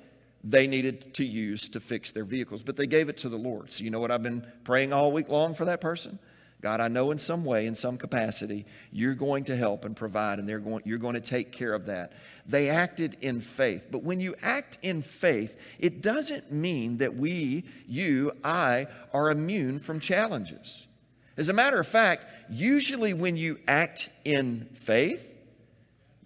they 0.44 0.68
needed 0.68 1.14
to 1.16 1.26
use 1.26 1.68
to 1.70 1.80
fix 1.80 2.12
their 2.12 2.24
vehicles, 2.24 2.62
but 2.62 2.78
they 2.78 2.88
gave 2.88 3.10
it 3.10 3.18
to 3.18 3.30
the 3.30 3.38
Lord. 3.38 3.72
So, 3.72 3.84
you 3.84 3.90
know 3.90 4.00
what 4.00 4.12
I've 4.12 4.24
been 4.24 4.46
praying 4.64 4.94
all 4.94 5.12
week 5.12 5.30
long 5.30 5.54
for 5.54 5.66
that 5.66 5.82
person? 5.82 6.20
God, 6.60 6.80
I 6.80 6.88
know 6.88 7.12
in 7.12 7.20
some 7.20 7.46
way, 7.46 7.68
in 7.68 7.76
some 7.76 7.98
capacity, 7.98 8.66
you're 8.92 9.14
going 9.14 9.44
to 9.46 9.56
help 9.56 9.86
and 9.86 9.96
provide, 9.96 10.40
and 10.40 10.50
they're 10.50 10.60
going, 10.60 10.82
you're 10.86 10.98
going 10.98 11.14
to 11.14 11.22
take 11.22 11.52
care 11.52 11.74
of 11.74 11.86
that. 11.86 12.14
They 12.48 12.70
acted 12.70 13.18
in 13.22 13.42
faith. 13.42 13.88
But 13.92 14.04
when 14.04 14.20
you 14.20 14.36
act 14.42 14.80
in 14.82 15.04
faith, 15.04 15.56
it 15.78 16.02
doesn't 16.02 16.52
mean 16.52 16.98
that 16.98 17.16
we, 17.16 17.66
you, 17.88 18.32
I, 18.44 18.88
are 19.14 19.30
immune 19.30 19.78
from 19.78 20.00
challenges. 20.00 20.88
As 21.36 21.50
a 21.50 21.54
matter 21.54 21.80
of 21.80 21.88
fact, 21.88 22.26
usually 22.50 23.14
when 23.14 23.38
you 23.38 23.60
act 23.68 24.10
in 24.26 24.68
faith, 24.74 25.32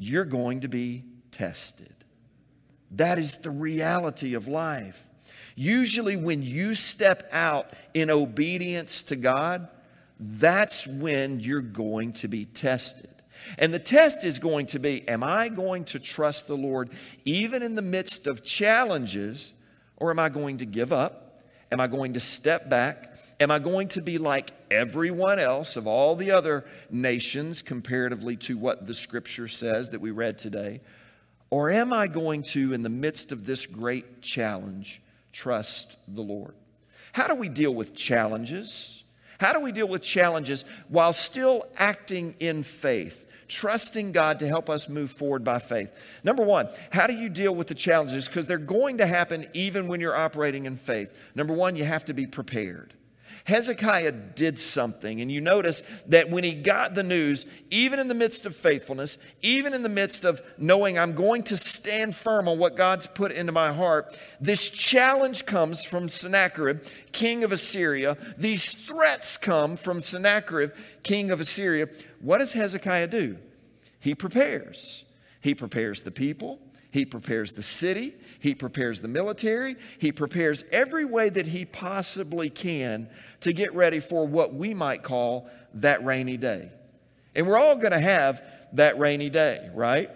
you're 0.02 0.26
going 0.26 0.62
to 0.62 0.68
be 0.68 1.04
tested. 1.30 1.94
That 2.92 3.20
is 3.20 3.38
the 3.38 3.52
reality 3.52 4.34
of 4.34 4.48
life. 4.48 5.06
Usually, 5.56 6.16
when 6.16 6.42
you 6.42 6.74
step 6.74 7.30
out 7.32 7.72
in 7.94 8.10
obedience 8.10 9.04
to 9.04 9.16
God, 9.16 9.68
that's 10.20 10.88
when 10.88 11.40
you're 11.40 11.62
going 11.62 12.14
to 12.14 12.28
be 12.28 12.46
tested. 12.46 13.10
And 13.60 13.72
the 13.72 13.80
test 13.80 14.26
is 14.26 14.40
going 14.40 14.66
to 14.68 14.80
be 14.80 15.08
Am 15.08 15.24
I 15.24 15.50
going 15.50 15.86
to 15.86 16.00
trust 16.00 16.48
the 16.48 16.58
Lord 16.58 16.90
even 17.24 17.62
in 17.62 17.76
the 17.76 17.82
midst 17.84 18.26
of 18.26 18.44
challenges, 18.44 19.54
or 19.98 20.10
am 20.10 20.18
I 20.18 20.30
going 20.30 20.58
to 20.58 20.66
give 20.66 20.92
up? 20.92 21.44
Am 21.72 21.80
I 21.80 21.86
going 21.86 22.14
to 22.14 22.20
step 22.20 22.70
back? 22.70 23.11
Am 23.42 23.50
I 23.50 23.58
going 23.58 23.88
to 23.90 24.04
be 24.04 24.20
like 24.20 24.52
everyone 24.70 25.40
else 25.40 25.76
of 25.76 25.88
all 25.88 26.16
the 26.16 26.30
other 26.30 26.64
nations 26.92 27.64
comparatively 27.64 28.36
to 28.38 28.56
what 28.56 28.86
the 28.86 28.94
scripture 28.94 29.48
says 29.48 29.90
that 29.90 30.00
we 30.00 30.12
read 30.12 30.38
today? 30.38 30.80
Or 31.50 31.72
am 31.72 31.92
I 31.92 32.06
going 32.06 32.44
to, 32.44 32.72
in 32.72 32.84
the 32.84 32.90
midst 32.90 33.32
of 33.32 33.48
this 33.48 33.66
great 33.66 34.22
challenge, 34.22 35.02
trust 35.34 35.98
the 36.08 36.22
Lord? 36.22 36.54
How 37.14 37.26
do 37.26 37.34
we 37.34 37.50
deal 37.50 37.74
with 37.74 37.96
challenges? 37.96 39.04
How 39.40 39.54
do 39.54 39.60
we 39.60 39.72
deal 39.72 39.88
with 39.88 40.04
challenges 40.04 40.64
while 40.88 41.12
still 41.12 41.66
acting 41.76 42.36
in 42.40 42.62
faith? 42.62 43.26
trusting 43.48 44.14
God 44.14 44.40
to 44.40 44.48
help 44.48 44.70
us 44.70 44.88
move 44.88 45.12
forward 45.12 45.44
by 45.44 45.60
faith. 45.60 45.92
Number 46.24 46.42
one, 46.42 46.70
how 46.90 47.06
do 47.06 47.12
you 47.14 47.28
deal 47.28 47.54
with 47.54 47.68
the 47.68 47.76
challenges? 47.76 48.26
Because 48.26 48.48
they're 48.48 48.58
going 48.58 49.00
to 49.00 49.06
happen 49.06 49.46
even 49.52 49.90
when 49.90 50.00
you're 50.00 50.16
operating 50.16 50.68
in 50.68 50.78
faith. 50.78 51.14
Number 51.36 51.54
one, 51.54 51.76
you 51.76 51.84
have 51.84 52.06
to 52.06 52.14
be 52.14 52.26
prepared. 52.26 52.94
Hezekiah 53.46 54.12
did 54.12 54.60
something. 54.60 55.22
And 55.22 55.32
you 55.32 55.42
notice 55.42 55.82
that 56.08 56.30
when 56.30 56.44
he 56.44 56.54
got 56.54 56.94
the 56.94 57.04
news, 57.04 57.46
even 57.70 58.00
in 58.00 58.08
the 58.08 58.14
midst 58.14 58.46
of 58.46 58.56
faithfulness, 58.56 59.18
even 59.42 59.74
in 59.74 59.84
the 59.84 59.90
midst 59.90 60.24
of 60.26 60.42
knowing 60.58 60.98
I'm 60.98 61.14
going 61.14 61.44
to 61.44 61.58
stand 61.58 62.16
firm 62.16 62.48
on 62.48 62.60
what 62.60 62.78
God's 62.78 63.08
put 63.08 63.32
into 63.32 63.52
my 63.52 63.74
heart, 63.74 64.18
this 64.40 64.70
challenge 64.70 65.46
comes 65.46 65.84
from 65.84 66.08
Sennacherib, 66.08 66.84
king 67.12 67.44
of 67.44 67.52
Assyria. 67.52 68.18
These 68.38 68.74
threats 68.74 69.38
come 69.38 69.76
from 69.76 70.02
Sennacherib, 70.02 70.72
king 71.04 71.32
of 71.32 71.40
Assyria. 71.40 71.90
What 72.20 72.38
does 72.38 72.54
Hezekiah 72.54 73.08
do? 73.08 73.38
He 74.00 74.16
prepares. 74.16 75.04
He 75.42 75.56
prepares 75.56 76.02
the 76.02 76.12
people, 76.12 76.60
he 76.92 77.04
prepares 77.04 77.54
the 77.54 77.64
city, 77.64 78.14
he 78.42 78.56
prepares 78.56 79.02
the 79.02 79.08
military. 79.08 79.76
He 80.00 80.12
prepares 80.12 80.66
every 80.72 81.06
way 81.06 81.30
that 81.30 81.46
he 81.46 81.64
possibly 81.64 82.50
can 82.50 83.08
to 83.42 83.54
get 83.54 83.74
ready 83.76 84.00
for 84.00 84.26
what 84.26 84.52
we 84.52 84.74
might 84.74 85.04
call 85.04 85.48
that 85.76 86.04
rainy 86.04 86.38
day. 86.38 86.72
And 87.36 87.48
we're 87.48 87.60
all 87.60 87.76
going 87.76 87.92
to 87.92 88.00
have 88.00 88.44
that 88.74 88.98
rainy 88.98 89.30
day, 89.30 89.70
right? 89.76 90.10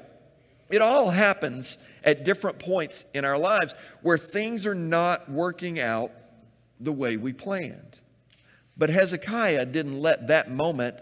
It 0.71 0.81
all 0.81 1.11
happens 1.11 1.77
at 2.03 2.25
different 2.25 2.57
points 2.57 3.05
in 3.13 3.25
our 3.25 3.37
lives 3.37 3.75
where 4.01 4.17
things 4.17 4.65
are 4.65 4.73
not 4.73 5.29
working 5.29 5.79
out 5.79 6.11
the 6.79 6.91
way 6.91 7.17
we 7.17 7.31
planned. 7.31 7.99
But 8.75 8.89
Hezekiah 8.89 9.67
didn't 9.67 10.01
let 10.01 10.27
that 10.27 10.49
moment 10.49 10.95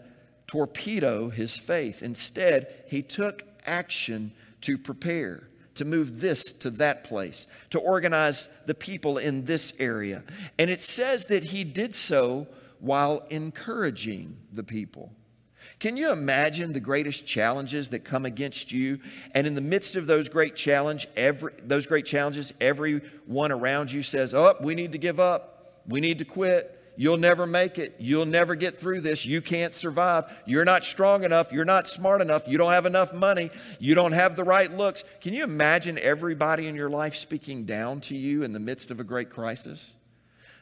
torpedo 0.45 1.29
his 1.29 1.55
faith. 1.55 2.03
Instead, 2.03 2.83
he 2.89 3.01
took 3.01 3.43
action 3.65 4.33
to 4.59 4.77
prepare 4.77 5.47
to 5.75 5.85
move 5.85 6.21
this 6.21 6.43
to 6.43 6.69
that 6.71 7.03
place, 7.03 7.47
to 7.71 7.79
organize 7.79 8.47
the 8.65 8.75
people 8.75 9.17
in 9.17 9.45
this 9.45 9.73
area. 9.79 10.23
And 10.57 10.69
it 10.69 10.81
says 10.81 11.25
that 11.25 11.45
he 11.45 11.63
did 11.63 11.95
so 11.95 12.47
while 12.79 13.25
encouraging 13.29 14.37
the 14.51 14.63
people. 14.63 15.11
Can 15.79 15.97
you 15.97 16.11
imagine 16.11 16.73
the 16.73 16.79
greatest 16.79 17.25
challenges 17.25 17.89
that 17.89 18.05
come 18.05 18.25
against 18.25 18.71
you? 18.71 18.99
And 19.33 19.47
in 19.47 19.55
the 19.55 19.61
midst 19.61 19.95
of 19.95 20.07
those 20.07 20.29
great 20.29 20.55
challenge, 20.55 21.07
every, 21.15 21.53
those 21.65 21.85
great 21.85 22.05
challenges, 22.05 22.53
everyone 22.61 23.51
around 23.51 23.91
you 23.91 24.01
says, 24.01 24.33
"Oh, 24.33 24.55
we 24.61 24.75
need 24.75 24.91
to 24.93 24.97
give 24.97 25.19
up. 25.19 25.81
We 25.87 25.99
need 25.99 26.19
to 26.19 26.25
quit. 26.25 26.82
You'll 26.95 27.17
never 27.17 27.47
make 27.47 27.79
it. 27.79 27.95
You'll 27.97 28.25
never 28.25 28.55
get 28.55 28.77
through 28.77 29.01
this. 29.01 29.25
You 29.25 29.41
can't 29.41 29.73
survive. 29.73 30.25
You're 30.45 30.65
not 30.65 30.83
strong 30.83 31.23
enough. 31.23 31.51
You're 31.51 31.65
not 31.65 31.89
smart 31.89 32.21
enough. 32.21 32.47
You 32.47 32.57
don't 32.57 32.71
have 32.71 32.85
enough 32.85 33.13
money. 33.13 33.49
You 33.79 33.95
don't 33.95 34.11
have 34.11 34.35
the 34.35 34.43
right 34.43 34.71
looks. 34.71 35.03
Can 35.21 35.33
you 35.33 35.43
imagine 35.43 35.97
everybody 35.97 36.67
in 36.67 36.75
your 36.75 36.89
life 36.89 37.15
speaking 37.15 37.65
down 37.65 38.01
to 38.01 38.15
you 38.15 38.43
in 38.43 38.53
the 38.53 38.59
midst 38.59 38.91
of 38.91 38.99
a 38.99 39.03
great 39.03 39.31
crisis? 39.31 39.95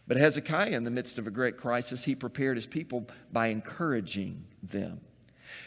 But 0.08 0.18
Hezekiah, 0.18 0.72
in 0.72 0.84
the 0.84 0.92
midst 0.92 1.20
of 1.20 1.28
a 1.28 1.32
great 1.32 1.58
crisis, 1.58 2.06
he 2.06 2.16
prepared 2.16 2.58
his 2.58 2.68
people 2.68 3.08
by 3.32 3.48
encouraging 3.48 4.46
them. 4.64 5.02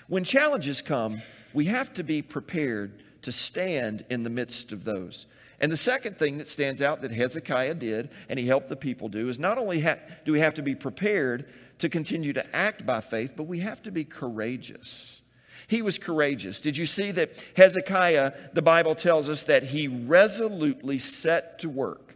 When 0.09 0.25
challenges 0.25 0.83
come, 0.83 1.23
we 1.53 1.67
have 1.67 1.93
to 1.95 2.03
be 2.03 2.23
prepared 2.23 3.03
to 3.23 3.33
stand 3.33 4.05
in 4.11 4.23
the 4.23 4.31
midst 4.31 4.73
of 4.73 4.85
those. 4.85 5.27
And 5.65 5.73
the 5.73 5.79
second 5.79 6.19
thing 6.19 6.37
that 6.37 6.47
stands 6.47 6.83
out 6.83 7.01
that 7.01 7.11
Hezekiah 7.11 7.77
did 7.77 8.11
and 8.29 8.39
he 8.39 8.47
helped 8.47 8.69
the 8.69 8.77
people 8.77 9.09
do 9.09 9.31
is 9.31 9.39
not 9.39 9.57
only 9.57 9.81
ha- 9.81 9.97
do 10.27 10.33
we 10.33 10.41
have 10.41 10.53
to 10.57 10.63
be 10.63 10.75
prepared 10.75 11.51
to 11.79 11.89
continue 11.89 12.35
to 12.35 12.55
act 12.55 12.85
by 12.85 13.01
faith, 13.01 13.33
but 13.35 13.45
we 13.45 13.61
have 13.61 13.81
to 13.85 13.91
be 13.91 14.05
courageous. 14.05 15.23
He 15.67 15.81
was 15.81 15.97
courageous. 15.97 16.61
Did 16.61 16.77
you 16.77 16.85
see 16.85 17.13
that 17.13 17.43
Hezekiah, 17.57 18.35
the 18.53 18.61
Bible 18.61 18.95
tells 18.95 19.31
us 19.31 19.45
that 19.45 19.63
he 19.63 19.89
resolutely 19.89 20.99
set 20.99 21.61
to 21.61 21.71
work? 21.71 22.15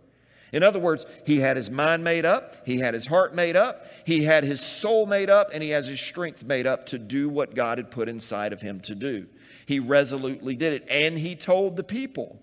In 0.52 0.62
other 0.62 0.78
words, 0.78 1.06
he 1.24 1.40
had 1.40 1.56
his 1.56 1.70
mind 1.70 2.04
made 2.04 2.26
up, 2.26 2.66
he 2.66 2.80
had 2.80 2.92
his 2.92 3.06
heart 3.06 3.34
made 3.34 3.56
up, 3.56 3.87
he 4.04 4.24
had 4.24 4.44
his 4.44 4.61
soul 4.61 5.06
made 5.06 5.30
up, 5.30 5.48
and 5.54 5.62
he 5.62 5.70
has 5.70 5.87
his 5.87 6.02
strength 6.02 6.44
made 6.44 6.66
up 6.66 6.84
to 6.88 6.98
do 6.98 7.30
what 7.30 7.54
God 7.54 7.78
had 7.78 7.90
put 7.90 8.11
inside 8.11 8.52
of 8.52 8.61
him 8.61 8.80
to 8.80 8.94
do. 8.94 9.26
He 9.64 9.78
resolutely 9.78 10.54
did 10.54 10.74
it. 10.74 10.87
And 10.90 11.18
he 11.18 11.34
told 11.34 11.76
the 11.76 11.82
people, 11.82 12.42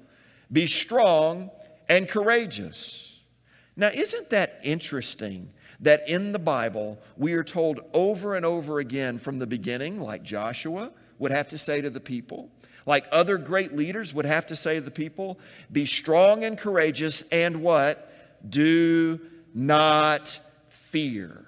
be 0.51 0.67
strong 0.67 1.51
and 1.87 2.07
courageous. 2.07 3.19
Now, 3.75 3.89
isn't 3.93 4.29
that 4.29 4.59
interesting 4.63 5.51
that 5.81 6.07
in 6.07 6.31
the 6.31 6.39
Bible 6.39 6.99
we 7.17 7.33
are 7.33 7.43
told 7.43 7.81
over 7.93 8.35
and 8.35 8.45
over 8.45 8.79
again 8.79 9.17
from 9.17 9.39
the 9.39 9.47
beginning, 9.47 9.99
like 9.99 10.23
Joshua 10.23 10.91
would 11.19 11.31
have 11.31 11.49
to 11.49 11.57
say 11.57 11.81
to 11.81 11.89
the 11.89 11.99
people, 11.99 12.49
like 12.85 13.05
other 13.11 13.37
great 13.37 13.75
leaders 13.75 14.13
would 14.13 14.25
have 14.25 14.45
to 14.47 14.55
say 14.55 14.75
to 14.75 14.81
the 14.81 14.91
people, 14.91 15.39
be 15.71 15.85
strong 15.85 16.43
and 16.43 16.57
courageous 16.57 17.23
and 17.31 17.61
what? 17.61 18.11
Do 18.47 19.19
not 19.53 20.39
fear. 20.69 21.45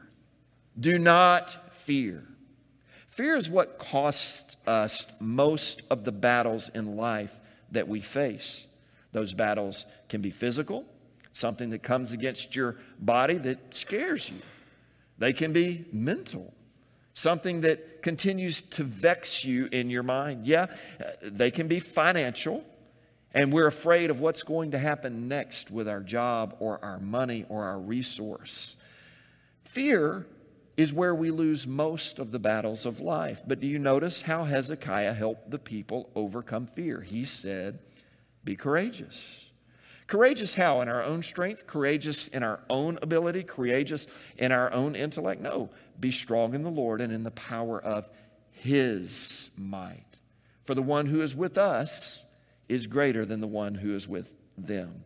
Do 0.79 0.97
not 0.97 1.75
fear. 1.75 2.23
Fear 3.09 3.35
is 3.35 3.49
what 3.49 3.79
costs 3.79 4.57
us 4.67 5.07
most 5.19 5.81
of 5.89 6.03
the 6.03 6.11
battles 6.11 6.69
in 6.69 6.97
life 6.97 7.35
that 7.71 7.87
we 7.87 8.01
face. 8.01 8.67
Those 9.11 9.33
battles 9.33 9.85
can 10.09 10.21
be 10.21 10.29
physical, 10.29 10.85
something 11.31 11.69
that 11.71 11.83
comes 11.83 12.11
against 12.11 12.55
your 12.55 12.75
body 12.99 13.37
that 13.37 13.73
scares 13.73 14.29
you. 14.29 14.41
They 15.17 15.33
can 15.33 15.53
be 15.53 15.85
mental, 15.91 16.53
something 17.13 17.61
that 17.61 18.01
continues 18.03 18.61
to 18.61 18.83
vex 18.83 19.43
you 19.43 19.67
in 19.71 19.89
your 19.89 20.03
mind. 20.03 20.45
Yeah, 20.45 20.67
they 21.21 21.51
can 21.51 21.67
be 21.67 21.79
financial, 21.79 22.63
and 23.33 23.51
we're 23.51 23.67
afraid 23.67 24.09
of 24.09 24.19
what's 24.19 24.43
going 24.43 24.71
to 24.71 24.79
happen 24.79 25.27
next 25.27 25.71
with 25.71 25.87
our 25.87 26.01
job 26.01 26.55
or 26.59 26.83
our 26.83 26.99
money 26.99 27.45
or 27.49 27.65
our 27.65 27.79
resource. 27.79 28.75
Fear 29.63 30.27
is 30.75 30.93
where 30.93 31.15
we 31.15 31.31
lose 31.31 31.65
most 31.65 32.19
of 32.19 32.31
the 32.31 32.39
battles 32.39 32.85
of 32.85 32.99
life. 32.99 33.41
But 33.45 33.59
do 33.59 33.65
you 33.65 33.79
notice 33.79 34.21
how 34.21 34.43
Hezekiah 34.43 35.13
helped 35.13 35.49
the 35.49 35.57
people 35.57 36.09
overcome 36.13 36.67
fear? 36.67 37.01
He 37.01 37.25
said, 37.25 37.79
Be 38.47 38.55
courageous. 38.55 39.49
Courageous 40.07 40.53
how? 40.53 40.79
In 40.79 40.87
our 40.87 41.03
own 41.03 41.21
strength? 41.21 41.67
Courageous 41.67 42.29
in 42.29 42.43
our 42.43 42.61
own 42.69 42.97
ability? 43.01 43.43
Courageous 43.43 44.07
in 44.37 44.53
our 44.53 44.71
own 44.71 44.95
intellect? 44.95 45.41
No. 45.41 45.69
Be 45.99 46.11
strong 46.11 46.53
in 46.53 46.63
the 46.63 46.71
Lord 46.71 47.01
and 47.01 47.11
in 47.11 47.23
the 47.23 47.31
power 47.31 47.77
of 47.77 48.09
His 48.51 49.49
might. 49.57 50.21
For 50.63 50.75
the 50.75 50.81
one 50.81 51.07
who 51.07 51.19
is 51.19 51.35
with 51.35 51.57
us 51.57 52.23
is 52.69 52.87
greater 52.87 53.25
than 53.25 53.41
the 53.41 53.47
one 53.47 53.75
who 53.75 53.93
is 53.93 54.07
with 54.07 54.31
them. 54.57 55.03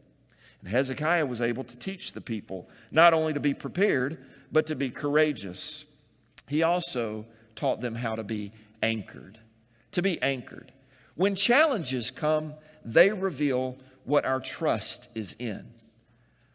And 0.59 0.69
Hezekiah 0.69 1.25
was 1.25 1.41
able 1.41 1.63
to 1.63 1.75
teach 1.75 2.13
the 2.13 2.21
people 2.21 2.69
not 2.91 3.11
only 3.11 3.33
to 3.33 3.39
be 3.39 3.55
prepared, 3.55 4.23
but 4.51 4.67
to 4.67 4.75
be 4.75 4.91
courageous. 4.91 5.85
He 6.47 6.61
also 6.61 7.25
taught 7.55 7.81
them 7.81 7.95
how 7.95 8.13
to 8.13 8.23
be 8.23 8.51
anchored. 8.83 9.39
To 9.93 10.03
be 10.03 10.21
anchored. 10.21 10.71
When 11.15 11.33
challenges 11.33 12.11
come, 12.11 12.53
they 12.83 13.11
reveal 13.11 13.77
what 14.03 14.25
our 14.25 14.39
trust 14.39 15.09
is 15.15 15.35
in. 15.39 15.65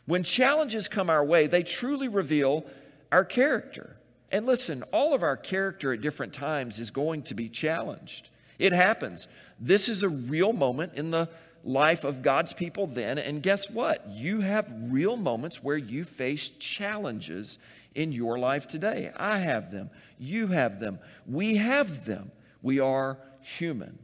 When 0.07 0.23
challenges 0.23 0.89
come 0.89 1.11
our 1.11 1.25
way, 1.25 1.47
they 1.47 1.62
truly 1.62 2.09
reveal 2.09 2.65
our 3.11 3.25
character. 3.25 3.97
And 4.31 4.47
listen, 4.47 4.83
all 4.93 5.15
of 5.15 5.23
our 5.23 5.37
character 5.37 5.93
at 5.93 6.01
different 6.01 6.33
times 6.33 6.79
is 6.79 6.91
going 6.91 7.23
to 7.25 7.35
be 7.35 7.49
challenged. 7.49 8.31
It 8.59 8.73
happens. 8.73 9.29
This 9.61 9.89
is 9.89 10.03
a 10.03 10.09
real 10.09 10.53
moment 10.53 10.95
in 10.95 11.11
the 11.11 11.29
life 11.65 12.05
of 12.05 12.23
God's 12.23 12.53
people 12.53 12.87
then. 12.87 13.19
And 13.19 13.43
guess 13.43 13.69
what? 13.69 14.09
You 14.09 14.41
have 14.41 14.73
real 14.91 15.17
moments 15.17 15.62
where 15.62 15.77
you 15.77 16.05
face 16.05 16.51
challenges 16.51 17.59
in 17.95 18.12
your 18.12 18.39
life 18.39 18.67
today. 18.69 19.11
I 19.17 19.39
have 19.39 19.71
them. 19.71 19.91
You 20.19 20.49
have 20.49 20.81
them. 20.81 21.01
We 21.27 21.57
have 21.57 22.05
them. 22.05 22.31
We 22.62 22.79
are 22.79 23.19
human. 23.41 23.99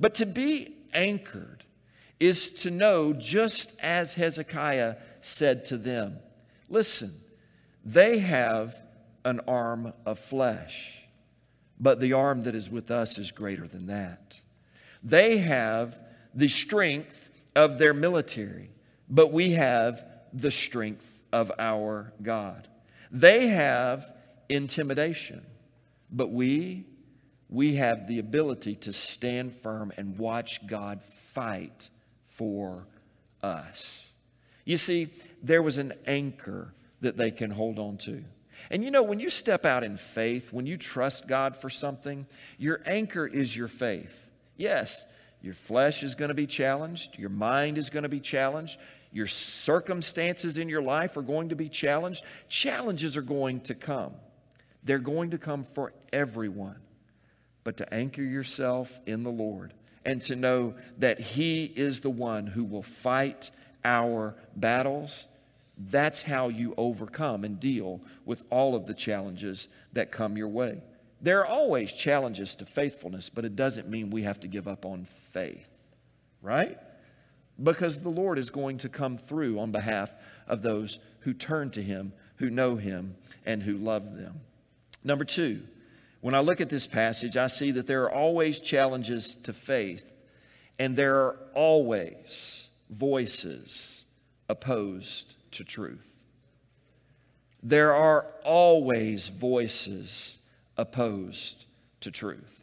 But 0.00 0.14
to 0.16 0.26
be 0.26 0.74
anchored 0.94 1.64
is 2.20 2.50
to 2.50 2.70
know, 2.70 3.12
just 3.12 3.72
as 3.80 4.14
Hezekiah 4.14 4.96
said 5.20 5.64
to 5.66 5.76
them, 5.76 6.18
listen, 6.68 7.12
they 7.84 8.18
have 8.18 8.80
an 9.24 9.40
arm 9.48 9.92
of 10.06 10.18
flesh, 10.18 11.00
but 11.78 12.00
the 12.00 12.12
arm 12.12 12.44
that 12.44 12.54
is 12.54 12.70
with 12.70 12.90
us 12.90 13.18
is 13.18 13.30
greater 13.32 13.66
than 13.66 13.86
that. 13.86 14.40
They 15.02 15.38
have 15.38 15.98
the 16.34 16.48
strength 16.48 17.30
of 17.54 17.78
their 17.78 17.94
military, 17.94 18.70
but 19.08 19.32
we 19.32 19.52
have 19.52 20.04
the 20.32 20.50
strength 20.50 21.22
of 21.32 21.52
our 21.58 22.12
God. 22.22 22.68
They 23.10 23.48
have 23.48 24.12
intimidation, 24.48 25.44
but 26.10 26.30
we 26.30 26.86
we 27.54 27.76
have 27.76 28.08
the 28.08 28.18
ability 28.18 28.74
to 28.74 28.92
stand 28.92 29.54
firm 29.54 29.92
and 29.96 30.18
watch 30.18 30.66
God 30.66 31.00
fight 31.32 31.88
for 32.26 32.86
us. 33.42 34.10
You 34.64 34.76
see, 34.76 35.08
there 35.42 35.62
was 35.62 35.78
an 35.78 35.92
anchor 36.06 36.74
that 37.00 37.16
they 37.16 37.30
can 37.30 37.50
hold 37.50 37.78
on 37.78 37.96
to. 37.98 38.24
And 38.70 38.82
you 38.82 38.90
know, 38.90 39.02
when 39.02 39.20
you 39.20 39.30
step 39.30 39.64
out 39.64 39.84
in 39.84 39.96
faith, 39.96 40.52
when 40.52 40.66
you 40.66 40.76
trust 40.76 41.28
God 41.28 41.54
for 41.54 41.70
something, 41.70 42.26
your 42.58 42.80
anchor 42.86 43.26
is 43.26 43.56
your 43.56 43.68
faith. 43.68 44.28
Yes, 44.56 45.04
your 45.42 45.54
flesh 45.54 46.02
is 46.02 46.14
going 46.14 46.30
to 46.30 46.34
be 46.34 46.46
challenged, 46.46 47.18
your 47.18 47.30
mind 47.30 47.78
is 47.78 47.90
going 47.90 48.04
to 48.04 48.08
be 48.08 48.20
challenged, 48.20 48.78
your 49.12 49.26
circumstances 49.28 50.58
in 50.58 50.68
your 50.68 50.82
life 50.82 51.16
are 51.16 51.22
going 51.22 51.50
to 51.50 51.56
be 51.56 51.68
challenged. 51.68 52.24
Challenges 52.48 53.16
are 53.16 53.22
going 53.22 53.60
to 53.60 53.74
come. 53.74 54.12
They're 54.82 54.98
going 54.98 55.30
to 55.30 55.38
come 55.38 55.62
for 55.62 55.92
everyone. 56.12 56.76
But 57.64 57.78
to 57.78 57.94
anchor 57.94 58.22
yourself 58.22 59.00
in 59.06 59.22
the 59.22 59.30
Lord 59.30 59.74
and 60.04 60.20
to 60.22 60.36
know 60.36 60.74
that 60.98 61.18
He 61.18 61.64
is 61.64 62.00
the 62.00 62.10
one 62.10 62.46
who 62.46 62.64
will 62.64 62.82
fight 62.82 63.50
our 63.84 64.34
battles, 64.54 65.26
that's 65.76 66.22
how 66.22 66.48
you 66.48 66.74
overcome 66.76 67.44
and 67.44 67.58
deal 67.58 68.00
with 68.24 68.44
all 68.50 68.76
of 68.76 68.86
the 68.86 68.94
challenges 68.94 69.68
that 69.92 70.12
come 70.12 70.36
your 70.36 70.48
way. 70.48 70.82
There 71.20 71.40
are 71.40 71.46
always 71.46 71.92
challenges 71.92 72.54
to 72.56 72.66
faithfulness, 72.66 73.30
but 73.30 73.44
it 73.44 73.56
doesn't 73.56 73.88
mean 73.88 74.10
we 74.10 74.22
have 74.24 74.40
to 74.40 74.48
give 74.48 74.68
up 74.68 74.84
on 74.84 75.06
faith, 75.32 75.66
right? 76.42 76.78
because 77.62 78.00
the 78.00 78.10
Lord 78.10 78.38
is 78.38 78.50
going 78.50 78.78
to 78.78 78.88
come 78.88 79.16
through 79.16 79.58
on 79.60 79.70
behalf 79.70 80.12
of 80.46 80.62
those 80.62 80.98
who 81.20 81.32
turn 81.32 81.70
to 81.70 81.82
Him, 81.82 82.12
who 82.36 82.50
know 82.50 82.76
Him, 82.76 83.16
and 83.46 83.62
who 83.62 83.76
love 83.76 84.16
them. 84.16 84.40
Number 85.02 85.24
two, 85.24 85.62
when 86.24 86.34
I 86.34 86.40
look 86.40 86.62
at 86.62 86.70
this 86.70 86.86
passage, 86.86 87.36
I 87.36 87.48
see 87.48 87.72
that 87.72 87.86
there 87.86 88.04
are 88.04 88.10
always 88.10 88.58
challenges 88.58 89.34
to 89.42 89.52
faith, 89.52 90.10
and 90.78 90.96
there 90.96 91.16
are 91.16 91.36
always 91.52 92.66
voices 92.88 94.06
opposed 94.48 95.36
to 95.50 95.64
truth. 95.64 96.24
There 97.62 97.92
are 97.92 98.24
always 98.42 99.28
voices 99.28 100.38
opposed 100.78 101.66
to 102.00 102.10
truth. 102.10 102.58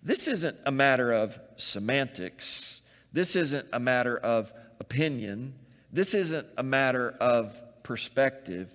This 0.00 0.28
isn't 0.28 0.56
a 0.64 0.70
matter 0.70 1.10
of 1.10 1.40
semantics 1.56 2.82
this 3.12 3.34
isn't 3.34 3.66
a 3.72 3.80
matter 3.80 4.16
of 4.16 4.52
opinion. 4.78 5.54
This 5.92 6.14
isn't 6.14 6.46
a 6.56 6.62
matter 6.62 7.10
of 7.20 7.60
perspective. 7.82 8.72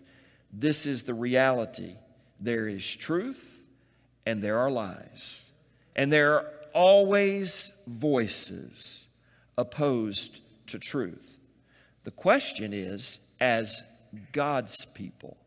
This 0.51 0.85
is 0.85 1.03
the 1.03 1.13
reality. 1.13 1.95
There 2.41 2.67
is 2.67 2.85
truth 2.85 3.54
and 4.25 4.41
there 4.41 4.59
are 4.59 4.71
lies. 4.71 5.51
And 5.95 6.11
there 6.11 6.33
are 6.33 6.45
always 6.73 7.71
voices 7.87 9.07
opposed 9.57 10.41
to 10.67 10.79
truth. 10.79 11.37
The 12.03 12.11
question 12.11 12.73
is 12.73 13.19
as 13.39 13.83
God's 14.31 14.85
people, 14.85 15.37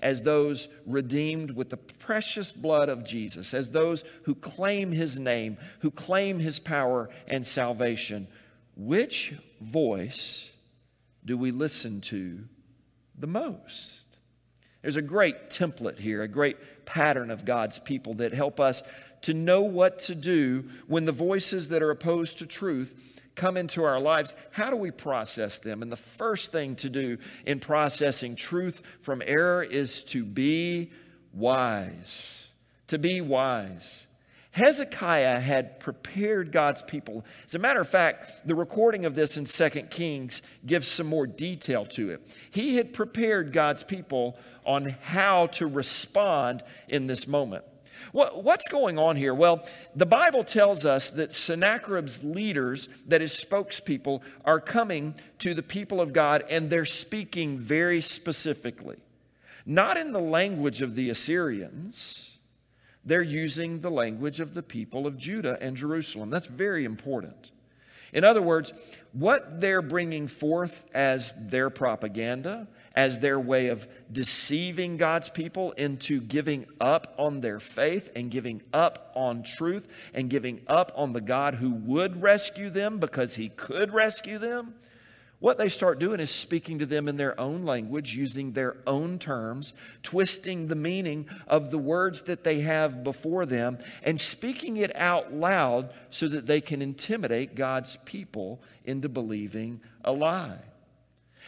as 0.00 0.22
those 0.22 0.68
redeemed 0.86 1.52
with 1.52 1.70
the 1.70 1.76
precious 1.76 2.52
blood 2.52 2.88
of 2.88 3.04
Jesus, 3.04 3.54
as 3.54 3.70
those 3.70 4.04
who 4.24 4.34
claim 4.34 4.92
his 4.92 5.18
name, 5.18 5.58
who 5.80 5.90
claim 5.90 6.38
his 6.38 6.58
power 6.58 7.08
and 7.28 7.46
salvation, 7.46 8.26
which 8.76 9.34
voice 9.60 10.50
do 11.24 11.36
we 11.36 11.50
listen 11.50 12.00
to 12.00 12.40
the 13.18 13.26
most? 13.26 14.01
There's 14.82 14.96
a 14.96 15.02
great 15.02 15.48
template 15.48 15.98
here, 15.98 16.22
a 16.22 16.28
great 16.28 16.84
pattern 16.84 17.30
of 17.30 17.44
God's 17.44 17.78
people 17.78 18.14
that 18.14 18.32
help 18.32 18.60
us 18.60 18.82
to 19.22 19.34
know 19.34 19.62
what 19.62 20.00
to 20.00 20.14
do 20.14 20.68
when 20.88 21.04
the 21.04 21.12
voices 21.12 21.68
that 21.68 21.82
are 21.82 21.90
opposed 21.90 22.38
to 22.38 22.46
truth 22.46 23.20
come 23.34 23.56
into 23.56 23.84
our 23.84 24.00
lives, 24.00 24.34
how 24.50 24.70
do 24.70 24.76
we 24.76 24.90
process 24.90 25.58
them? 25.58 25.82
And 25.82 25.90
the 25.90 25.96
first 25.96 26.52
thing 26.52 26.76
to 26.76 26.90
do 26.90 27.18
in 27.46 27.60
processing 27.60 28.36
truth 28.36 28.82
from 29.00 29.22
error 29.24 29.62
is 29.62 30.02
to 30.04 30.24
be 30.24 30.90
wise. 31.32 32.50
To 32.88 32.98
be 32.98 33.20
wise. 33.20 34.06
Hezekiah 34.52 35.40
had 35.40 35.80
prepared 35.80 36.52
God's 36.52 36.82
people. 36.82 37.24
As 37.46 37.54
a 37.54 37.58
matter 37.58 37.80
of 37.80 37.88
fact, 37.88 38.46
the 38.46 38.54
recording 38.54 39.06
of 39.06 39.14
this 39.14 39.38
in 39.38 39.46
2 39.46 39.70
Kings 39.84 40.42
gives 40.66 40.88
some 40.88 41.06
more 41.06 41.26
detail 41.26 41.86
to 41.86 42.10
it. 42.10 42.30
He 42.50 42.76
had 42.76 42.92
prepared 42.92 43.52
God's 43.52 43.82
people 43.82 44.36
on 44.66 44.96
how 45.02 45.46
to 45.48 45.66
respond 45.66 46.62
in 46.86 47.06
this 47.06 47.26
moment. 47.26 47.64
What, 48.12 48.44
what's 48.44 48.68
going 48.68 48.98
on 48.98 49.16
here? 49.16 49.34
Well, 49.34 49.66
the 49.96 50.06
Bible 50.06 50.44
tells 50.44 50.84
us 50.84 51.08
that 51.10 51.32
Sennacherib's 51.32 52.22
leaders, 52.22 52.90
that 53.06 53.22
his 53.22 53.32
spokespeople, 53.32 54.20
are 54.44 54.60
coming 54.60 55.14
to 55.38 55.54
the 55.54 55.62
people 55.62 56.00
of 56.00 56.12
God 56.12 56.44
and 56.50 56.68
they're 56.68 56.84
speaking 56.84 57.58
very 57.58 58.02
specifically. 58.02 58.98
Not 59.64 59.96
in 59.96 60.12
the 60.12 60.20
language 60.20 60.82
of 60.82 60.94
the 60.94 61.08
Assyrians, 61.08 62.31
they're 63.04 63.22
using 63.22 63.80
the 63.80 63.90
language 63.90 64.40
of 64.40 64.54
the 64.54 64.62
people 64.62 65.06
of 65.06 65.16
Judah 65.16 65.58
and 65.60 65.76
Jerusalem. 65.76 66.30
That's 66.30 66.46
very 66.46 66.84
important. 66.84 67.50
In 68.12 68.24
other 68.24 68.42
words, 68.42 68.72
what 69.12 69.60
they're 69.60 69.82
bringing 69.82 70.28
forth 70.28 70.84
as 70.94 71.32
their 71.48 71.70
propaganda, 71.70 72.68
as 72.94 73.18
their 73.18 73.40
way 73.40 73.68
of 73.68 73.88
deceiving 74.10 74.98
God's 74.98 75.30
people 75.30 75.72
into 75.72 76.20
giving 76.20 76.66
up 76.78 77.14
on 77.18 77.40
their 77.40 77.58
faith 77.58 78.10
and 78.14 78.30
giving 78.30 78.62
up 78.72 79.12
on 79.14 79.42
truth 79.42 79.88
and 80.12 80.28
giving 80.28 80.60
up 80.66 80.92
on 80.94 81.14
the 81.14 81.22
God 81.22 81.54
who 81.54 81.70
would 81.70 82.22
rescue 82.22 82.68
them 82.68 82.98
because 82.98 83.34
he 83.34 83.48
could 83.48 83.94
rescue 83.94 84.38
them, 84.38 84.74
what 85.42 85.58
they 85.58 85.68
start 85.68 85.98
doing 85.98 86.20
is 86.20 86.30
speaking 86.30 86.78
to 86.78 86.86
them 86.86 87.08
in 87.08 87.16
their 87.16 87.38
own 87.38 87.64
language, 87.64 88.14
using 88.14 88.52
their 88.52 88.76
own 88.86 89.18
terms, 89.18 89.74
twisting 90.04 90.68
the 90.68 90.76
meaning 90.76 91.28
of 91.48 91.72
the 91.72 91.78
words 91.78 92.22
that 92.22 92.44
they 92.44 92.60
have 92.60 93.02
before 93.02 93.44
them, 93.44 93.78
and 94.04 94.20
speaking 94.20 94.76
it 94.76 94.94
out 94.94 95.34
loud 95.34 95.92
so 96.10 96.28
that 96.28 96.46
they 96.46 96.60
can 96.60 96.80
intimidate 96.80 97.56
God's 97.56 97.98
people 98.04 98.62
into 98.84 99.08
believing 99.08 99.80
a 100.04 100.12
lie. 100.12 100.60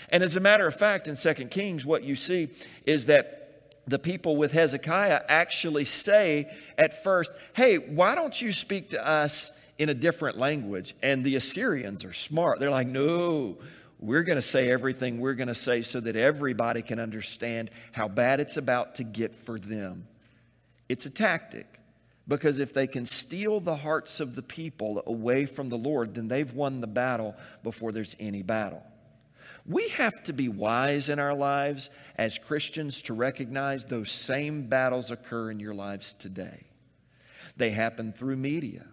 And 0.09 0.25
as 0.25 0.35
a 0.35 0.41
matter 0.41 0.67
of 0.67 0.75
fact, 0.75 1.07
in 1.07 1.15
2 1.15 1.33
Kings, 1.47 1.87
what 1.87 2.03
you 2.03 2.17
see 2.17 2.49
is 2.85 3.07
that 3.07 3.77
the 3.87 4.01
people 4.01 4.35
with 4.35 4.51
Hezekiah 4.51 5.21
actually 5.29 5.85
say 5.85 6.51
at 6.77 7.05
first, 7.05 7.31
Hey, 7.55 7.79
why 7.79 8.17
don't 8.17 8.43
you 8.43 8.53
speak 8.53 8.91
to 8.91 9.07
us 9.07 9.53
in 9.79 9.89
a 9.89 9.95
different 9.95 10.37
language? 10.37 10.97
And 11.01 11.23
the 11.23 11.37
Assyrians 11.37 12.05
are 12.05 12.13
smart. 12.13 12.59
They're 12.59 12.71
like, 12.71 12.89
No, 12.89 13.59
we're 14.05 14.23
going 14.23 14.37
to 14.37 14.43
say 14.43 14.71
everything 14.71 15.19
we're 15.19 15.35
going 15.35 15.49
to 15.49 15.55
say 15.55 15.81
so 15.81 15.99
that 15.99 16.15
everybody 16.15 16.83
can 16.83 17.01
understand 17.01 17.71
how 17.93 18.07
bad 18.07 18.39
it's 18.39 18.59
about 18.59 18.97
to 18.97 19.05
get 19.05 19.35
for 19.35 19.59
them. 19.59 20.07
It's 20.91 21.07
a 21.07 21.11
tactic. 21.11 21.67
Because 22.29 22.59
if 22.59 22.73
they 22.73 22.87
can 22.87 23.07
steal 23.07 23.61
the 23.61 23.77
hearts 23.77 24.21
of 24.21 24.35
the 24.35 24.43
people 24.43 25.03
away 25.07 25.47
from 25.47 25.69
the 25.69 25.77
Lord, 25.77 26.15
then 26.15 26.29
they've 26.29 26.53
won 26.53 26.81
the 26.81 26.87
battle 26.87 27.35
before 27.63 27.93
there's 27.93 28.17
any 28.21 28.43
battle. 28.43 28.83
We 29.67 29.89
have 29.91 30.23
to 30.25 30.35
be 30.35 30.49
wise 30.49 31.09
in 31.09 31.19
our 31.19 31.35
lives 31.35 31.89
as 32.17 32.39
Christians 32.39 33.03
to 33.03 33.15
recognize 33.15 33.85
those 33.85 34.11
same 34.11 34.69
battles 34.69 35.11
occur 35.11 35.51
in 35.51 35.61
your 35.61 35.75
lives 35.75 36.13
today. 36.15 36.65
They 37.57 37.71
happen 37.71 38.13
through 38.13 38.37
media, 38.37 38.85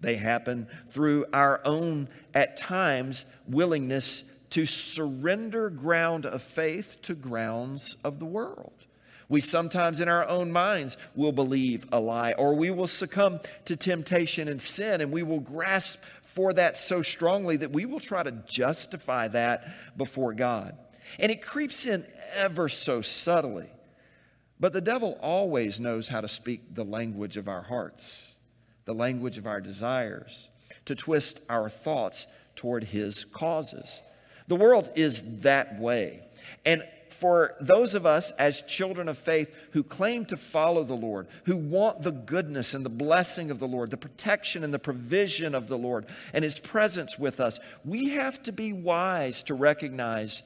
they 0.00 0.16
happen 0.16 0.66
through 0.88 1.26
our 1.32 1.60
own, 1.64 2.08
at 2.34 2.58
times, 2.58 3.24
willingness 3.46 4.24
to 4.50 4.64
surrender 4.66 5.70
ground 5.70 6.26
of 6.26 6.42
faith 6.42 7.00
to 7.02 7.14
grounds 7.14 7.96
of 8.02 8.18
the 8.18 8.24
world. 8.24 8.72
We 9.28 9.42
sometimes, 9.42 10.00
in 10.00 10.08
our 10.08 10.26
own 10.26 10.52
minds, 10.52 10.96
will 11.14 11.32
believe 11.32 11.86
a 11.92 12.00
lie, 12.00 12.32
or 12.32 12.54
we 12.54 12.70
will 12.70 12.86
succumb 12.86 13.40
to 13.66 13.76
temptation 13.76 14.48
and 14.48 14.60
sin, 14.60 15.02
and 15.02 15.12
we 15.12 15.22
will 15.22 15.40
grasp 15.40 16.02
for 16.22 16.54
that 16.54 16.78
so 16.78 17.02
strongly 17.02 17.56
that 17.58 17.72
we 17.72 17.84
will 17.84 18.00
try 18.00 18.22
to 18.22 18.30
justify 18.30 19.28
that 19.28 19.68
before 19.98 20.32
God. 20.32 20.76
And 21.18 21.30
it 21.30 21.42
creeps 21.42 21.86
in 21.86 22.06
ever 22.34 22.68
so 22.68 23.02
subtly. 23.02 23.66
But 24.60 24.72
the 24.72 24.80
devil 24.80 25.18
always 25.20 25.78
knows 25.78 26.08
how 26.08 26.20
to 26.20 26.28
speak 26.28 26.74
the 26.74 26.84
language 26.84 27.36
of 27.36 27.48
our 27.48 27.62
hearts, 27.62 28.36
the 28.86 28.94
language 28.94 29.36
of 29.38 29.46
our 29.46 29.60
desires, 29.60 30.48
to 30.86 30.94
twist 30.94 31.40
our 31.48 31.68
thoughts 31.68 32.26
toward 32.56 32.84
his 32.84 33.24
causes. 33.24 34.02
The 34.48 34.56
world 34.56 34.90
is 34.96 35.40
that 35.42 35.78
way. 35.78 36.22
And 36.64 36.82
for 37.10 37.54
those 37.60 37.94
of 37.94 38.06
us 38.06 38.30
as 38.32 38.62
children 38.62 39.08
of 39.08 39.18
faith 39.18 39.52
who 39.72 39.82
claim 39.82 40.24
to 40.26 40.36
follow 40.36 40.84
the 40.84 40.94
Lord, 40.94 41.26
who 41.44 41.56
want 41.56 42.02
the 42.02 42.12
goodness 42.12 42.74
and 42.74 42.84
the 42.84 42.90
blessing 42.90 43.50
of 43.50 43.58
the 43.58 43.66
Lord, 43.66 43.90
the 43.90 43.96
protection 43.96 44.62
and 44.62 44.72
the 44.72 44.78
provision 44.78 45.54
of 45.54 45.68
the 45.68 45.76
Lord, 45.76 46.06
and 46.32 46.44
His 46.44 46.58
presence 46.58 47.18
with 47.18 47.40
us, 47.40 47.58
we 47.84 48.10
have 48.10 48.42
to 48.44 48.52
be 48.52 48.72
wise 48.72 49.42
to 49.44 49.54
recognize 49.54 50.42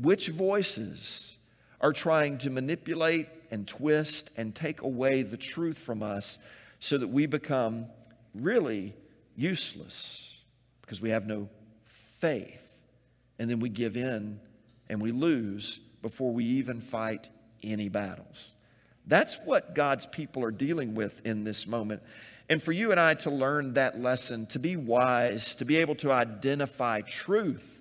which 0.00 0.28
voices 0.28 1.38
are 1.80 1.92
trying 1.92 2.38
to 2.38 2.50
manipulate 2.50 3.28
and 3.50 3.66
twist 3.66 4.30
and 4.36 4.54
take 4.54 4.82
away 4.82 5.22
the 5.22 5.36
truth 5.36 5.78
from 5.78 6.02
us 6.02 6.38
so 6.80 6.98
that 6.98 7.08
we 7.08 7.26
become 7.26 7.86
really 8.34 8.94
useless 9.36 10.36
because 10.82 11.00
we 11.00 11.10
have 11.10 11.26
no 11.26 11.48
faith. 11.84 12.65
And 13.38 13.50
then 13.50 13.60
we 13.60 13.68
give 13.68 13.96
in 13.96 14.40
and 14.88 15.00
we 15.00 15.12
lose 15.12 15.78
before 16.02 16.32
we 16.32 16.44
even 16.44 16.80
fight 16.80 17.28
any 17.62 17.88
battles. 17.88 18.52
That's 19.06 19.38
what 19.44 19.74
God's 19.74 20.06
people 20.06 20.44
are 20.44 20.50
dealing 20.50 20.94
with 20.94 21.24
in 21.24 21.44
this 21.44 21.66
moment. 21.66 22.02
And 22.48 22.62
for 22.62 22.72
you 22.72 22.90
and 22.90 23.00
I 23.00 23.14
to 23.14 23.30
learn 23.30 23.74
that 23.74 24.00
lesson, 24.00 24.46
to 24.46 24.58
be 24.58 24.76
wise, 24.76 25.54
to 25.56 25.64
be 25.64 25.76
able 25.76 25.96
to 25.96 26.12
identify 26.12 27.00
truth, 27.00 27.80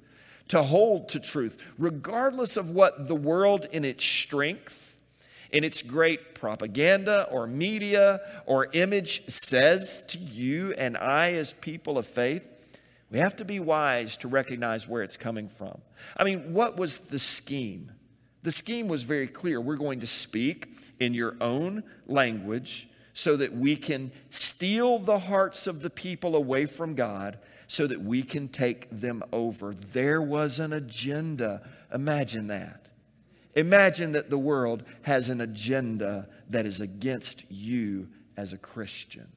to 0.50 0.64
hold 0.64 1.10
to 1.10 1.20
truth, 1.20 1.58
regardless 1.78 2.58
of 2.58 2.70
what 2.70 3.08
the 3.08 3.16
world 3.16 3.66
in 3.72 3.86
its 3.86 4.04
strength, 4.04 4.96
in 5.52 5.64
its 5.64 5.82
great 5.82 6.36
propaganda 6.36 7.28
or 7.32 7.48
media 7.48 8.22
or 8.46 8.68
image 8.74 9.24
says 9.28 10.04
to 10.08 10.18
you 10.18 10.74
and 10.74 10.98
I 10.98 11.34
as 11.34 11.54
people 11.54 11.98
of 11.98 12.06
faith, 12.06 12.44
we 13.12 13.20
have 13.20 13.36
to 13.38 13.46
be 13.46 13.60
wise 13.60 14.18
to 14.18 14.28
recognize 14.28 14.88
where 14.88 15.04
it's 15.04 15.18
coming 15.18 15.48
from. 15.48 15.80
I 16.18 16.24
mean, 16.24 16.54
what 16.54 16.78
was 16.78 16.98
the 16.98 17.20
scheme? 17.20 17.92
The 18.44 18.52
scheme 18.52 18.88
was 18.88 19.04
very 19.04 19.28
clear. 19.28 19.60
We're 19.62 19.76
going 19.76 20.02
to 20.02 20.08
speak 20.08 20.70
in 21.00 21.14
your 21.14 21.36
own 21.42 21.84
language 22.08 22.90
so 23.14 23.38
that 23.38 23.56
we 23.56 23.76
can 23.76 24.12
steal 24.30 25.00
the 25.00 25.20
hearts 25.20 25.68
of 25.68 25.82
the 25.82 25.90
people 25.90 26.36
away 26.36 26.66
from 26.66 26.96
God 26.96 27.40
so 27.68 27.88
that 27.88 28.02
we 28.02 28.22
can 28.22 28.48
take 28.48 28.88
them 28.92 29.24
over. 29.32 29.74
There 29.74 30.22
was 30.22 30.60
an 30.60 30.74
agenda. 30.74 31.68
Imagine 31.94 32.48
that. 32.48 32.90
Imagine 33.56 34.12
that 34.12 34.30
the 34.30 34.38
world 34.38 34.84
has 35.04 35.30
an 35.30 35.42
agenda 35.42 36.28
that 36.50 36.66
is 36.66 36.82
against 36.82 37.50
you 37.50 38.10
as 38.36 38.52
a 38.54 38.58
Christian. 38.58 39.28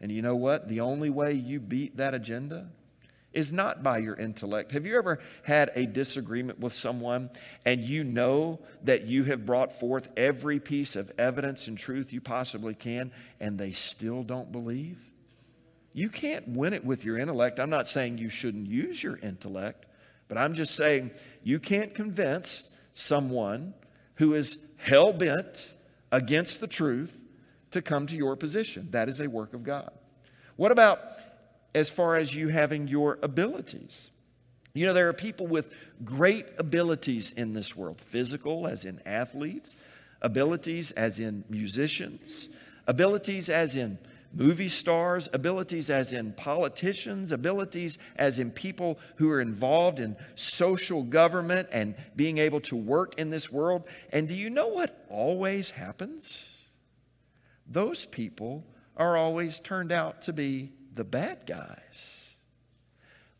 And 0.00 0.10
you 0.10 0.22
know 0.22 0.36
what? 0.36 0.68
The 0.68 0.80
only 0.80 1.10
way 1.10 1.32
you 1.32 1.60
beat 1.60 1.96
that 1.98 2.14
agenda 2.14 2.68
is 3.32 3.52
not 3.52 3.82
by 3.82 3.98
your 3.98 4.16
intellect. 4.16 4.72
Have 4.72 4.86
you 4.86 4.96
ever 4.96 5.20
had 5.44 5.70
a 5.74 5.86
disagreement 5.86 6.58
with 6.58 6.74
someone 6.74 7.30
and 7.64 7.80
you 7.80 8.02
know 8.02 8.58
that 8.82 9.04
you 9.04 9.24
have 9.24 9.46
brought 9.46 9.78
forth 9.78 10.08
every 10.16 10.58
piece 10.58 10.96
of 10.96 11.12
evidence 11.16 11.68
and 11.68 11.78
truth 11.78 12.12
you 12.12 12.20
possibly 12.20 12.74
can 12.74 13.12
and 13.38 13.58
they 13.58 13.70
still 13.70 14.22
don't 14.22 14.50
believe? 14.50 14.98
You 15.92 16.08
can't 16.08 16.48
win 16.48 16.72
it 16.72 16.84
with 16.84 17.04
your 17.04 17.18
intellect. 17.18 17.60
I'm 17.60 17.70
not 17.70 17.86
saying 17.86 18.18
you 18.18 18.30
shouldn't 18.30 18.66
use 18.66 19.02
your 19.02 19.18
intellect, 19.18 19.86
but 20.28 20.38
I'm 20.38 20.54
just 20.54 20.74
saying 20.74 21.10
you 21.42 21.60
can't 21.60 21.94
convince 21.94 22.70
someone 22.94 23.74
who 24.14 24.34
is 24.34 24.58
hell 24.76 25.12
bent 25.12 25.74
against 26.10 26.60
the 26.60 26.66
truth 26.66 27.19
to 27.70 27.82
come 27.82 28.06
to 28.06 28.16
your 28.16 28.36
position. 28.36 28.88
That 28.90 29.08
is 29.08 29.20
a 29.20 29.28
work 29.28 29.54
of 29.54 29.62
God. 29.62 29.90
What 30.56 30.72
about 30.72 31.00
as 31.74 31.88
far 31.88 32.16
as 32.16 32.34
you 32.34 32.48
having 32.48 32.88
your 32.88 33.18
abilities. 33.22 34.10
You 34.74 34.86
know, 34.86 34.92
there 34.92 35.08
are 35.08 35.12
people 35.12 35.46
with 35.46 35.68
great 36.04 36.46
abilities 36.58 37.32
in 37.32 37.54
this 37.54 37.74
world 37.74 38.00
physical, 38.00 38.66
as 38.66 38.84
in 38.84 39.00
athletes, 39.06 39.76
abilities 40.22 40.92
as 40.92 41.18
in 41.18 41.44
musicians, 41.48 42.48
abilities 42.86 43.48
as 43.48 43.74
in 43.76 43.98
movie 44.32 44.68
stars, 44.68 45.28
abilities 45.32 45.90
as 45.90 46.12
in 46.12 46.32
politicians, 46.32 47.32
abilities 47.32 47.98
as 48.14 48.38
in 48.38 48.50
people 48.50 48.98
who 49.16 49.28
are 49.28 49.40
involved 49.40 49.98
in 49.98 50.16
social 50.36 51.02
government 51.02 51.68
and 51.72 51.96
being 52.14 52.38
able 52.38 52.60
to 52.60 52.76
work 52.76 53.18
in 53.18 53.30
this 53.30 53.50
world. 53.50 53.82
And 54.12 54.28
do 54.28 54.34
you 54.34 54.50
know 54.50 54.68
what 54.68 55.04
always 55.08 55.70
happens? 55.70 56.59
Those 57.70 58.04
people 58.04 58.66
are 58.96 59.16
always 59.16 59.60
turned 59.60 59.92
out 59.92 60.22
to 60.22 60.32
be 60.32 60.72
the 60.94 61.04
bad 61.04 61.46
guys. 61.46 62.34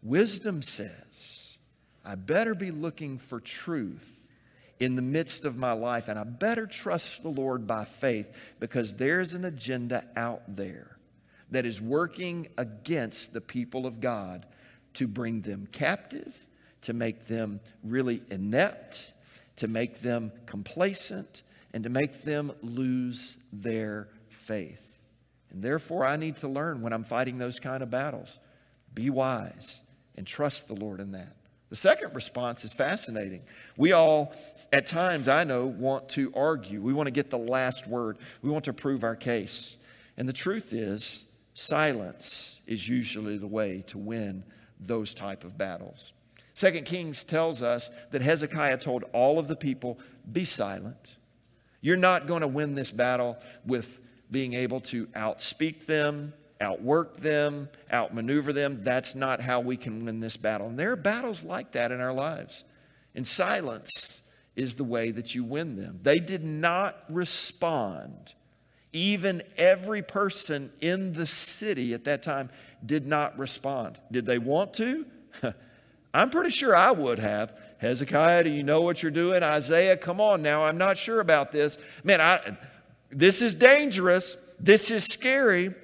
Wisdom 0.02 0.62
says, 0.62 1.58
I 2.04 2.14
better 2.14 2.54
be 2.54 2.70
looking 2.70 3.18
for 3.18 3.40
truth 3.40 4.24
in 4.78 4.96
the 4.96 5.02
midst 5.02 5.44
of 5.44 5.58
my 5.58 5.72
life, 5.72 6.08
and 6.08 6.18
I 6.18 6.24
better 6.24 6.66
trust 6.66 7.22
the 7.22 7.28
Lord 7.28 7.66
by 7.66 7.84
faith 7.84 8.26
because 8.58 8.94
there's 8.94 9.34
an 9.34 9.44
agenda 9.44 10.04
out 10.16 10.56
there 10.56 10.96
that 11.50 11.66
is 11.66 11.80
working 11.80 12.48
against 12.56 13.32
the 13.32 13.40
people 13.40 13.84
of 13.84 14.00
God 14.00 14.46
to 14.94 15.06
bring 15.06 15.42
them 15.42 15.68
captive, 15.70 16.34
to 16.82 16.92
make 16.92 17.26
them 17.26 17.60
really 17.84 18.22
inept, 18.30 19.12
to 19.56 19.68
make 19.68 20.00
them 20.00 20.32
complacent, 20.46 21.42
and 21.74 21.84
to 21.84 21.90
make 21.90 22.22
them 22.22 22.52
lose 22.62 23.36
their 23.52 24.08
faith. 24.50 24.84
And 25.50 25.62
therefore, 25.62 26.04
I 26.04 26.16
need 26.16 26.38
to 26.38 26.48
learn 26.48 26.82
when 26.82 26.92
I'm 26.92 27.04
fighting 27.04 27.38
those 27.38 27.60
kind 27.60 27.84
of 27.84 27.90
battles. 27.90 28.40
Be 28.92 29.08
wise 29.08 29.78
and 30.16 30.26
trust 30.26 30.66
the 30.66 30.74
Lord 30.74 30.98
in 30.98 31.12
that. 31.12 31.36
The 31.68 31.76
second 31.76 32.16
response 32.16 32.64
is 32.64 32.72
fascinating. 32.72 33.42
We 33.76 33.92
all, 33.92 34.32
at 34.72 34.88
times, 34.88 35.28
I 35.28 35.44
know, 35.44 35.66
want 35.66 36.08
to 36.10 36.32
argue. 36.34 36.82
We 36.82 36.92
want 36.92 37.06
to 37.06 37.12
get 37.12 37.30
the 37.30 37.38
last 37.38 37.86
word. 37.86 38.18
We 38.42 38.50
want 38.50 38.64
to 38.64 38.72
prove 38.72 39.04
our 39.04 39.14
case. 39.14 39.76
And 40.16 40.28
the 40.28 40.32
truth 40.32 40.72
is, 40.72 41.26
silence 41.54 42.60
is 42.66 42.88
usually 42.88 43.38
the 43.38 43.46
way 43.46 43.84
to 43.86 43.98
win 43.98 44.42
those 44.80 45.14
type 45.14 45.44
of 45.44 45.56
battles. 45.56 46.12
Second 46.54 46.86
Kings 46.86 47.22
tells 47.22 47.62
us 47.62 47.88
that 48.10 48.20
Hezekiah 48.20 48.78
told 48.78 49.04
all 49.12 49.38
of 49.38 49.46
the 49.46 49.54
people, 49.54 50.00
Be 50.30 50.44
silent. 50.44 51.18
You're 51.80 51.96
not 51.96 52.26
going 52.26 52.40
to 52.40 52.48
win 52.48 52.74
this 52.74 52.90
battle 52.90 53.38
with 53.64 54.00
being 54.30 54.54
able 54.54 54.80
to 54.80 55.06
outspeak 55.08 55.86
them, 55.86 56.32
outwork 56.60 57.18
them, 57.18 57.68
outmaneuver 57.92 58.52
them. 58.52 58.82
That's 58.82 59.14
not 59.14 59.40
how 59.40 59.60
we 59.60 59.76
can 59.76 60.04
win 60.04 60.20
this 60.20 60.36
battle. 60.36 60.68
And 60.68 60.78
there 60.78 60.92
are 60.92 60.96
battles 60.96 61.42
like 61.42 61.72
that 61.72 61.92
in 61.92 62.00
our 62.00 62.12
lives. 62.12 62.64
And 63.14 63.26
silence 63.26 64.22
is 64.56 64.74
the 64.74 64.84
way 64.84 65.10
that 65.10 65.34
you 65.34 65.44
win 65.44 65.76
them. 65.76 66.00
They 66.02 66.18
did 66.18 66.44
not 66.44 66.96
respond. 67.08 68.34
Even 68.92 69.42
every 69.56 70.02
person 70.02 70.70
in 70.80 71.12
the 71.12 71.26
city 71.26 71.94
at 71.94 72.04
that 72.04 72.22
time 72.22 72.50
did 72.84 73.06
not 73.06 73.38
respond. 73.38 73.98
Did 74.10 74.26
they 74.26 74.38
want 74.38 74.74
to? 74.74 75.06
I'm 76.14 76.30
pretty 76.30 76.50
sure 76.50 76.76
I 76.76 76.90
would 76.90 77.18
have. 77.20 77.56
Hezekiah, 77.78 78.44
do 78.44 78.50
you 78.50 78.62
know 78.62 78.80
what 78.80 79.02
you're 79.02 79.12
doing? 79.12 79.42
Isaiah, 79.42 79.96
come 79.96 80.20
on 80.20 80.42
now. 80.42 80.64
I'm 80.64 80.76
not 80.76 80.98
sure 80.98 81.20
about 81.20 81.52
this. 81.52 81.78
Man, 82.04 82.20
I, 82.20 82.56
this 83.10 83.42
is 83.42 83.54
dangerous. 83.54 84.36
This 84.58 84.90
is 84.90 85.04
scary. 85.04 85.74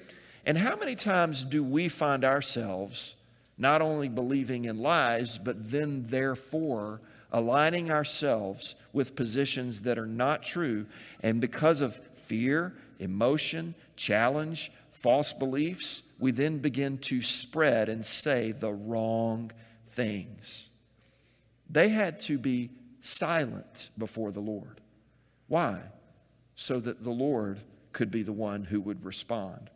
And 0.44 0.56
how 0.56 0.76
many 0.76 0.94
times 0.94 1.44
do 1.44 1.64
we 1.64 1.88
find 1.88 2.24
ourselves 2.24 3.14
not 3.58 3.82
only 3.82 4.08
believing 4.08 4.66
in 4.66 4.78
lies, 4.78 5.38
but 5.38 5.70
then 5.70 6.04
therefore 6.08 7.00
aligning 7.32 7.90
ourselves 7.90 8.76
with 8.92 9.16
positions 9.16 9.80
that 9.82 9.98
are 9.98 10.06
not 10.06 10.42
true? 10.42 10.86
And 11.22 11.40
because 11.40 11.80
of 11.80 11.98
fear, 12.14 12.74
emotion, 12.98 13.74
challenge, 13.96 14.70
false 14.90 15.32
beliefs, 15.32 16.02
we 16.18 16.32
then 16.32 16.58
begin 16.58 16.98
to 16.98 17.22
spread 17.22 17.88
and 17.88 18.04
say 18.04 18.52
the 18.52 18.72
wrong 18.72 19.50
things. 19.88 20.68
They 21.68 21.88
had 21.88 22.20
to 22.22 22.38
be 22.38 22.70
silent 23.00 23.90
before 23.98 24.30
the 24.30 24.40
Lord. 24.40 24.80
Why? 25.48 25.80
So 26.57 26.80
that 26.80 27.04
the 27.04 27.11
Lord 27.11 27.61
could 27.92 28.11
be 28.11 28.22
the 28.22 28.32
one 28.32 28.64
who 28.64 28.80
would 28.80 29.04
respond. 29.04 29.70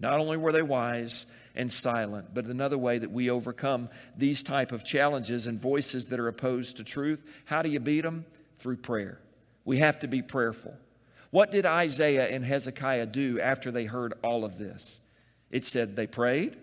Not 0.00 0.20
only 0.20 0.36
were 0.36 0.52
they 0.52 0.62
wise 0.62 1.26
and 1.54 1.70
silent, 1.70 2.34
but 2.34 2.46
another 2.46 2.78
way 2.78 2.98
that 2.98 3.10
we 3.10 3.30
overcome 3.30 3.88
these 4.16 4.42
type 4.42 4.72
of 4.72 4.84
challenges 4.84 5.46
and 5.46 5.60
voices 5.60 6.08
that 6.08 6.20
are 6.20 6.28
opposed 6.28 6.78
to 6.78 6.84
truth, 6.84 7.22
how 7.44 7.62
do 7.62 7.68
you 7.68 7.80
beat 7.80 8.02
them? 8.02 8.24
Through 8.58 8.78
prayer. 8.78 9.20
We 9.64 9.78
have 9.78 10.00
to 10.00 10.08
be 10.08 10.22
prayerful. 10.22 10.76
What 11.30 11.50
did 11.50 11.66
Isaiah 11.66 12.28
and 12.28 12.44
Hezekiah 12.44 13.06
do 13.06 13.40
after 13.40 13.70
they 13.70 13.84
heard 13.84 14.14
all 14.22 14.44
of 14.44 14.58
this? 14.58 15.00
It 15.50 15.64
said 15.64 15.96
they 15.96 16.06
prayed 16.06 16.56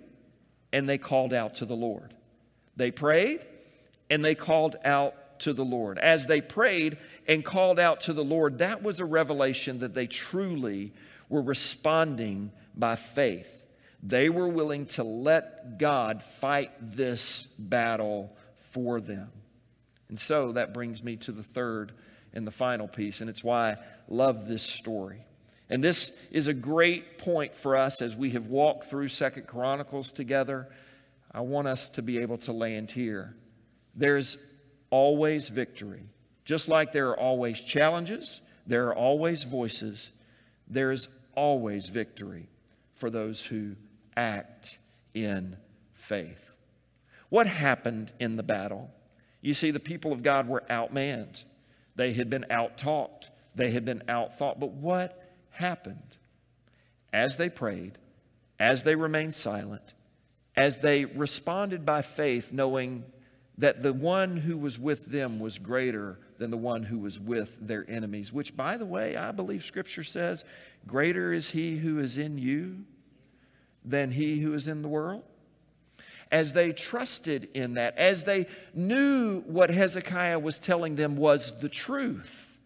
and 0.72 0.88
they 0.88 0.97
called 0.97 1.34
out 1.34 1.56
to 1.56 1.66
the 1.66 1.76
Lord. 1.76 2.14
They 2.76 2.91
prayed 2.91 3.41
and 4.10 4.24
they 4.24 4.36
called 4.36 4.76
to 5.40 5.54
the 5.54 5.66
Lord. 5.66 5.98
As 5.98 6.28
they 6.28 6.42
prayed 6.42 6.98
and 7.28 7.44
called 7.44 7.80
out 7.80 8.02
to 8.02 8.14
the 8.14 8.24
Lord, 8.24 8.60
that 8.60 8.84
was 8.84 9.00
a 9.00 9.06
revelation 9.06 9.80
that 9.80 9.94
they 9.94 10.08
truly 10.08 10.94
were 11.30 11.42
responding 11.42 12.52
by 12.76 12.96
faith. 12.96 13.64
They 14.02 14.30
were 14.30 14.48
willing 14.48 14.86
to 14.88 15.04
let 15.04 15.78
God 15.78 16.22
fight 16.22 16.72
this 16.80 17.48
battle 17.58 18.36
for 18.72 19.02
them. 19.02 19.32
And 20.08 20.20
so 20.20 20.54
that 20.54 20.74
brings 20.74 21.04
me 21.04 21.18
to 21.18 21.32
the 21.32 21.44
third 21.44 21.92
and 22.34 22.46
the 22.46 22.52
final 22.52 22.88
piece, 22.88 23.22
and 23.22 23.30
it's 23.30 23.44
why 23.44 23.72
I 23.72 23.78
love 24.08 24.48
this 24.48 24.64
story. 24.64 25.26
And 25.70 25.84
this 25.84 26.16
is 26.32 26.48
a 26.48 26.54
great 26.54 27.20
point 27.20 27.56
for 27.56 27.76
us 27.78 28.02
as 28.02 28.16
we 28.16 28.32
have 28.32 28.48
walked 28.48 28.86
through 28.86 29.10
Second 29.10 29.48
Chronicles 29.48 30.12
together. 30.12 30.68
I 31.32 31.42
want 31.42 31.68
us 31.68 31.90
to 31.90 32.02
be 32.02 32.20
able 32.20 32.38
to 32.40 32.52
land 32.52 32.92
here. 32.92 33.36
There's 33.96 34.38
always 34.90 35.50
victory. 35.50 36.04
Just 36.46 36.68
like 36.68 36.92
there 36.92 37.10
are 37.10 37.20
always 37.20 37.60
challenges, 37.60 38.42
there 38.66 38.88
are 38.88 38.96
always 38.96 39.44
voices, 39.44 40.12
there 40.68 40.92
is 40.92 41.08
always 41.36 41.88
victory 41.88 42.50
for 42.94 43.10
those 43.10 43.46
who 43.46 43.76
act 44.16 44.80
in 45.14 45.58
faith. 45.94 46.56
What 47.30 47.48
happened 47.48 48.14
in 48.20 48.36
the 48.36 48.44
battle? 48.44 48.90
You 49.42 49.54
see, 49.54 49.72
the 49.72 49.80
people 49.80 50.12
of 50.12 50.24
God 50.24 50.48
were 50.48 50.64
outmanned. 50.70 51.44
They 51.96 52.14
had 52.14 52.30
been 52.30 52.46
outtalked, 52.50 53.30
they 53.56 53.72
had 53.72 53.86
been 53.86 54.04
outthought. 54.08 54.60
But 54.60 54.72
what 54.72 55.32
happened? 55.52 56.18
As 57.14 57.38
they 57.38 57.50
prayed, 57.50 57.98
as 58.60 58.84
they 58.84 58.96
remained 58.96 59.36
silent, 59.36 59.94
as 60.56 60.80
they 60.80 61.06
responded 61.06 61.86
by 61.86 62.02
faith, 62.02 62.52
knowing 62.52 63.06
that 63.60 63.84
the 63.84 63.93
one 63.93 64.38
who 64.38 64.57
was 64.57 64.80
with 64.80 65.05
them 65.05 65.39
was 65.39 65.60
greater 65.60 66.18
than 66.38 66.49
the 66.49 66.57
one 66.57 66.84
who 66.84 66.99
was 66.99 67.20
with 67.20 67.57
their 67.62 67.86
enemies, 67.89 68.34
which, 68.34 68.55
by 68.55 68.78
the 68.78 68.86
way, 68.86 69.16
I 69.16 69.32
believe 69.32 69.64
Scripture 69.64 70.03
says, 70.03 70.43
greater 70.88 71.32
is 71.32 71.51
he 71.51 71.78
who 71.78 71.99
is 71.99 72.18
in 72.18 72.38
you 72.38 72.86
than 73.86 74.12
he 74.12 74.39
who 74.39 74.53
is 74.53 74.68
in 74.68 74.82
the 74.82 74.88
world 74.88 75.24
as 76.32 76.53
they 76.53 76.72
trusted 76.72 77.49
in 77.53 77.74
that, 77.74 77.97
as 77.97 78.24
they 78.24 78.47
knew 78.74 79.41
what 79.41 79.72
Hezekiah 79.72 80.39
was 80.39 80.60
telling 80.60 80.95
them 80.95 81.16
was 81.16 81.60
the 81.60 81.70
truth. 81.70 82.57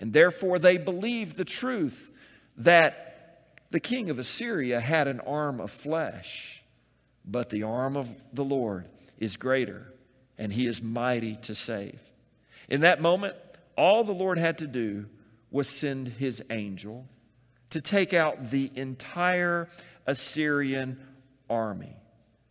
And 0.00 0.12
therefore, 0.12 0.58
they 0.58 0.76
believed 0.76 1.36
the 1.36 1.44
truth 1.44 2.10
that 2.58 3.54
the 3.70 3.80
king 3.80 4.10
of 4.10 4.18
Assyria 4.18 4.80
had 4.80 5.06
an 5.08 5.20
arm 5.20 5.60
of 5.60 5.70
flesh, 5.70 6.62
but 7.24 7.48
the 7.50 7.62
arm 7.62 7.96
of 7.96 8.08
the 8.32 8.44
Lord 8.44 8.86
is 9.18 9.36
greater, 9.36 9.91
and 10.42 10.52
he 10.52 10.66
is 10.66 10.82
mighty 10.82 11.36
to 11.36 11.54
save. 11.54 12.00
In 12.68 12.80
that 12.80 13.00
moment, 13.00 13.36
all 13.78 14.02
the 14.02 14.10
Lord 14.10 14.38
had 14.38 14.58
to 14.58 14.66
do 14.66 15.06
was 15.52 15.68
send 15.68 16.08
his 16.08 16.42
angel 16.50 17.06
to 17.70 17.80
take 17.80 18.12
out 18.12 18.50
the 18.50 18.68
entire 18.74 19.68
Assyrian 20.04 20.98
army. 21.48 21.94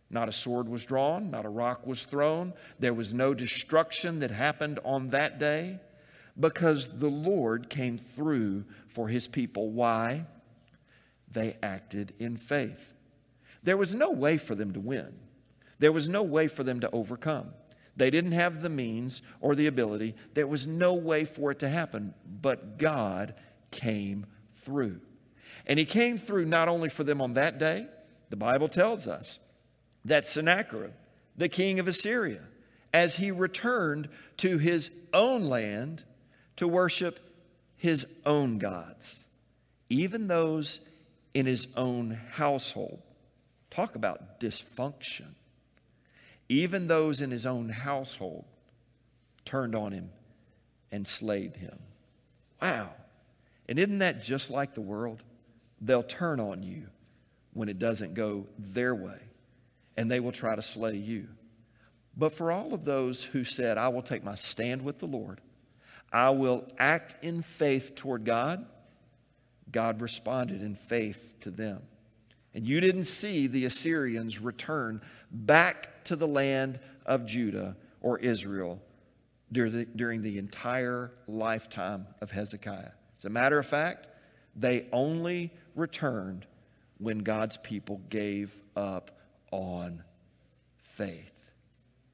Not 0.08 0.30
a 0.30 0.32
sword 0.32 0.70
was 0.70 0.86
drawn, 0.86 1.30
not 1.30 1.44
a 1.44 1.50
rock 1.50 1.86
was 1.86 2.04
thrown. 2.04 2.54
There 2.78 2.94
was 2.94 3.12
no 3.12 3.34
destruction 3.34 4.20
that 4.20 4.30
happened 4.30 4.78
on 4.86 5.10
that 5.10 5.38
day 5.38 5.78
because 6.40 6.98
the 6.98 7.10
Lord 7.10 7.68
came 7.68 7.98
through 7.98 8.64
for 8.88 9.08
his 9.08 9.28
people. 9.28 9.68
Why? 9.68 10.24
They 11.30 11.58
acted 11.62 12.14
in 12.18 12.38
faith. 12.38 12.94
There 13.62 13.76
was 13.76 13.94
no 13.94 14.12
way 14.12 14.38
for 14.38 14.54
them 14.54 14.72
to 14.72 14.80
win, 14.80 15.12
there 15.78 15.92
was 15.92 16.08
no 16.08 16.22
way 16.22 16.48
for 16.48 16.64
them 16.64 16.80
to 16.80 16.90
overcome. 16.90 17.48
They 17.96 18.10
didn't 18.10 18.32
have 18.32 18.62
the 18.62 18.68
means 18.68 19.22
or 19.40 19.54
the 19.54 19.66
ability. 19.66 20.14
There 20.34 20.46
was 20.46 20.66
no 20.66 20.94
way 20.94 21.24
for 21.24 21.50
it 21.50 21.58
to 21.60 21.68
happen, 21.68 22.14
but 22.24 22.78
God 22.78 23.34
came 23.70 24.26
through. 24.54 25.00
And 25.66 25.78
He 25.78 25.84
came 25.84 26.16
through 26.16 26.46
not 26.46 26.68
only 26.68 26.88
for 26.88 27.04
them 27.04 27.20
on 27.20 27.34
that 27.34 27.58
day, 27.58 27.86
the 28.30 28.36
Bible 28.36 28.68
tells 28.68 29.06
us 29.06 29.38
that 30.04 30.26
Sennacherib, 30.26 30.92
the 31.36 31.48
king 31.48 31.78
of 31.78 31.86
Assyria, 31.86 32.40
as 32.92 33.16
he 33.16 33.30
returned 33.30 34.08
to 34.38 34.58
his 34.58 34.90
own 35.12 35.44
land 35.44 36.04
to 36.56 36.68
worship 36.68 37.20
his 37.76 38.06
own 38.24 38.58
gods, 38.58 39.24
even 39.88 40.28
those 40.28 40.80
in 41.34 41.46
his 41.46 41.68
own 41.76 42.18
household. 42.32 43.02
Talk 43.70 43.94
about 43.94 44.40
dysfunction. 44.40 45.34
Even 46.52 46.86
those 46.86 47.22
in 47.22 47.30
his 47.30 47.46
own 47.46 47.70
household 47.70 48.44
turned 49.46 49.74
on 49.74 49.90
him 49.90 50.10
and 50.90 51.08
slayed 51.08 51.56
him. 51.56 51.78
Wow. 52.60 52.90
And 53.66 53.78
isn't 53.78 54.00
that 54.00 54.22
just 54.22 54.50
like 54.50 54.74
the 54.74 54.82
world? 54.82 55.22
They'll 55.80 56.02
turn 56.02 56.40
on 56.40 56.62
you 56.62 56.88
when 57.54 57.70
it 57.70 57.78
doesn't 57.78 58.12
go 58.12 58.46
their 58.58 58.94
way 58.94 59.18
and 59.96 60.10
they 60.10 60.20
will 60.20 60.30
try 60.30 60.54
to 60.54 60.60
slay 60.60 60.96
you. 60.96 61.26
But 62.18 62.34
for 62.34 62.52
all 62.52 62.74
of 62.74 62.84
those 62.84 63.22
who 63.22 63.44
said, 63.44 63.78
I 63.78 63.88
will 63.88 64.02
take 64.02 64.22
my 64.22 64.34
stand 64.34 64.82
with 64.82 64.98
the 64.98 65.06
Lord, 65.06 65.40
I 66.12 66.30
will 66.30 66.66
act 66.78 67.24
in 67.24 67.40
faith 67.40 67.94
toward 67.94 68.26
God, 68.26 68.66
God 69.70 70.02
responded 70.02 70.60
in 70.60 70.74
faith 70.74 71.34
to 71.40 71.50
them. 71.50 71.80
And 72.54 72.66
you 72.66 72.80
didn't 72.80 73.04
see 73.04 73.46
the 73.46 73.64
Assyrians 73.64 74.38
return 74.38 75.00
back 75.30 76.04
to 76.04 76.16
the 76.16 76.26
land 76.26 76.80
of 77.06 77.24
Judah 77.24 77.76
or 78.00 78.18
Israel 78.18 78.80
during 79.50 79.72
the, 79.72 79.84
during 79.84 80.22
the 80.22 80.38
entire 80.38 81.12
lifetime 81.26 82.06
of 82.20 82.30
Hezekiah. 82.30 82.92
As 83.18 83.24
a 83.24 83.30
matter 83.30 83.58
of 83.58 83.66
fact, 83.66 84.08
they 84.54 84.86
only 84.92 85.52
returned 85.74 86.46
when 86.98 87.18
God's 87.18 87.56
people 87.56 88.00
gave 88.10 88.54
up 88.76 89.10
on 89.50 90.02
faith. 90.82 91.32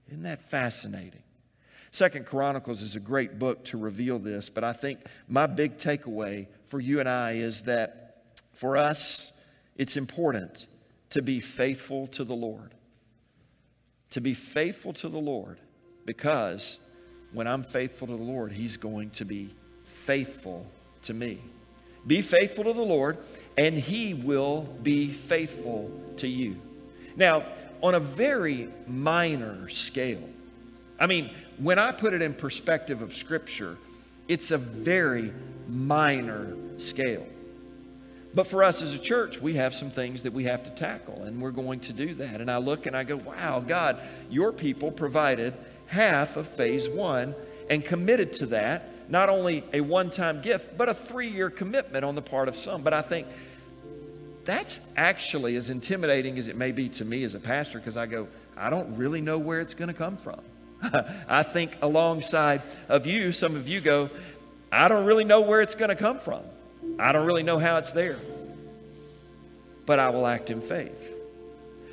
Isn't 0.09 0.23
that 0.23 0.43
fascinating? 0.43 1.23
Second 1.91 2.27
Chronicles 2.27 2.83
is 2.83 2.97
a 2.97 3.01
great 3.01 3.39
book 3.39 3.65
to 3.67 3.79
reveal 3.79 4.19
this, 4.19 4.51
but 4.51 4.63
I 4.63 4.73
think 4.73 5.01
my 5.27 5.47
big 5.47 5.79
takeaway 5.79 6.47
for 6.67 6.81
you 6.81 7.01
and 7.01 7.09
I 7.09 7.33
is 7.33 7.63
that 7.63 8.23
for 8.53 8.77
us, 8.77 9.33
it's 9.79 9.97
important 9.97 10.67
to 11.11 11.23
be 11.23 11.41
faithful 11.41 12.09
to 12.09 12.25
the 12.25 12.35
Lord. 12.35 12.75
To 14.11 14.21
be 14.21 14.35
faithful 14.35 14.93
to 14.95 15.09
the 15.09 15.19
Lord 15.19 15.59
because 16.05 16.79
when 17.33 17.47
I'm 17.47 17.63
faithful 17.63 18.09
to 18.09 18.17
the 18.17 18.23
Lord, 18.23 18.53
He's 18.53 18.77
going 18.77 19.11
to 19.11 19.25
be 19.25 19.55
faithful 19.85 20.67
to 21.03 21.15
me. 21.15 21.41
Be 22.07 22.23
faithful 22.23 22.65
to 22.65 22.73
the 22.73 22.83
Lord, 22.83 23.19
and 23.57 23.77
He 23.77 24.15
will 24.15 24.63
be 24.83 25.09
faithful 25.09 25.91
to 26.17 26.29
you. 26.29 26.61
Now, 27.17 27.45
on 27.83 27.95
a 27.95 28.01
very 28.01 28.71
minor 28.87 29.69
scale, 29.69 30.27
I 30.99 31.07
mean, 31.07 31.31
when 31.59 31.79
I 31.79 31.93
put 31.93 32.15
it 32.15 32.23
in 32.23 32.35
perspective 32.35 33.03
of 33.03 33.15
Scripture, 33.15 33.77
it's 34.27 34.51
a 34.51 34.59
very 34.59 35.33
minor 35.69 36.57
scale. 36.79 37.27
But 38.39 38.47
for 38.47 38.63
us 38.63 38.83
as 38.83 38.95
a 38.95 39.01
church, 39.01 39.43
we 39.43 39.57
have 39.57 39.75
some 39.75 39.91
things 39.91 40.23
that 40.23 40.33
we 40.33 40.45
have 40.45 40.63
to 40.63 40.71
tackle, 40.71 41.25
and 41.25 41.43
we're 41.43 41.51
going 41.51 41.81
to 41.81 41.93
do 41.93 42.15
that. 42.15 42.41
And 42.41 42.49
I 42.49 42.59
look 42.59 42.87
and 42.87 42.97
I 42.97 43.03
go, 43.03 43.17
wow, 43.17 43.59
God, 43.59 43.99
your 44.31 44.53
people 44.53 44.93
provided 44.93 45.55
half 45.87 46.37
of 46.37 46.47
phase 46.47 46.89
one 46.89 47.35
and 47.69 47.85
committed 47.85 48.35
to 48.35 48.47
that. 48.47 49.11
Not 49.11 49.29
only 49.29 49.65
a 49.73 49.81
one 49.81 50.11
time 50.11 50.41
gift, 50.41 50.77
but 50.77 50.89
a 50.89 50.95
three 50.95 51.29
year 51.29 51.51
commitment 51.51 52.05
on 52.05 52.15
the 52.15 52.23
part 52.23 52.47
of 52.47 52.55
some. 52.55 52.83
But 52.83 52.95
I 52.95 53.03
think 53.03 53.27
that's 54.45 54.79
actually 54.97 55.57
as 55.57 55.69
intimidating 55.69 56.39
as 56.39 56.47
it 56.47 56.55
may 56.55 56.71
be 56.71 56.89
to 56.91 57.05
me 57.05 57.25
as 57.25 57.35
a 57.35 57.41
pastor 57.41 57.81
because 57.81 57.97
I 57.97 58.07
go, 58.07 58.29
I 58.57 58.71
don't 58.71 58.97
really 58.97 59.21
know 59.21 59.41
where 59.41 59.61
it's 59.61 59.75
going 59.75 59.89
to 59.89 59.95
come 59.95 60.17
from. 60.17 60.39
I 61.29 61.43
think 61.43 61.77
alongside 61.83 62.63
of 62.89 63.05
you, 63.05 63.33
some 63.33 63.57
of 63.57 63.67
you 63.67 63.81
go, 63.81 64.11
I 64.71 64.87
don't 64.87 65.07
really 65.07 65.25
know 65.25 65.41
where 65.41 65.61
it's 65.61 65.75
going 65.75 65.89
to 65.91 65.97
come 65.97 66.21
from. 66.21 66.43
I 66.99 67.13
don't 67.13 67.27
really 67.27 67.43
know 67.43 67.59
how 67.59 67.77
it's 67.77 67.93
there. 67.93 68.19
But 69.87 69.99
I 69.99 70.11
will 70.11 70.27
act 70.27 70.51
in 70.51 70.61
faith. 70.61 71.15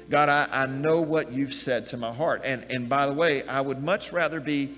God, 0.10 0.30
I, 0.30 0.48
I 0.52 0.66
know 0.68 1.02
what 1.02 1.32
you've 1.32 1.54
said 1.54 1.88
to 1.88 1.98
my 1.98 2.14
heart. 2.14 2.42
And, 2.44 2.66
and 2.70 2.88
by 2.88 3.08
the 3.08 3.14
way, 3.14 3.48
I 3.48 3.62
would 3.62 3.82
much 3.82 4.12
rather 4.12 4.40
be 4.40 4.74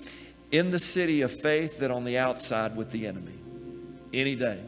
in 0.50 0.70
the 0.70 0.78
city 0.78 1.20
of 1.20 1.40
faith 1.40 1.78
than 1.78 1.90
on 1.90 2.04
the 2.04 2.18
outside 2.18 2.76
with 2.76 2.90
the 2.90 3.06
enemy 3.06 3.38
any 4.12 4.34
day. 4.34 4.60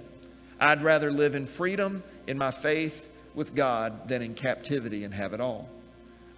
I'd 0.61 0.83
rather 0.83 1.11
live 1.11 1.35
in 1.35 1.47
freedom 1.47 2.03
in 2.27 2.37
my 2.37 2.51
faith 2.51 3.11
with 3.35 3.55
God 3.55 4.09
than 4.09 4.21
in 4.21 4.35
captivity 4.35 5.05
and 5.05 5.15
have 5.15 5.33
it 5.33 5.41
all. 5.41 5.69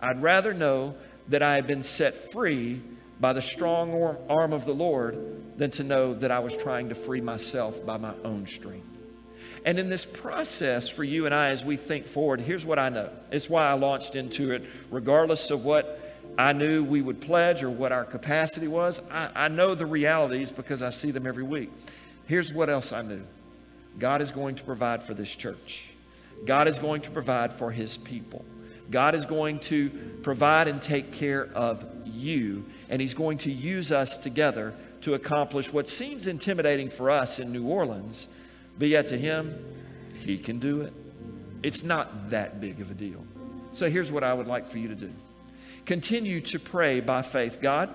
I'd 0.00 0.22
rather 0.22 0.54
know 0.54 0.94
that 1.28 1.42
I 1.42 1.56
have 1.56 1.66
been 1.66 1.82
set 1.82 2.32
free 2.32 2.80
by 3.18 3.32
the 3.32 3.42
strong 3.42 4.16
arm 4.28 4.52
of 4.52 4.64
the 4.64 4.74
Lord 4.74 5.58
than 5.58 5.70
to 5.72 5.84
know 5.84 6.14
that 6.14 6.30
I 6.30 6.40
was 6.40 6.56
trying 6.56 6.88
to 6.90 6.94
free 6.94 7.20
myself 7.20 7.84
by 7.86 7.96
my 7.96 8.14
own 8.24 8.46
strength. 8.46 8.91
And 9.64 9.78
in 9.78 9.88
this 9.88 10.04
process 10.04 10.88
for 10.88 11.04
you 11.04 11.26
and 11.26 11.34
I, 11.34 11.50
as 11.50 11.64
we 11.64 11.76
think 11.76 12.06
forward, 12.06 12.40
here's 12.40 12.64
what 12.64 12.78
I 12.78 12.88
know. 12.88 13.10
It's 13.30 13.48
why 13.48 13.68
I 13.68 13.74
launched 13.74 14.16
into 14.16 14.50
it, 14.52 14.64
regardless 14.90 15.50
of 15.50 15.64
what 15.64 16.00
I 16.36 16.52
knew 16.52 16.82
we 16.82 17.02
would 17.02 17.20
pledge 17.20 17.62
or 17.62 17.70
what 17.70 17.92
our 17.92 18.04
capacity 18.04 18.66
was. 18.66 19.00
I, 19.10 19.30
I 19.34 19.48
know 19.48 19.74
the 19.74 19.86
realities 19.86 20.50
because 20.50 20.82
I 20.82 20.90
see 20.90 21.10
them 21.10 21.26
every 21.26 21.44
week. 21.44 21.70
Here's 22.26 22.52
what 22.52 22.70
else 22.70 22.92
I 22.92 23.02
knew 23.02 23.22
God 23.98 24.20
is 24.20 24.32
going 24.32 24.56
to 24.56 24.62
provide 24.62 25.02
for 25.02 25.14
this 25.14 25.34
church, 25.34 25.90
God 26.44 26.66
is 26.66 26.78
going 26.78 27.02
to 27.02 27.10
provide 27.10 27.52
for 27.52 27.70
his 27.70 27.96
people. 27.96 28.44
God 28.90 29.14
is 29.14 29.24
going 29.24 29.60
to 29.60 29.90
provide 30.22 30.68
and 30.68 30.80
take 30.80 31.12
care 31.12 31.46
of 31.54 31.84
you, 32.04 32.64
and 32.90 33.00
He's 33.00 33.14
going 33.14 33.38
to 33.38 33.50
use 33.50 33.90
us 33.90 34.16
together 34.16 34.74
to 35.00 35.14
accomplish 35.14 35.72
what 35.72 35.88
seems 35.88 36.26
intimidating 36.26 36.90
for 36.90 37.10
us 37.10 37.38
in 37.38 37.52
New 37.52 37.66
Orleans, 37.66 38.28
but 38.78 38.88
yet 38.88 39.08
to 39.08 39.18
Him, 39.18 39.64
He 40.18 40.38
can 40.38 40.58
do 40.58 40.82
it. 40.82 40.92
It's 41.62 41.82
not 41.82 42.30
that 42.30 42.60
big 42.60 42.80
of 42.80 42.90
a 42.90 42.94
deal. 42.94 43.24
So 43.72 43.88
here's 43.88 44.12
what 44.12 44.24
I 44.24 44.34
would 44.34 44.46
like 44.46 44.68
for 44.68 44.78
you 44.78 44.88
to 44.88 44.94
do 44.94 45.10
continue 45.84 46.40
to 46.40 46.58
pray 46.58 47.00
by 47.00 47.22
faith. 47.22 47.58
God, 47.60 47.92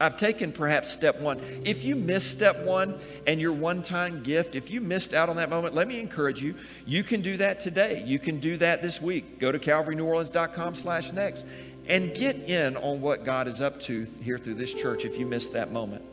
I've 0.00 0.16
taken 0.16 0.52
perhaps 0.52 0.90
step 0.90 1.20
one. 1.20 1.40
If 1.64 1.84
you 1.84 1.96
missed 1.96 2.30
step 2.30 2.64
one 2.64 2.98
and 3.26 3.40
your 3.40 3.52
one 3.52 3.82
time 3.82 4.22
gift, 4.22 4.56
if 4.56 4.70
you 4.70 4.80
missed 4.80 5.14
out 5.14 5.28
on 5.28 5.36
that 5.36 5.50
moment, 5.50 5.74
let 5.74 5.86
me 5.86 6.00
encourage 6.00 6.42
you. 6.42 6.54
You 6.86 7.04
can 7.04 7.20
do 7.20 7.36
that 7.36 7.60
today. 7.60 8.02
You 8.04 8.18
can 8.18 8.40
do 8.40 8.56
that 8.56 8.82
this 8.82 9.00
week. 9.00 9.38
Go 9.38 9.52
to 9.52 9.58
calvaryneworleans.com 9.58 10.74
slash 10.74 11.12
next 11.12 11.44
and 11.86 12.14
get 12.14 12.36
in 12.36 12.76
on 12.76 13.00
what 13.00 13.24
God 13.24 13.46
is 13.46 13.60
up 13.60 13.80
to 13.82 14.06
here 14.22 14.38
through 14.38 14.54
this 14.54 14.72
church 14.72 15.04
if 15.04 15.18
you 15.18 15.26
missed 15.26 15.52
that 15.52 15.70
moment. 15.70 16.04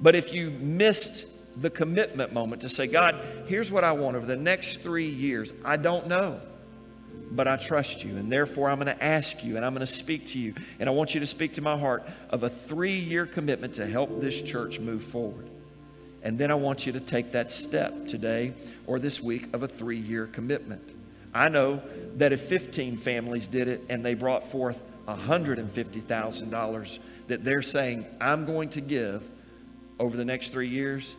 But 0.00 0.14
if 0.14 0.32
you 0.32 0.50
missed 0.50 1.26
the 1.60 1.70
commitment 1.70 2.32
moment 2.32 2.62
to 2.62 2.68
say, 2.68 2.86
God, 2.86 3.16
here's 3.46 3.70
what 3.70 3.84
I 3.84 3.92
want 3.92 4.16
over 4.16 4.26
the 4.26 4.36
next 4.36 4.82
three 4.82 5.08
years, 5.08 5.52
I 5.64 5.76
don't 5.76 6.06
know 6.06 6.40
but 7.30 7.46
I 7.46 7.56
trust 7.56 8.04
you. 8.04 8.16
And 8.16 8.30
therefore, 8.30 8.70
I'm 8.70 8.78
going 8.78 8.94
to 8.94 9.04
ask 9.04 9.44
you 9.44 9.56
and 9.56 9.64
I'm 9.64 9.74
going 9.74 9.86
to 9.86 9.92
speak 9.92 10.28
to 10.28 10.38
you. 10.38 10.54
And 10.78 10.88
I 10.88 10.92
want 10.92 11.14
you 11.14 11.20
to 11.20 11.26
speak 11.26 11.54
to 11.54 11.62
my 11.62 11.78
heart 11.78 12.08
of 12.30 12.42
a 12.42 12.48
three 12.48 12.98
year 12.98 13.26
commitment 13.26 13.74
to 13.74 13.86
help 13.86 14.20
this 14.20 14.40
church 14.40 14.80
move 14.80 15.02
forward. 15.02 15.48
And 16.22 16.38
then 16.38 16.50
I 16.50 16.54
want 16.54 16.86
you 16.86 16.92
to 16.92 17.00
take 17.00 17.32
that 17.32 17.50
step 17.50 18.08
today 18.08 18.54
or 18.86 18.98
this 18.98 19.22
week 19.22 19.48
of 19.52 19.62
a 19.62 19.68
three 19.68 19.98
year 19.98 20.26
commitment. 20.26 20.82
I 21.34 21.48
know 21.48 21.82
that 22.16 22.32
if 22.32 22.40
15 22.42 22.96
families 22.96 23.46
did 23.46 23.68
it 23.68 23.84
and 23.88 24.04
they 24.04 24.14
brought 24.14 24.50
forth 24.50 24.82
$150,000 25.06 26.98
that 27.28 27.44
they're 27.44 27.62
saying, 27.62 28.06
I'm 28.20 28.46
going 28.46 28.70
to 28.70 28.80
give 28.80 29.22
over 30.00 30.16
the 30.16 30.24
next 30.24 30.50
three 30.50 30.68
years, 30.68 31.14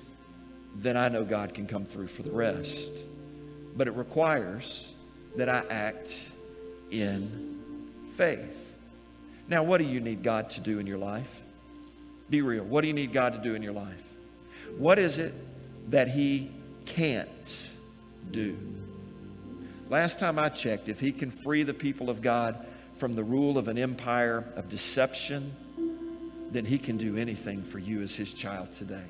then 0.82 0.97
I 0.97 1.09
know 1.09 1.23
God 1.23 1.53
can 1.53 1.67
come 1.67 1.86
through 1.86 2.07
for 2.07 2.23
the 2.23 2.32
rest. 2.32 2.91
But 3.75 3.88
it 3.88 3.95
requires 3.95 4.91
that 5.36 5.49
I 5.49 5.63
act 5.69 6.19
in 6.91 7.91
faith. 8.15 8.73
Now, 9.47 9.63
what 9.63 9.80
do 9.80 9.86
you 9.86 9.99
need 9.99 10.23
God 10.23 10.51
to 10.51 10.61
do 10.61 10.80
in 10.80 10.88
your 10.88 10.97
life? 10.97 11.30
Be 12.30 12.41
real. 12.41 12.63
What 12.63 12.82
do 12.82 12.88
you 12.88 12.93
need 12.93 13.13
God 13.13 13.34
to 13.34 13.39
do 13.39 13.55
in 13.55 13.63
your 13.63 13.73
life? 13.73 14.13
What 14.77 14.99
is 14.99 15.17
it 15.17 15.34
that 15.89 16.07
He 16.07 16.51
can't 16.86 17.69
do? 18.32 18.57
Last 19.89 20.19
time 20.19 20.38
I 20.38 20.49
checked, 20.49 20.88
if 20.88 20.99
He 20.99 21.11
can 21.11 21.32
free 21.32 21.63
the 21.63 21.73
people 21.73 22.09
of 22.09 22.21
God 22.21 22.65
from 22.97 23.15
the 23.15 23.23
rule 23.23 23.57
of 23.57 23.67
an 23.67 23.77
empire 23.77 24.45
of 24.55 24.69
deception, 24.69 25.55
then 26.51 26.65
He 26.65 26.77
can 26.77 26.97
do 26.97 27.17
anything 27.17 27.63
for 27.63 27.80
you 27.80 28.01
as 28.01 28.13
His 28.13 28.32
child 28.34 28.71
today. 28.71 29.05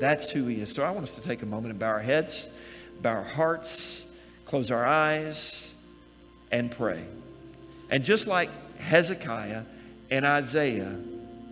That's 0.00 0.30
who 0.30 0.46
He 0.46 0.60
is. 0.60 0.72
So 0.72 0.82
I 0.82 0.90
want 0.90 1.04
us 1.04 1.14
to 1.14 1.20
take 1.20 1.42
a 1.42 1.46
moment 1.46 1.70
and 1.70 1.78
bow 1.78 1.88
our 1.88 2.00
heads, 2.00 2.48
bow 3.02 3.10
our 3.10 3.22
hearts 3.22 4.06
close 4.50 4.72
our 4.72 4.84
eyes, 4.84 5.72
and 6.50 6.72
pray. 6.72 7.04
And 7.88 8.04
just 8.04 8.26
like 8.26 8.50
Hezekiah 8.78 9.62
and 10.10 10.26
Isaiah, 10.26 10.96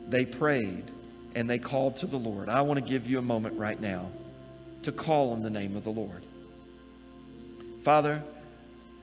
they 0.08 0.24
prayed 0.24 0.90
and 1.36 1.48
they 1.48 1.60
called 1.60 1.98
to 1.98 2.06
the 2.06 2.16
Lord. 2.16 2.48
I 2.48 2.62
want 2.62 2.80
to 2.80 2.84
give 2.84 3.06
you 3.06 3.20
a 3.20 3.22
moment 3.22 3.56
right 3.56 3.80
now 3.80 4.10
to 4.82 4.90
call 4.90 5.30
on 5.30 5.44
the 5.44 5.50
name 5.50 5.76
of 5.76 5.84
the 5.84 5.90
Lord. 5.90 6.24
Father, 7.84 8.20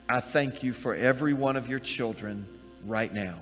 I 0.09 0.19
thank 0.19 0.61
you 0.61 0.73
for 0.73 0.93
every 0.93 1.33
one 1.33 1.55
of 1.55 1.69
your 1.69 1.79
children 1.79 2.45
right 2.85 3.13
now. 3.13 3.39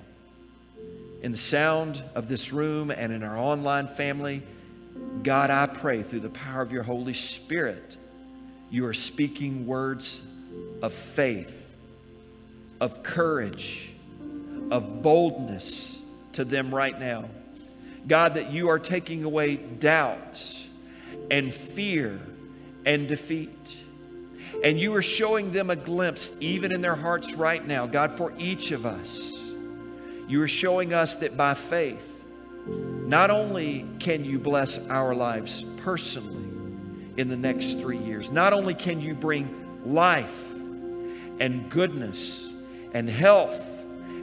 In 1.20 1.32
the 1.32 1.38
sound 1.38 2.00
of 2.14 2.28
this 2.28 2.52
room 2.52 2.92
and 2.92 3.12
in 3.12 3.24
our 3.24 3.36
online 3.36 3.88
family, 3.88 4.44
God, 5.22 5.50
I 5.50 5.66
pray 5.66 6.02
through 6.02 6.20
the 6.20 6.30
power 6.30 6.62
of 6.62 6.72
your 6.72 6.82
Holy 6.82 7.14
Spirit, 7.14 7.96
you 8.70 8.86
are 8.86 8.92
speaking 8.92 9.66
words 9.66 10.26
of 10.82 10.92
faith, 10.92 11.74
of 12.80 13.02
courage, 13.02 13.92
of 14.70 15.02
boldness 15.02 15.98
to 16.34 16.44
them 16.44 16.74
right 16.74 16.98
now. 16.98 17.28
God, 18.06 18.34
that 18.34 18.52
you 18.52 18.68
are 18.68 18.78
taking 18.78 19.24
away 19.24 19.56
doubts 19.56 20.64
and 21.30 21.54
fear 21.54 22.20
and 22.84 23.08
defeat. 23.08 23.78
And 24.62 24.78
you 24.78 24.94
are 24.94 25.02
showing 25.02 25.50
them 25.52 25.70
a 25.70 25.76
glimpse, 25.76 26.36
even 26.40 26.72
in 26.72 26.80
their 26.80 26.94
hearts 26.94 27.34
right 27.34 27.66
now, 27.66 27.86
God, 27.86 28.12
for 28.12 28.32
each 28.38 28.70
of 28.72 28.84
us. 28.84 29.32
You 30.28 30.42
are 30.42 30.48
showing 30.48 30.92
us 30.92 31.16
that 31.16 31.36
by 31.36 31.54
faith, 31.54 32.13
not 32.66 33.30
only 33.30 33.86
can 33.98 34.24
you 34.24 34.38
bless 34.38 34.78
our 34.88 35.14
lives 35.14 35.62
personally 35.78 36.48
in 37.16 37.28
the 37.28 37.36
next 37.36 37.78
three 37.80 37.98
years, 37.98 38.30
not 38.30 38.52
only 38.52 38.74
can 38.74 39.00
you 39.00 39.14
bring 39.14 39.82
life 39.84 40.52
and 41.40 41.68
goodness 41.70 42.48
and 42.92 43.08
health 43.08 43.62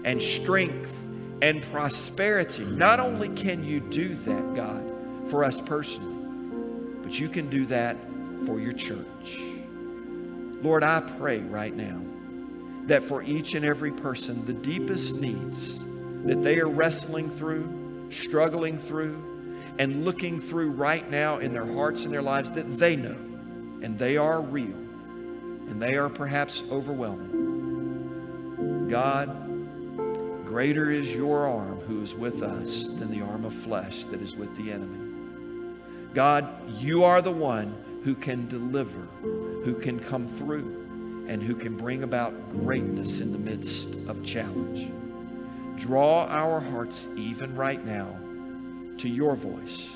and 0.03 0.21
strength 0.21 0.97
and 1.41 1.61
prosperity. 1.63 2.63
Not 2.63 2.99
only 2.99 3.29
can 3.29 3.63
you 3.63 3.79
do 3.79 4.15
that, 4.15 4.55
God, 4.55 5.29
for 5.29 5.43
us 5.43 5.59
personally, 5.59 6.25
but 7.01 7.19
you 7.19 7.29
can 7.29 7.49
do 7.49 7.65
that 7.67 7.97
for 8.45 8.59
your 8.59 8.73
church. 8.73 9.39
Lord, 10.61 10.83
I 10.83 11.01
pray 11.01 11.39
right 11.39 11.75
now 11.75 12.01
that 12.85 13.03
for 13.03 13.23
each 13.23 13.55
and 13.55 13.65
every 13.65 13.91
person, 13.91 14.45
the 14.45 14.53
deepest 14.53 15.15
needs 15.15 15.79
that 16.25 16.43
they 16.43 16.59
are 16.59 16.67
wrestling 16.67 17.29
through, 17.31 17.80
struggling 18.12 18.78
through, 18.78 19.24
and 19.80 20.05
looking 20.05 20.39
through 20.39 20.72
right 20.72 21.09
now 21.09 21.39
in 21.39 21.53
their 21.53 21.66
hearts 21.66 22.03
and 22.03 22.14
their 22.14 22.22
lives, 22.22 22.51
that 22.51 22.78
they 22.78 22.95
know 22.95 23.18
and 23.82 23.97
they 23.97 24.18
are 24.18 24.41
real 24.41 24.82
and 25.72 25.82
they 25.82 25.95
are 25.95 26.09
perhaps 26.09 26.64
overwhelming. 26.70 28.89
God, 28.89 30.45
greater 30.45 30.91
is 30.91 31.16
your 31.16 31.47
arm 31.47 31.80
who 31.82 32.01
is 32.01 32.14
with 32.14 32.43
us 32.43 32.89
than 32.89 33.09
the 33.09 33.22
arm 33.26 33.45
of 33.45 33.53
flesh 33.53 34.03
that 34.05 34.22
is 34.22 34.36
with 34.36 34.55
the 34.57 34.72
enemy. 34.72 34.99
God, 36.14 36.70
you 36.70 37.05
are 37.05 37.22
the 37.22 37.32
one 37.32 38.01
who 38.03 38.16
can 38.16 38.49
deliver, 38.49 39.07
who 39.64 39.76
can 39.76 39.99
come 39.99 40.28
through, 40.28 41.26
and 41.30 41.41
who 41.41 41.55
can 41.55 41.78
bring 41.78 42.03
about 42.03 42.49
greatness 42.49 43.22
in 43.22 43.32
the 43.32 43.39
midst 43.39 43.95
of 44.07 44.22
challenge. 44.24 44.91
Draw 45.82 46.27
our 46.27 46.59
hearts 46.59 47.09
even 47.15 47.55
right 47.55 47.84
now 47.84 48.15
to 48.99 49.09
your 49.09 49.36
voice 49.36 49.89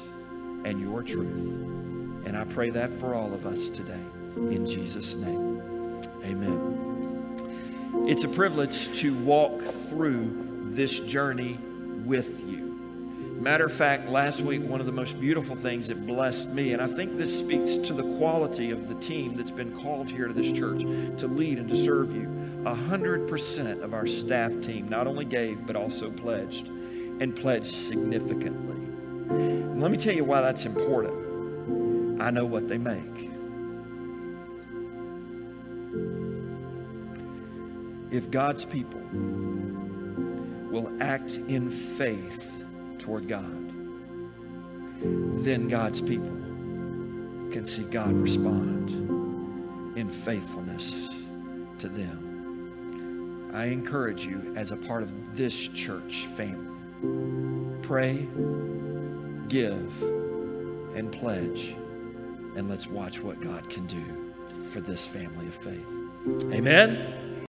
and 0.63 0.81
your 0.81 1.03
truth. 1.03 2.25
And 2.25 2.35
I 2.35 2.43
pray 2.43 2.71
that 2.71 2.91
for 2.95 3.13
all 3.13 3.31
of 3.35 3.45
us 3.45 3.69
today. 3.69 4.01
In 4.35 4.65
Jesus' 4.65 5.13
name, 5.13 6.01
amen. 6.23 8.05
It's 8.07 8.23
a 8.23 8.27
privilege 8.27 8.99
to 9.01 9.13
walk 9.19 9.61
through 9.61 10.71
this 10.71 10.99
journey 11.01 11.59
with 12.03 12.43
you. 12.49 12.65
Matter 13.39 13.65
of 13.65 13.73
fact, 13.73 14.09
last 14.09 14.41
week, 14.41 14.63
one 14.63 14.79
of 14.79 14.87
the 14.87 14.91
most 14.91 15.19
beautiful 15.19 15.55
things 15.55 15.89
that 15.89 16.07
blessed 16.07 16.49
me, 16.49 16.73
and 16.73 16.81
I 16.81 16.87
think 16.87 17.15
this 17.15 17.37
speaks 17.37 17.75
to 17.75 17.93
the 17.93 18.17
quality 18.17 18.71
of 18.71 18.87
the 18.87 18.95
team 18.95 19.35
that's 19.35 19.51
been 19.51 19.79
called 19.81 20.09
here 20.09 20.27
to 20.27 20.33
this 20.33 20.51
church 20.51 20.81
to 21.19 21.27
lead 21.27 21.59
and 21.59 21.69
to 21.69 21.75
serve 21.75 22.15
you. 22.15 22.23
100% 22.65 23.81
of 23.81 23.93
our 23.93 24.07
staff 24.07 24.59
team 24.61 24.87
not 24.87 25.07
only 25.07 25.25
gave, 25.25 25.65
but 25.65 25.75
also 25.75 26.09
pledged, 26.11 26.67
and 26.67 27.35
pledged 27.35 27.73
significantly. 27.73 28.75
And 29.29 29.81
let 29.81 29.91
me 29.91 29.97
tell 29.97 30.13
you 30.13 30.23
why 30.23 30.41
that's 30.41 30.65
important. 30.65 32.21
I 32.21 32.31
know 32.31 32.45
what 32.45 32.67
they 32.67 32.77
make. 32.77 33.29
If 38.11 38.31
God's 38.31 38.65
people 38.65 39.01
will 40.71 40.91
act 41.01 41.37
in 41.37 41.69
faith, 41.69 42.63
toward 43.05 43.27
God, 43.27 43.71
then 45.43 45.67
God's 45.67 46.01
people 46.01 46.35
can 47.51 47.63
see 47.63 47.83
God 47.83 48.13
respond 48.13 48.89
in 49.95 50.09
faithfulness 50.09 51.09
to 51.77 51.87
them. 51.87 52.24
I 53.55 53.67
encourage 53.67 54.25
you 54.25 54.53
as 54.57 54.73
a 54.73 54.75
part 54.75 55.01
of 55.01 55.37
this 55.37 55.55
church 55.55 56.25
family, 56.35 56.67
pray, 57.83 58.27
give, 59.47 60.03
and 60.93 61.09
pledge, 61.09 61.73
and 62.57 62.69
let's 62.69 62.87
watch 62.87 63.23
what 63.23 63.39
God 63.39 63.69
can 63.69 63.87
do 63.87 64.33
for 64.71 64.81
this 64.81 65.05
family 65.05 65.47
of 65.47 65.55
faith. 65.55 65.87
Amen. 66.51 67.34